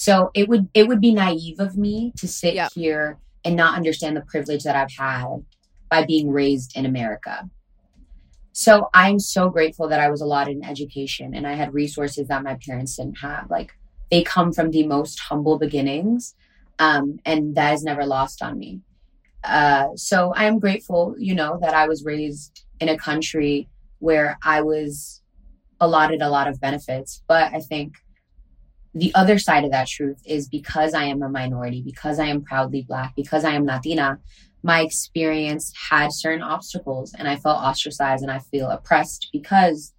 So 0.00 0.30
it 0.32 0.48
would 0.48 0.70
it 0.72 0.88
would 0.88 1.02
be 1.02 1.12
naive 1.12 1.60
of 1.60 1.76
me 1.76 2.14
to 2.16 2.26
sit 2.26 2.54
Yep. 2.54 2.72
here 2.74 3.18
and 3.44 3.54
not 3.54 3.76
understand 3.76 4.16
the 4.16 4.22
privilege 4.22 4.62
that 4.64 4.74
I've 4.74 4.96
had 4.96 5.44
by 5.90 6.06
being 6.06 6.30
raised 6.30 6.74
in 6.74 6.86
America. 6.86 7.50
So 8.52 8.88
I'm 8.94 9.18
so 9.18 9.50
grateful 9.50 9.88
that 9.88 10.00
I 10.00 10.08
was 10.10 10.22
allotted 10.22 10.56
an 10.56 10.64
education 10.64 11.34
and 11.34 11.46
I 11.46 11.52
had 11.52 11.74
resources 11.74 12.28
that 12.28 12.42
my 12.42 12.56
parents 12.66 12.96
didn't 12.96 13.18
have. 13.18 13.50
Like 13.50 13.74
they 14.10 14.22
come 14.22 14.54
from 14.54 14.70
the 14.70 14.86
most 14.86 15.20
humble 15.20 15.58
beginnings, 15.58 16.34
um, 16.78 17.18
and 17.26 17.54
that 17.56 17.74
is 17.74 17.82
never 17.84 18.06
lost 18.06 18.40
on 18.40 18.58
me. 18.58 18.80
Uh, 19.44 19.88
so 19.96 20.32
I 20.34 20.44
am 20.46 20.60
grateful, 20.60 21.14
you 21.18 21.34
know, 21.34 21.58
that 21.60 21.74
I 21.74 21.86
was 21.86 22.06
raised 22.06 22.64
in 22.80 22.88
a 22.88 22.96
country 22.96 23.68
where 23.98 24.38
I 24.42 24.62
was 24.62 25.20
allotted 25.78 26.22
a 26.22 26.30
lot 26.30 26.48
of 26.48 26.58
benefits. 26.58 27.22
But 27.28 27.52
I 27.52 27.60
think 27.60 27.96
the 28.94 29.14
other 29.14 29.38
side 29.38 29.64
of 29.64 29.70
that 29.70 29.88
truth 29.88 30.20
is 30.26 30.48
because 30.48 30.94
I 30.94 31.04
am 31.04 31.22
a 31.22 31.28
minority, 31.28 31.82
because 31.82 32.18
I 32.18 32.26
am 32.26 32.42
proudly 32.42 32.82
Black, 32.82 33.14
because 33.14 33.44
I 33.44 33.52
am 33.52 33.64
Latina, 33.64 34.18
my 34.62 34.80
experience 34.80 35.72
had 35.90 36.12
certain 36.12 36.42
obstacles 36.42 37.14
and 37.14 37.28
I 37.28 37.36
felt 37.36 37.62
ostracized 37.62 38.22
and 38.22 38.32
I 38.32 38.40
feel 38.40 38.68
oppressed 38.68 39.28
because 39.32 39.94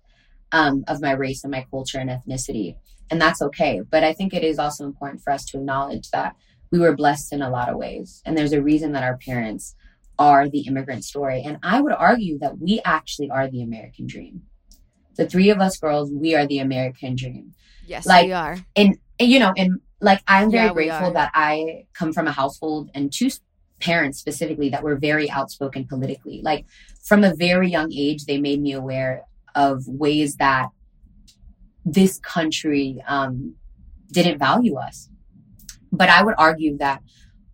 um, 0.52 0.84
of 0.88 1.02
my 1.02 1.12
race 1.12 1.44
and 1.44 1.52
my 1.52 1.66
culture 1.72 2.00
and 2.00 2.10
ethnicity. 2.10 2.76
And 3.10 3.22
that's 3.22 3.42
okay. 3.42 3.82
But 3.90 4.04
I 4.04 4.14
think 4.14 4.34
it 4.34 4.44
is 4.44 4.60
also 4.60 4.86
important 4.86 5.22
for 5.22 5.32
us 5.32 5.46
to 5.46 5.58
acknowledge 5.58 6.10
that 6.12 6.36
we 6.72 6.80
were 6.80 6.96
blessed 6.96 7.34
in 7.34 7.42
a 7.42 7.50
lot 7.50 7.70
of 7.70 7.78
ways. 7.78 8.22
And 8.26 8.38
there's 8.38 8.54
a 8.54 8.62
reason 8.62 8.92
that 8.94 9.04
our 9.04 9.18
parents 9.18 9.76
are 10.20 10.48
the 10.48 10.62
immigrant 10.62 11.04
story. 11.04 11.42
And 11.44 11.58
I 11.64 11.82
would 11.82 11.94
argue 11.94 12.38
that 12.40 12.60
we 12.60 12.82
actually 12.86 13.30
are 13.30 13.50
the 13.50 13.64
American 13.64 14.08
dream. 14.08 14.44
The 15.18 15.28
three 15.28 15.50
of 15.50 15.60
us 15.60 15.78
girls, 15.78 16.12
we 16.12 16.36
are 16.36 16.48
the 16.48 16.60
American 16.60 17.16
dream. 17.16 17.54
Yes, 17.86 18.06
Like- 18.06 18.28
we 18.28 18.34
are. 18.34 18.58
and 18.76 18.98
you 19.20 19.38
know 19.40 19.54
and 19.58 19.80
like 20.00 20.22
i'm 20.28 20.50
very 20.50 20.66
Yeah, 20.68 20.74
grateful 20.74 21.14
that 21.14 21.30
i 21.36 21.86
come 21.94 22.12
from 22.12 22.26
a 22.28 22.32
household 22.32 22.90
and 22.96 23.14
two 23.14 23.30
parents 23.80 24.18
specifically 24.20 24.70
that 24.70 24.82
were 24.84 24.96
very 24.96 25.30
outspoken 25.30 25.86
politically. 25.86 26.42
Like 26.44 26.66
from 27.04 27.24
a 27.24 27.36
very 27.36 27.70
young 27.70 27.92
age 27.94 28.26
they 28.26 28.40
made 28.40 28.62
me 28.62 28.72
aware 28.74 29.24
of 29.54 29.84
ways 29.88 30.38
that 30.38 30.70
this 31.86 32.20
country 32.20 33.02
um, 33.08 33.56
didn't 34.12 34.38
value 34.40 34.76
us. 34.76 35.10
But 35.92 36.10
i 36.10 36.24
would 36.24 36.36
argue 36.38 36.78
that 36.78 37.02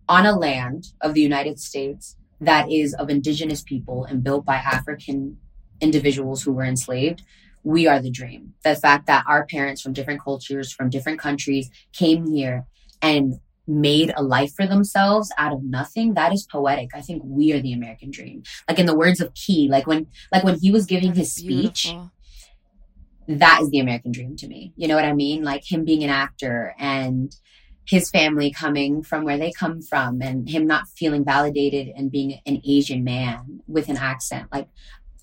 on 0.07 0.25
a 0.25 0.37
land 0.37 0.85
of 1.01 1.13
the 1.15 1.21
united 1.21 1.59
states 1.59 2.15
that 2.39 2.71
is 2.71 2.93
of 2.93 3.09
indigenous 3.09 3.61
people 3.63 4.05
and 4.05 4.23
built 4.23 4.45
by 4.45 4.55
african 4.55 5.37
individuals 5.81 6.43
who 6.43 6.51
were 6.53 6.63
enslaved 6.63 7.23
we 7.68 7.86
are 7.86 7.99
the 7.99 8.09
dream. 8.09 8.53
The 8.63 8.78
fact 8.78 9.07
that 9.07 9.26
our 9.28 9.45
parents 9.45 9.82
from 9.82 9.91
different 9.91 10.24
cultures, 10.24 10.72
from 10.72 10.89
different 10.89 11.20
countries 11.20 11.70
came 11.91 12.26
here 12.26 12.65
and 13.01 13.41
made 13.68 14.13
a 14.15 14.24
life 14.24 14.53
for 14.55 14.65
themselves 14.65 15.34
out 15.38 15.51
of 15.51 15.61
nothing, 15.63 16.13
that 16.13 16.32
is 16.32 16.47
poetic. 16.49 16.91
I 16.93 17.01
think 17.01 17.24
we 17.26 17.51
are 17.51 17.59
the 17.59 17.74
American 17.74 18.09
dream. 18.09 18.43
Like 18.70 18.80
in 18.80 18.86
the 18.86 18.95
words 18.95 19.20
of 19.20 19.34
Ke, 19.34 19.68
like 19.70 19.86
when 19.86 20.07
like 20.32 20.45
when 20.45 20.57
he 20.57 20.72
was 20.72 20.86
giving 20.86 21.13
his 21.13 21.34
speech, 21.34 21.84
beautiful. 21.84 22.11
that 23.28 23.59
is 23.61 23.70
the 23.70 23.80
American 23.80 24.13
dream 24.13 24.38
to 24.38 24.47
me. 24.47 24.72
You 24.78 24.88
know 24.88 24.95
what 24.95 25.03
I 25.03 25.11
mean? 25.11 25.43
Like 25.43 25.70
him 25.70 25.84
being 25.84 26.05
an 26.05 26.09
actor 26.09 26.74
and 26.80 27.36
his 27.86 28.09
family 28.09 28.49
coming 28.49 29.03
from 29.03 29.26
where 29.26 29.38
they 29.38 29.51
come 29.51 29.82
from 29.82 30.22
and 30.22 30.47
him 30.47 30.65
not 30.68 30.88
feeling 30.95 31.26
validated 31.26 31.89
and 31.97 32.11
being 32.11 32.39
an 32.45 32.61
Asian 32.65 33.03
man 33.03 33.61
with 33.68 33.89
an 33.89 33.97
accent. 33.97 34.47
Like 34.53 34.70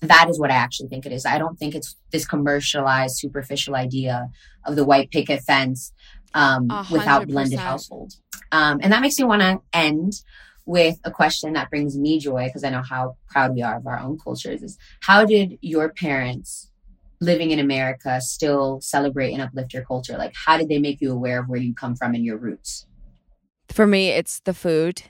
that 0.05 0.29
is 0.29 0.39
what 0.39 0.51
I 0.51 0.55
actually 0.55 0.89
think 0.89 1.05
it 1.05 1.11
is. 1.11 1.25
I 1.25 1.37
don't 1.37 1.57
think 1.57 1.75
it's 1.75 1.95
this 2.11 2.25
commercialized, 2.25 3.17
superficial 3.17 3.75
idea 3.75 4.29
of 4.65 4.75
the 4.75 4.85
white 4.85 5.11
picket 5.11 5.41
fence 5.41 5.93
um, 6.33 6.67
without 6.91 7.27
blended 7.27 7.59
household. 7.59 8.13
Um, 8.51 8.79
and 8.81 8.91
that 8.91 9.01
makes 9.01 9.17
me 9.19 9.25
want 9.25 9.41
to 9.41 9.61
end 9.73 10.21
with 10.65 10.99
a 11.03 11.11
question 11.11 11.53
that 11.53 11.69
brings 11.69 11.97
me 11.97 12.19
joy 12.19 12.45
because 12.45 12.63
I 12.63 12.69
know 12.69 12.81
how 12.81 13.17
proud 13.27 13.53
we 13.53 13.61
are 13.61 13.77
of 13.77 13.87
our 13.87 13.99
own 13.99 14.17
cultures. 14.17 14.63
Is 14.63 14.77
how 15.01 15.25
did 15.25 15.57
your 15.61 15.89
parents 15.89 16.71
living 17.21 17.51
in 17.51 17.59
America 17.59 18.19
still 18.21 18.81
celebrate 18.81 19.33
and 19.33 19.41
uplift 19.41 19.73
your 19.73 19.85
culture? 19.85 20.17
Like, 20.17 20.33
how 20.35 20.57
did 20.57 20.69
they 20.69 20.79
make 20.79 21.01
you 21.01 21.11
aware 21.11 21.39
of 21.39 21.47
where 21.47 21.59
you 21.59 21.73
come 21.73 21.95
from 21.95 22.15
and 22.15 22.25
your 22.25 22.37
roots? 22.37 22.85
For 23.69 23.87
me, 23.87 24.09
it's 24.09 24.39
the 24.41 24.53
food. 24.53 25.03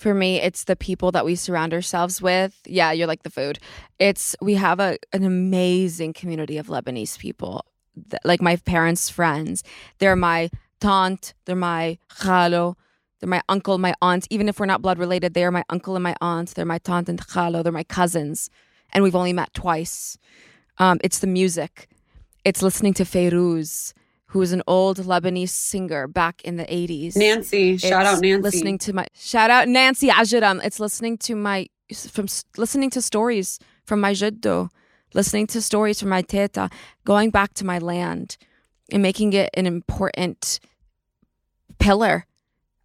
For 0.00 0.14
me, 0.14 0.40
it's 0.40 0.64
the 0.64 0.76
people 0.76 1.12
that 1.12 1.26
we 1.26 1.34
surround 1.34 1.74
ourselves 1.74 2.22
with. 2.22 2.58
Yeah, 2.64 2.90
you're 2.90 3.06
like 3.06 3.22
the 3.22 3.28
food. 3.28 3.58
It's 3.98 4.34
we 4.40 4.54
have 4.54 4.80
a 4.80 4.96
an 5.12 5.24
amazing 5.24 6.14
community 6.14 6.56
of 6.56 6.68
Lebanese 6.68 7.18
people. 7.18 7.66
Like 8.24 8.40
my 8.40 8.56
parents' 8.56 9.10
friends. 9.10 9.62
They're 9.98 10.16
my 10.16 10.48
tante, 10.80 11.34
they're 11.44 11.54
my 11.54 11.98
khalo, 12.08 12.76
they're 13.18 13.28
my 13.28 13.42
uncle, 13.50 13.76
my 13.76 13.92
aunt. 14.00 14.26
Even 14.30 14.48
if 14.48 14.58
we're 14.58 14.64
not 14.64 14.80
blood 14.80 14.98
related, 14.98 15.34
they 15.34 15.44
are 15.44 15.50
my 15.50 15.64
uncle 15.68 15.96
and 15.96 16.02
my 16.02 16.16
aunt. 16.22 16.54
They're 16.54 16.64
my 16.64 16.78
tante 16.78 17.10
and 17.10 17.20
khalo, 17.20 17.62
they're 17.62 17.70
my 17.70 17.84
cousins. 17.84 18.48
And 18.94 19.04
we've 19.04 19.14
only 19.14 19.34
met 19.34 19.52
twice. 19.52 20.16
Um, 20.78 20.98
it's 21.04 21.18
the 21.18 21.26
music. 21.26 21.90
It's 22.46 22.62
listening 22.62 22.94
to 22.94 23.04
Fairuz, 23.04 23.92
who 24.30 24.40
is 24.42 24.52
an 24.52 24.62
old 24.66 24.98
Lebanese 24.98 25.50
singer 25.50 26.06
back 26.06 26.40
in 26.42 26.56
the 26.56 26.64
80s. 26.64 27.16
Nancy, 27.16 27.76
shout 27.76 28.06
out 28.06 28.20
Nancy. 28.20 28.42
Listening 28.42 28.78
to 28.78 28.92
my 28.92 29.06
shout 29.14 29.50
out 29.50 29.68
Nancy 29.68 30.08
Ajram. 30.08 30.64
It's 30.64 30.78
listening 30.78 31.18
to 31.18 31.34
my 31.34 31.66
from 32.10 32.26
listening 32.56 32.90
to 32.90 33.02
stories 33.02 33.58
from 33.84 34.00
my 34.00 34.12
jiddo, 34.12 34.70
listening 35.14 35.48
to 35.48 35.60
stories 35.60 35.98
from 35.98 36.10
my 36.10 36.22
teta, 36.22 36.70
going 37.04 37.30
back 37.30 37.54
to 37.54 37.66
my 37.66 37.78
land, 37.78 38.36
and 38.92 39.02
making 39.02 39.32
it 39.32 39.50
an 39.54 39.66
important 39.66 40.60
pillar 41.80 42.26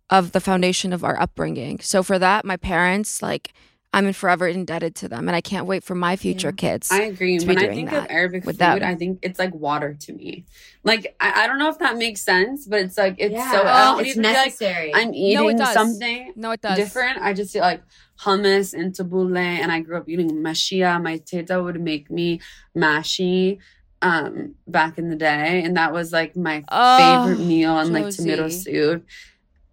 of 0.09 0.31
the 0.31 0.39
foundation 0.39 0.93
of 0.93 1.03
our 1.03 1.19
upbringing. 1.19 1.79
So 1.79 2.01
for 2.03 2.19
that, 2.19 2.45
my 2.45 2.57
parents 2.57 3.21
like. 3.21 3.53
I'm 3.95 4.11
forever 4.11 4.45
indebted 4.45 4.93
to 4.95 5.07
them, 5.07 5.29
and 5.29 5.35
I 5.37 5.39
can't 5.39 5.67
wait 5.67 5.81
for 5.81 5.95
my 5.95 6.17
future 6.17 6.51
kids. 6.51 6.91
I 6.91 7.03
agree. 7.03 7.39
to 7.39 7.45
be 7.45 7.55
When 7.55 7.57
I 7.57 7.73
think 7.73 7.93
of 7.93 8.05
Arabic 8.09 8.43
food, 8.43 8.57
them. 8.57 8.83
I 8.83 8.93
think 8.93 9.19
it's 9.21 9.39
like 9.39 9.53
water 9.55 9.93
to 10.01 10.11
me. 10.13 10.43
Like 10.83 11.15
I, 11.21 11.43
I 11.43 11.47
don't 11.47 11.59
know 11.59 11.69
if 11.69 11.79
that 11.79 11.95
makes 11.95 12.21
sense, 12.21 12.67
but 12.67 12.81
it's 12.81 12.97
like 12.97 13.15
it's 13.19 13.33
so. 13.51 13.63
Oh, 13.65 13.99
it's 13.99 14.09
even 14.09 14.23
feel 14.23 14.33
like 14.33 14.45
necessary. 14.47 14.91
I'm 14.93 15.13
eating 15.13 15.55
No, 15.55 15.65
something 15.65 16.33
no, 16.35 16.51
it 16.51 16.59
does. 16.59 16.75
different. 16.75 17.21
I 17.21 17.31
just 17.31 17.53
feel 17.53 17.61
like 17.61 17.83
hummus 18.19 18.73
and 18.73 18.93
tabbouleh, 18.93 19.37
and 19.37 19.71
I 19.71 19.79
grew 19.79 19.95
up 19.95 20.09
eating 20.09 20.29
mashia. 20.43 21.01
My 21.01 21.17
teta 21.17 21.63
would 21.63 21.79
make 21.79 22.11
me 22.11 22.41
mashi 22.75 23.59
um 24.01 24.55
back 24.67 24.97
in 24.97 25.07
the 25.09 25.15
day, 25.15 25.63
and 25.63 25.77
that 25.77 25.93
was 25.93 26.11
like 26.11 26.35
my 26.35 26.65
Oh, 26.69 26.97
favorite 26.97 27.39
meal 27.45 27.79
and 27.79 27.93
like 27.93 28.09
tomato 28.13 28.49
soup. 28.49 29.05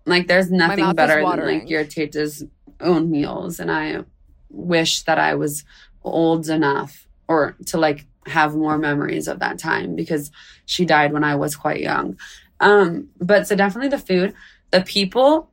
Like 0.06 0.28
there's 0.28 0.48
nothing 0.50 0.94
better 0.94 1.20
than 1.28 1.44
like 1.44 1.68
your 1.68 1.84
teta's 1.84 2.44
own 2.80 3.10
meals, 3.10 3.58
and 3.58 3.68
I 3.70 4.04
wish 4.52 5.02
that 5.02 5.18
I 5.18 5.34
was 5.34 5.64
old 6.04 6.48
enough 6.48 7.06
or 7.28 7.56
to 7.66 7.78
like 7.78 8.06
have 8.26 8.54
more 8.54 8.78
memories 8.78 9.26
of 9.26 9.40
that 9.40 9.58
time 9.58 9.96
because 9.96 10.30
she 10.66 10.84
died 10.84 11.12
when 11.12 11.24
I 11.24 11.34
was 11.34 11.56
quite 11.56 11.80
young. 11.80 12.16
Um, 12.60 13.08
but 13.20 13.48
so 13.48 13.56
definitely 13.56 13.88
the 13.88 13.98
food, 13.98 14.34
the 14.70 14.82
people, 14.82 15.50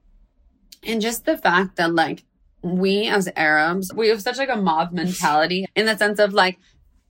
and 0.85 1.01
just 1.01 1.25
the 1.25 1.37
fact 1.37 1.77
that 1.77 1.93
like 1.93 2.23
we 2.61 3.07
as 3.07 3.29
Arabs, 3.35 3.91
we 3.93 4.09
have 4.09 4.21
such 4.21 4.37
like 4.37 4.49
a 4.49 4.57
mob 4.57 4.91
mentality 5.01 5.65
in 5.75 5.85
the 5.85 5.97
sense 5.97 6.19
of 6.19 6.33
like 6.33 6.59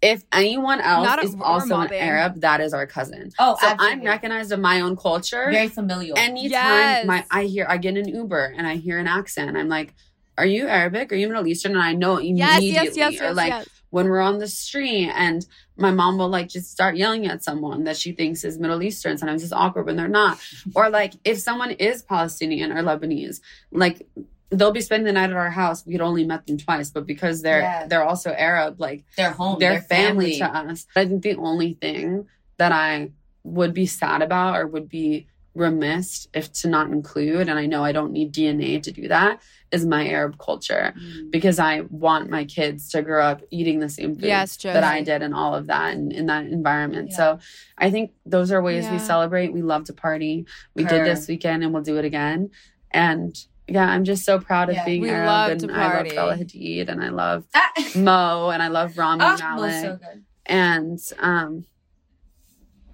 if 0.02 0.24
anyone 0.32 0.80
else 0.80 1.06
Not 1.06 1.24
is 1.24 1.36
also 1.42 1.82
an. 1.82 1.94
Arab, 1.94 2.40
that 2.42 2.62
is 2.62 2.74
our 2.74 2.88
cousin. 2.88 3.32
Oh, 3.38 3.58
so 3.60 3.68
I'm 3.78 4.02
recognized 4.02 4.52
in 4.52 4.62
my 4.62 4.80
own 4.80 4.96
culture. 4.96 5.48
Very 5.52 5.68
familial. 5.68 6.18
Anytime 6.18 6.52
Yes. 6.52 7.06
my 7.06 7.26
I 7.30 7.44
hear 7.44 7.66
I 7.68 7.78
get 7.78 7.98
an 7.98 8.08
Uber 8.08 8.54
and 8.58 8.66
I 8.66 8.76
hear 8.78 8.98
an 8.98 9.08
accent, 9.08 9.58
I'm 9.58 9.68
like, 9.68 9.94
"Are 10.40 10.46
you 10.46 10.68
Arabic? 10.68 11.12
Are 11.12 11.16
you 11.16 11.28
Middle 11.28 11.48
Eastern?" 11.48 11.74
And 11.74 11.82
I 11.82 11.94
know 11.94 12.20
Yes, 12.20 12.58
immediately. 12.60 13.00
yes, 13.00 13.14
yes, 13.14 13.22
or 13.22 13.34
like 13.34 13.50
yes. 13.50 13.68
when 13.90 14.06
we're 14.10 14.22
on 14.32 14.38
the 14.40 14.48
street 14.48 15.10
and 15.14 15.46
my 15.78 15.92
mom 15.92 16.18
will 16.18 16.30
like 16.30 16.48
just 16.50 16.72
start 16.72 16.98
yelling 16.98 17.26
at 17.28 17.44
someone 17.44 17.84
that 17.86 17.98
she 17.98 18.12
thinks 18.12 18.44
is 18.44 18.58
Middle 18.60 18.82
Eastern. 18.84 19.18
Sometimes 19.18 19.44
it's 19.44 19.54
awkward 19.54 19.86
when 19.86 19.96
they're 19.96 20.08
not. 20.24 20.40
or 20.76 20.90
like 20.90 21.14
if 21.24 21.38
someone 21.40 21.72
is 21.72 22.02
Palestinian 22.04 22.72
or 22.72 22.82
Lebanese, 22.84 23.42
like 23.72 24.08
they'll 24.52 24.72
be 24.72 24.82
spending 24.82 25.06
the 25.06 25.12
night 25.14 25.30
at 25.30 25.36
our 25.36 25.52
house. 25.52 25.86
We'd 25.86 26.02
only 26.02 26.24
met 26.26 26.48
them 26.48 26.58
twice, 26.58 26.90
but 26.90 27.06
because 27.06 27.42
they're 27.44 27.62
Yeah. 27.62 27.88
they're 27.88 28.04
also 28.12 28.32
Arab, 28.32 28.80
like 28.80 29.06
their 29.18 29.32
home, 29.32 29.60
their 29.60 29.82
family. 29.82 30.40
family. 30.40 30.66
to 30.66 30.72
us. 30.72 30.88
I 30.96 31.06
think 31.06 31.22
the 31.24 31.36
only 31.36 31.74
thing 31.74 32.26
that 32.58 32.72
I 32.72 33.12
would 33.44 33.74
be 33.74 33.86
sad 33.86 34.22
about 34.22 34.58
or 34.58 34.66
would 34.68 34.90
be 34.90 35.28
remiss 35.56 36.28
if 36.34 36.52
to 36.54 36.68
not 36.70 36.88
include, 36.90 37.50
and 37.50 37.58
I 37.60 37.66
know 37.66 37.84
I 37.84 37.92
don't 37.92 38.12
need 38.12 38.32
DNA 38.34 38.82
to 38.84 38.92
do 38.92 39.08
that, 39.08 39.42
is 39.72 39.86
my 39.86 40.08
Arab 40.08 40.38
culture 40.40 40.94
Mm. 40.98 41.32
because 41.32 41.60
I 41.60 41.82
want 41.90 42.30
my 42.30 42.46
kids 42.46 42.90
to 42.92 43.02
grow 43.02 43.24
up 43.26 43.42
eating 43.52 43.80
the 43.80 43.90
same 43.90 44.16
food 44.16 44.26
Yes, 44.26 44.58
that 44.58 44.84
I 44.84 45.02
did 45.02 45.22
and 45.22 45.34
all 45.34 45.56
of 45.56 45.68
that 45.68 45.94
and 45.96 46.12
in 46.14 46.28
that 46.28 46.46
environment. 46.46 47.10
Yeah. 47.12 47.18
So 47.18 47.40
I 47.78 47.90
think 47.92 48.12
those 48.26 48.52
are 48.52 48.62
ways 48.62 48.90
we 48.90 49.00
celebrate. 49.00 49.52
We 49.54 49.62
love 49.62 49.84
to 49.86 49.94
party. 49.94 50.46
We 50.76 50.84
Purr. 50.84 50.90
did 50.90 51.06
this 51.06 51.28
weekend 51.28 51.64
and 51.64 51.74
we'll 51.74 51.84
do 51.84 51.98
it 51.98 52.06
again. 52.06 52.52
And 52.92 53.36
yeah, 53.68 53.86
I'm 53.86 54.04
just 54.04 54.26
so 54.26 54.40
proud 54.40 54.70
of 54.70 54.76
Yeah. 54.76 54.86
being 54.86 55.08
Arab 55.08 55.28
love 55.28 55.52
and 55.52 55.72
I 55.72 55.98
love. 56.04 56.08
Bella 56.16 56.36
Hadid 56.38 56.90
and 56.90 57.04
I 57.04 57.10
love 57.10 57.46
Ah. 57.54 57.72
Mo 57.96 58.50
and 58.50 58.64
I 58.64 58.68
love 58.70 58.98
Rami 58.98 59.24
Oh, 59.26 59.38
Malek 59.40 59.82
so 59.82 60.00
and 60.46 61.00
um 61.20 61.66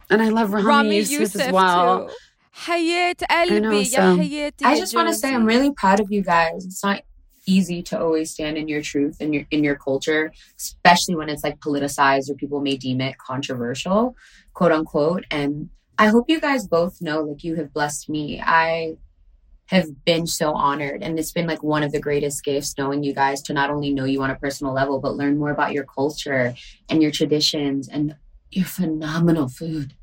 and 0.09 0.21
I 0.21 0.29
love 0.29 0.51
Rami, 0.53 0.67
Rami 0.67 0.95
Yusuf, 0.97 1.19
Youssef 1.19 1.41
as 1.47 1.51
well. 1.53 2.07
too. 2.09 2.13
حياة 2.54 3.14
know, 3.20 3.26
قلبي 3.30 3.84
so- 3.84 3.98
يا 3.98 4.16
حياتي 4.16 4.64
I 4.64 4.68
يا 4.76 4.84
just 4.84 4.94
want 4.94 5.08
to 5.08 5.14
say 5.14 5.28
Josie. 5.30 5.34
I'm 5.34 5.46
really 5.46 5.72
proud 5.72 6.00
of 6.00 6.10
you 6.12 6.22
guys. 6.22 6.64
It's 6.64 6.84
not 6.84 7.02
easy 7.46 7.82
to 7.82 7.98
always 8.00 8.30
stand 8.30 8.56
in 8.58 8.68
your 8.68 8.82
truth 8.82 9.16
and 9.20 9.34
your 9.34 9.44
in 9.50 9.64
your 9.64 9.76
culture, 9.76 10.32
especially 10.58 11.16
when 11.16 11.28
it's 11.28 11.44
like 11.44 11.58
politicized 11.60 12.30
or 12.30 12.34
people 12.34 12.60
may 12.60 12.76
deem 12.76 13.00
it 13.00 13.16
controversial, 13.18 14.14
quote 14.54 14.72
unquote. 14.72 15.24
And 15.30 15.70
I 15.98 16.06
hope 16.08 16.24
you 16.28 16.40
guys 16.40 16.66
both 16.66 17.00
know 17.00 17.18
like 17.22 17.42
you 17.44 17.54
have 17.56 17.72
blessed 17.72 18.08
me. 18.08 18.40
I 18.42 18.96
have 19.66 20.04
been 20.04 20.26
so 20.26 20.52
honored 20.52 21.00
and 21.04 21.16
it's 21.18 21.30
been 21.38 21.46
like 21.46 21.62
one 21.62 21.84
of 21.84 21.92
the 21.92 22.00
greatest 22.00 22.42
gifts 22.42 22.74
knowing 22.76 23.04
you 23.04 23.14
guys 23.14 23.40
to 23.42 23.52
not 23.52 23.70
only 23.70 23.92
know 23.96 24.04
you 24.04 24.20
on 24.20 24.30
a 24.30 24.34
personal 24.44 24.72
level 24.80 24.98
but 25.04 25.14
learn 25.14 25.38
more 25.38 25.52
about 25.56 25.72
your 25.72 25.84
culture 25.84 26.52
and 26.88 27.00
your 27.00 27.12
traditions 27.12 27.88
and 27.88 28.16
your 28.51 28.65
phenomenal 28.65 29.49
food. 29.49 29.93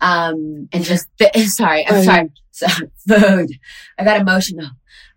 Um 0.00 0.68
and 0.72 0.84
just 0.84 1.08
sorry 1.46 1.86
i'm 1.86 2.02
sorry 2.02 2.30
so, 2.52 2.66
food 3.08 3.50
i 3.98 4.04
got 4.04 4.20
emotional 4.20 4.68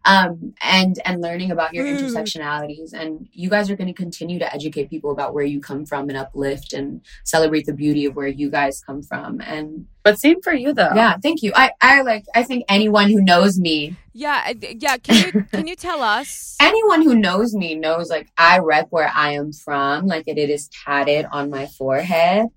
um 0.05 0.53
and 0.61 0.99
and 1.05 1.21
learning 1.21 1.51
about 1.51 1.73
your 1.73 1.85
Food. 1.85 1.99
intersectionalities 1.99 2.93
and 2.93 3.27
you 3.33 3.49
guys 3.49 3.69
are 3.69 3.75
going 3.75 3.87
to 3.87 3.93
continue 3.93 4.39
to 4.39 4.53
educate 4.53 4.89
people 4.89 5.11
about 5.11 5.33
where 5.33 5.43
you 5.45 5.59
come 5.59 5.85
from 5.85 6.09
and 6.09 6.17
uplift 6.17 6.73
and 6.73 7.01
celebrate 7.23 7.65
the 7.65 7.73
beauty 7.73 8.05
of 8.05 8.15
where 8.15 8.27
you 8.27 8.49
guys 8.49 8.81
come 8.85 9.01
from 9.01 9.41
and 9.41 9.85
But 10.03 10.19
same 10.19 10.41
for 10.41 10.53
you 10.53 10.73
though. 10.73 10.93
yeah 10.95 11.17
thank 11.21 11.41
you 11.43 11.51
i 11.55 11.71
i 11.81 12.01
like 12.01 12.25
i 12.35 12.43
think 12.43 12.63
anyone 12.69 13.09
who 13.09 13.21
knows 13.21 13.59
me 13.59 13.95
Yeah, 14.13 14.53
yeah. 14.79 14.95
Can 14.97 15.15
you 15.25 15.43
can 15.51 15.67
you 15.67 15.75
tell 15.75 16.01
us? 16.01 16.55
anyone 16.61 17.01
who 17.01 17.15
knows 17.15 17.53
me 17.53 17.75
knows 17.75 18.09
like 18.09 18.27
I 18.37 18.59
rep 18.59 18.87
where 18.89 19.11
I 19.13 19.31
am 19.33 19.51
from, 19.51 20.07
like 20.07 20.23
it, 20.31 20.37
it 20.37 20.49
is 20.49 20.69
tatted 20.85 21.25
on 21.37 21.49
my 21.49 21.65
forehead. 21.67 22.47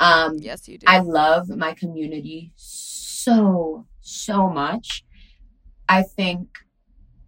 Um, 0.00 0.36
yes, 0.38 0.68
you 0.68 0.76
do. 0.76 0.84
I 0.86 0.98
love 1.00 1.48
my 1.48 1.72
community 1.72 2.52
so, 2.56 3.86
so 4.08 4.48
much. 4.48 5.04
I 5.88 6.02
think 6.02 6.48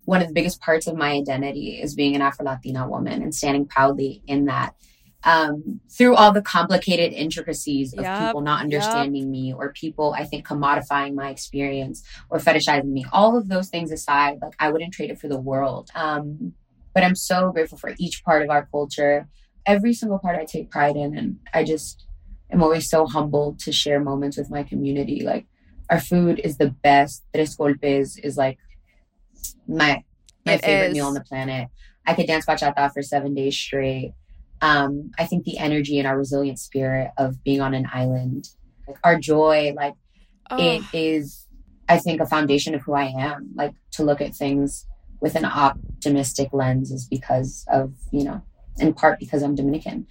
one 0.04 0.22
of 0.22 0.28
the 0.28 0.34
biggest 0.34 0.60
parts 0.60 0.86
of 0.86 0.96
my 0.96 1.12
identity 1.12 1.80
is 1.80 1.94
being 1.94 2.14
an 2.14 2.22
Afro 2.22 2.44
Latina 2.44 2.88
woman 2.88 3.22
and 3.22 3.34
standing 3.34 3.66
proudly 3.66 4.22
in 4.26 4.46
that. 4.46 4.74
Um, 5.22 5.80
through 5.90 6.16
all 6.16 6.32
the 6.32 6.40
complicated 6.40 7.12
intricacies 7.12 7.92
of 7.92 8.04
Yup, 8.04 8.18
people 8.18 8.40
not 8.40 8.62
understanding 8.62 9.30
me 9.30 9.52
or 9.52 9.70
people, 9.72 10.14
I 10.16 10.24
think, 10.24 10.48
commodifying 10.48 11.14
my 11.14 11.28
experience 11.28 12.02
or 12.30 12.38
fetishizing 12.38 12.86
me, 12.86 13.04
all 13.12 13.36
of 13.36 13.48
those 13.48 13.68
things 13.68 13.92
aside, 13.92 14.38
like 14.40 14.54
I 14.58 14.70
wouldn't 14.70 14.94
trade 14.94 15.10
it 15.10 15.20
for 15.20 15.28
the 15.28 15.38
world. 15.38 15.90
Um, 15.94 16.54
but 16.94 17.04
I'm 17.04 17.14
so 17.14 17.52
grateful 17.52 17.78
for 17.78 17.94
each 17.98 18.24
part 18.24 18.42
of 18.42 18.50
our 18.50 18.66
culture. 18.66 19.28
Every 19.66 19.92
single 19.92 20.18
part 20.18 20.38
I 20.38 20.44
take 20.46 20.70
pride 20.70 20.96
in. 20.96 21.16
And 21.16 21.38
I 21.52 21.64
just 21.64 22.06
am 22.50 22.62
always 22.62 22.88
so 22.88 23.06
humbled 23.06 23.58
to 23.60 23.72
share 23.72 24.00
moments 24.00 24.38
with 24.38 24.50
my 24.50 24.62
community. 24.62 25.22
Like 25.22 25.46
our 25.90 26.00
food 26.00 26.40
is 26.44 26.56
the 26.58 26.70
best. 26.82 27.24
Tres 27.34 27.56
golpes 27.56 28.18
is 28.22 28.36
like 28.36 28.58
my 29.68 30.02
my 30.46 30.54
It 30.54 30.62
favorite 30.62 30.88
is. 30.88 30.94
meal 30.94 31.06
on 31.06 31.14
the 31.14 31.20
planet. 31.20 31.68
I 32.06 32.14
could 32.14 32.26
dance 32.26 32.46
bachata 32.46 32.92
for 32.92 33.02
seven 33.02 33.34
days 33.34 33.56
straight. 33.56 34.14
Um, 34.62 35.10
I 35.18 35.26
think 35.26 35.44
the 35.44 35.58
energy 35.58 35.98
and 35.98 36.06
our 36.06 36.16
resilient 36.18 36.58
spirit 36.58 37.10
of 37.18 37.42
being 37.44 37.60
on 37.60 37.74
an 37.74 37.88
island, 37.92 38.48
like 38.86 38.98
our 39.04 39.18
joy, 39.18 39.72
like 39.76 39.94
it 40.58 40.82
Oh, 40.82 40.84
is 40.92 41.46
i 41.88 41.96
think 41.98 42.20
a 42.20 42.26
foundation 42.26 42.74
of 42.74 42.82
who 42.82 42.92
i 42.92 43.04
am 43.04 43.50
like 43.54 43.72
to 43.92 44.02
look 44.02 44.20
at 44.20 44.34
things 44.34 44.86
with 45.20 45.36
an 45.36 45.44
optimistic 45.44 46.48
lens 46.52 46.90
is 46.90 47.06
because 47.06 47.64
of 47.68 47.94
you 48.10 48.24
know 48.24 48.42
in 48.78 48.92
part 48.92 49.18
because 49.20 49.42
i'm 49.42 49.54
dominican 49.54 50.06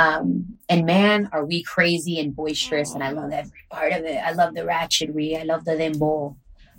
um 0.00 0.26
and 0.68 0.80
man 0.94 1.28
are 1.32 1.44
we 1.52 1.58
crazy 1.74 2.14
and 2.20 2.30
boisterous 2.40 2.90
and 2.94 3.02
i 3.08 3.10
love 3.18 3.30
every 3.32 3.62
part 3.70 3.92
of 3.98 4.02
it. 4.12 4.18
I 4.28 4.32
love 4.40 4.50
the 4.54 4.62
ratchetry. 4.72 5.28
I 5.40 5.44
love 5.52 5.62
the 5.68 5.72
dembow. 5.82 6.36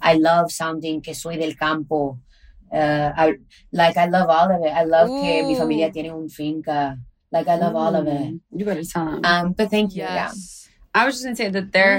I 0.09 0.13
love 0.29 0.45
sounding 0.51 1.01
que 1.05 1.13
soy 1.21 1.35
del 1.41 1.53
campo. 1.63 2.19
Uh 2.79 3.09
I, 3.23 3.25
like 3.81 3.95
i 3.97 4.05
love 4.17 4.29
all 4.37 4.49
of 4.55 4.61
it. 4.67 4.73
I 4.81 4.83
love 4.95 5.09
que 5.19 5.33
mi 5.47 5.53
Ooh. 5.53 5.59
familia 5.61 5.87
tiene 5.91 6.11
un 6.19 6.27
finca. 6.37 6.97
Like 7.31 7.47
i 7.47 7.55
love 7.63 7.75
all 7.75 7.95
of 7.95 8.05
it. 8.07 8.27
Mm, 8.33 8.39
You 8.57 8.65
better 8.65 8.83
tell 8.93 9.07
him. 9.13 9.25
um 9.25 9.45
but 9.57 9.69
thank 9.75 9.95
you 9.95 10.03
yeah. 10.03 10.15
Yes. 10.27 10.69
I 10.93 11.05
was 11.05 11.15
just 11.15 11.25
gonna 11.25 11.35
say 11.43 11.49
that 11.57 11.71
there 11.71 11.97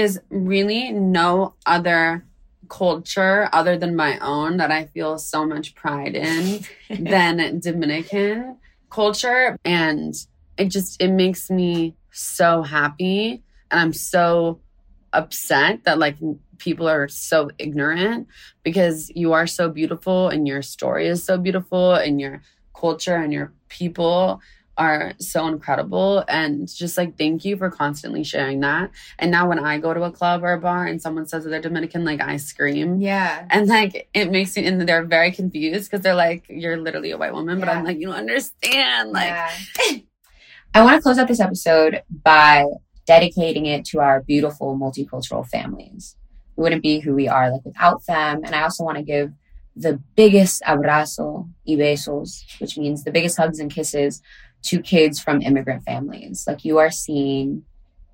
is 0.00 0.18
Mm. 0.18 0.48
really 0.52 0.82
no 0.92 1.54
other 1.66 2.24
culture 2.68 3.48
other 3.52 3.76
than 3.82 3.94
my 3.96 4.12
own 4.34 4.56
that 4.58 4.70
I 4.70 4.82
feel 4.94 5.18
so 5.18 5.44
much 5.44 5.74
pride 5.74 6.14
in 6.16 6.64
than 7.12 7.60
Dominican 7.60 8.56
culture. 8.92 9.56
And 9.64 10.14
it 10.58 10.66
just 10.66 11.00
it 11.00 11.10
makes 11.10 11.50
me 11.50 11.96
so 12.12 12.62
happy. 12.62 13.42
And 13.70 13.80
I'm 13.80 13.92
so 13.92 14.60
upset 15.12 15.84
that 15.84 15.98
like 15.98 16.16
people 16.58 16.88
are 16.88 17.08
so 17.08 17.50
ignorant 17.58 18.28
because 18.62 19.10
you 19.14 19.32
are 19.32 19.46
so 19.46 19.68
beautiful 19.68 20.28
and 20.28 20.46
your 20.46 20.62
story 20.62 21.08
is 21.08 21.24
so 21.24 21.36
beautiful 21.36 21.94
and 21.94 22.20
your 22.20 22.40
culture 22.74 23.16
and 23.16 23.32
your 23.32 23.52
people 23.68 24.40
are 24.78 25.12
so 25.18 25.46
incredible 25.48 26.24
and 26.28 26.66
just 26.74 26.96
like 26.96 27.18
thank 27.18 27.44
you 27.44 27.56
for 27.56 27.70
constantly 27.70 28.24
sharing 28.24 28.60
that 28.60 28.90
and 29.18 29.30
now 29.30 29.46
when 29.48 29.58
i 29.58 29.78
go 29.78 29.92
to 29.92 30.02
a 30.02 30.10
club 30.10 30.42
or 30.42 30.54
a 30.54 30.60
bar 30.60 30.86
and 30.86 31.00
someone 31.02 31.26
says 31.26 31.44
that 31.44 31.50
they're 31.50 31.60
dominican 31.60 32.04
like 32.04 32.22
i 32.22 32.36
scream 32.38 33.00
yeah 33.00 33.46
and 33.50 33.68
like 33.68 34.08
it 34.14 34.30
makes 34.30 34.56
me 34.56 34.64
and 34.64 34.80
they're 34.80 35.04
very 35.04 35.30
confused 35.30 35.90
because 35.90 36.02
they're 36.02 36.14
like 36.14 36.46
you're 36.48 36.78
literally 36.78 37.10
a 37.10 37.18
white 37.18 37.34
woman 37.34 37.60
but 37.60 37.68
i'm 37.68 37.84
like 37.84 37.98
you 37.98 38.06
don't 38.06 38.16
understand 38.16 39.10
like 39.12 39.26
Yeah. 39.26 39.50
I 40.74 40.82
want 40.82 40.96
to 40.96 41.02
close 41.02 41.18
out 41.18 41.28
this 41.28 41.40
episode 41.40 42.02
by 42.24 42.64
dedicating 43.06 43.66
it 43.66 43.84
to 43.86 44.00
our 44.00 44.22
beautiful 44.22 44.74
multicultural 44.74 45.46
families. 45.46 46.16
We 46.56 46.62
wouldn't 46.62 46.82
be 46.82 47.00
who 47.00 47.14
we 47.14 47.28
are 47.28 47.50
like 47.50 47.64
without 47.64 48.06
them. 48.06 48.42
And 48.42 48.54
I 48.54 48.62
also 48.62 48.82
want 48.82 48.96
to 48.96 49.04
give 49.04 49.32
the 49.76 50.00
biggest 50.16 50.62
abrazo 50.62 51.46
y 51.66 51.74
besos, 51.74 52.44
which 52.58 52.78
means 52.78 53.04
the 53.04 53.10
biggest 53.10 53.36
hugs 53.36 53.58
and 53.58 53.70
kisses 53.70 54.22
to 54.64 54.80
kids 54.80 55.20
from 55.20 55.42
immigrant 55.42 55.84
families. 55.84 56.44
Like 56.46 56.64
you 56.64 56.78
are 56.78 56.90
seen 56.90 57.64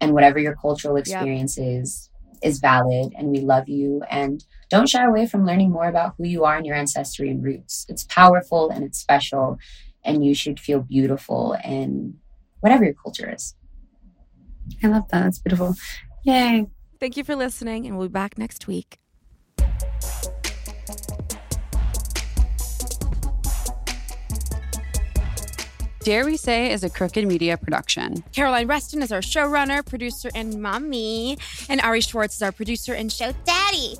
and 0.01 0.12
whatever 0.12 0.38
your 0.38 0.57
cultural 0.57 0.96
experience 0.96 1.59
is 1.59 2.11
is 2.40 2.61
valid 2.61 3.12
and 3.16 3.30
we 3.30 3.40
love 3.40 3.68
you 3.68 4.01
and 4.09 4.44
don't 4.70 4.88
shy 4.88 5.05
away 5.05 5.26
from 5.26 5.44
learning 5.44 5.72
more 5.72 5.88
about 5.88 6.14
who 6.16 6.24
you 6.24 6.44
are 6.44 6.57
and 6.57 6.64
your 6.64 6.76
ancestry 6.76 7.30
and 7.30 7.42
roots. 7.42 7.84
It's 7.88 8.05
powerful 8.05 8.70
and 8.70 8.84
it's 8.84 8.99
special 8.99 9.59
and 10.05 10.24
you 10.24 10.34
should 10.34 10.61
feel 10.61 10.80
beautiful 10.80 11.57
in 11.64 12.18
whatever 12.61 12.84
your 12.84 12.94
culture 12.94 13.32
is. 13.32 13.55
i 14.82 14.86
love 14.86 15.09
that 15.11 15.24
that's 15.24 15.38
beautiful 15.40 15.74
yay 16.24 16.66
Thank 17.01 17.16
you 17.16 17.22
for 17.22 17.36
listening, 17.36 17.86
and 17.86 17.96
we'll 17.96 18.09
be 18.09 18.12
back 18.12 18.38
next 18.38 18.66
week. 18.66 18.99
Dare 26.09 26.24
We 26.24 26.38
Say 26.38 26.72
is 26.72 26.84
a 26.84 26.88
Crooked 26.88 27.26
Media 27.26 27.59
production. 27.59 28.24
Caroline 28.32 28.66
Reston 28.66 29.02
is 29.02 29.12
our 29.12 29.20
showrunner, 29.20 29.84
producer, 29.84 30.30
and 30.34 30.62
mommy. 30.62 31.36
And 31.68 31.82
Ari 31.82 32.00
Schwartz 32.00 32.36
is 32.36 32.40
our 32.40 32.50
producer 32.50 32.94
and 32.94 33.12
show 33.12 33.34
daddy. 33.44 33.96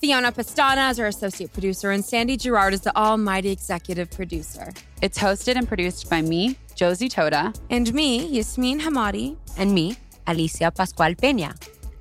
Fiona 0.00 0.32
Pastana 0.32 0.90
is 0.90 0.98
our 0.98 1.06
associate 1.06 1.52
producer, 1.52 1.92
and 1.92 2.04
Sandy 2.04 2.36
Girard 2.36 2.74
is 2.74 2.80
the 2.80 2.96
almighty 2.96 3.52
executive 3.52 4.10
producer. 4.10 4.72
It's 5.00 5.16
hosted 5.16 5.54
and 5.54 5.68
produced 5.68 6.10
by 6.10 6.22
me, 6.22 6.58
Josie 6.74 7.08
Totah. 7.08 7.56
And 7.70 7.94
me, 7.94 8.26
Yasmine 8.26 8.80
Hamadi. 8.80 9.36
And 9.56 9.72
me, 9.72 9.96
Alycia 10.26 10.74
Pascual 10.74 11.14
Peña. 11.14 11.54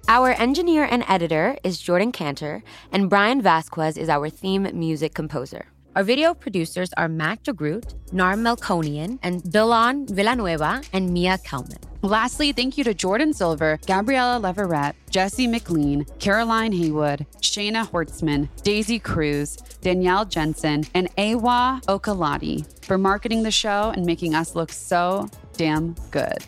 Our 0.08 0.32
engineer 0.32 0.86
and 0.90 1.04
editor 1.08 1.58
is 1.64 1.78
Jordan 1.78 2.12
Cantor, 2.12 2.64
and 2.92 3.08
Brian 3.08 3.40
Vasquez 3.40 3.98
is 3.98 4.10
our 4.10 4.32
theme 4.32 4.68
music 4.74 5.14
composer. 5.14 5.68
Our 5.96 6.04
video 6.04 6.34
producers 6.34 6.90
are 6.98 7.08
Mac 7.08 7.44
DeGroot, 7.44 7.94
Nar 8.12 8.34
Melkonian, 8.34 9.20
and 9.22 9.44
Dylan 9.44 10.10
Villanueva 10.10 10.82
and 10.92 11.14
Mia 11.14 11.38
Kelman. 11.38 11.78
Lastly, 12.02 12.52
thank 12.52 12.80
you 12.80 12.84
to 12.86 12.96
Jordan 12.96 13.32
Silver, 13.32 13.80
Gabriella 13.86 14.40
Leverett, 14.40 14.96
Jesse 15.12 15.46
McLean, 15.46 16.08
Caroline 16.18 16.72
Haywood, 16.72 17.28
Shayna 17.42 17.88
Hortzman, 17.88 18.50
Daisy 18.64 18.98
Cruz, 18.98 19.58
Danielle 19.82 20.26
Jensen, 20.26 20.84
and 20.96 21.10
Awa 21.20 21.80
Okalati 21.88 22.66
for 22.84 22.98
marketing 22.98 23.44
the 23.44 23.52
show 23.52 23.92
and 23.96 24.04
making 24.04 24.34
us 24.34 24.56
look 24.56 24.72
so 24.72 25.30
damn 25.54 25.96
good. 26.10 26.40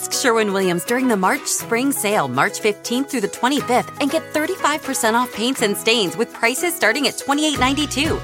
Ask 0.00 0.14
Sherwin 0.14 0.54
Williams 0.54 0.86
during 0.86 1.08
the 1.08 1.16
March 1.16 1.46
Spring 1.46 1.92
Sale, 1.92 2.28
March 2.28 2.58
15th 2.58 3.10
through 3.10 3.20
the 3.20 3.28
25th, 3.28 4.00
and 4.00 4.10
get 4.10 4.22
35% 4.32 5.12
off 5.12 5.30
paints 5.34 5.60
and 5.60 5.76
stains 5.76 6.16
with 6.16 6.32
prices 6.32 6.74
starting 6.74 7.06
at 7.06 7.18
$28.92. 7.18 8.18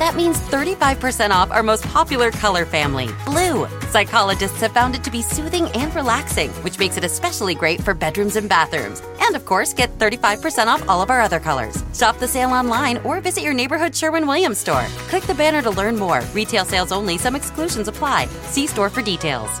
That 0.00 0.16
means 0.16 0.40
35% 0.40 1.30
off 1.30 1.52
our 1.52 1.62
most 1.62 1.84
popular 1.84 2.32
color 2.32 2.66
family, 2.66 3.10
blue. 3.24 3.68
Psychologists 3.90 4.60
have 4.60 4.72
found 4.72 4.96
it 4.96 5.04
to 5.04 5.10
be 5.12 5.22
soothing 5.22 5.68
and 5.68 5.94
relaxing, 5.94 6.50
which 6.64 6.80
makes 6.80 6.96
it 6.96 7.04
especially 7.04 7.54
great 7.54 7.80
for 7.80 7.94
bedrooms 7.94 8.34
and 8.34 8.48
bathrooms. 8.48 9.00
And 9.20 9.36
of 9.36 9.44
course, 9.44 9.72
get 9.72 9.96
35% 10.00 10.66
off 10.66 10.88
all 10.88 11.00
of 11.00 11.10
our 11.10 11.20
other 11.20 11.38
colors. 11.38 11.80
Shop 11.94 12.18
the 12.18 12.26
sale 12.26 12.50
online 12.50 12.96
or 13.04 13.20
visit 13.20 13.44
your 13.44 13.54
neighborhood 13.54 13.94
Sherwin 13.94 14.26
Williams 14.26 14.58
store. 14.58 14.86
Click 15.10 15.22
the 15.24 15.34
banner 15.34 15.62
to 15.62 15.70
learn 15.70 15.96
more. 15.96 16.22
Retail 16.32 16.64
sales 16.64 16.90
only, 16.90 17.18
some 17.18 17.36
exclusions 17.36 17.86
apply. 17.86 18.26
See 18.48 18.66
store 18.66 18.90
for 18.90 19.00
details. 19.00 19.60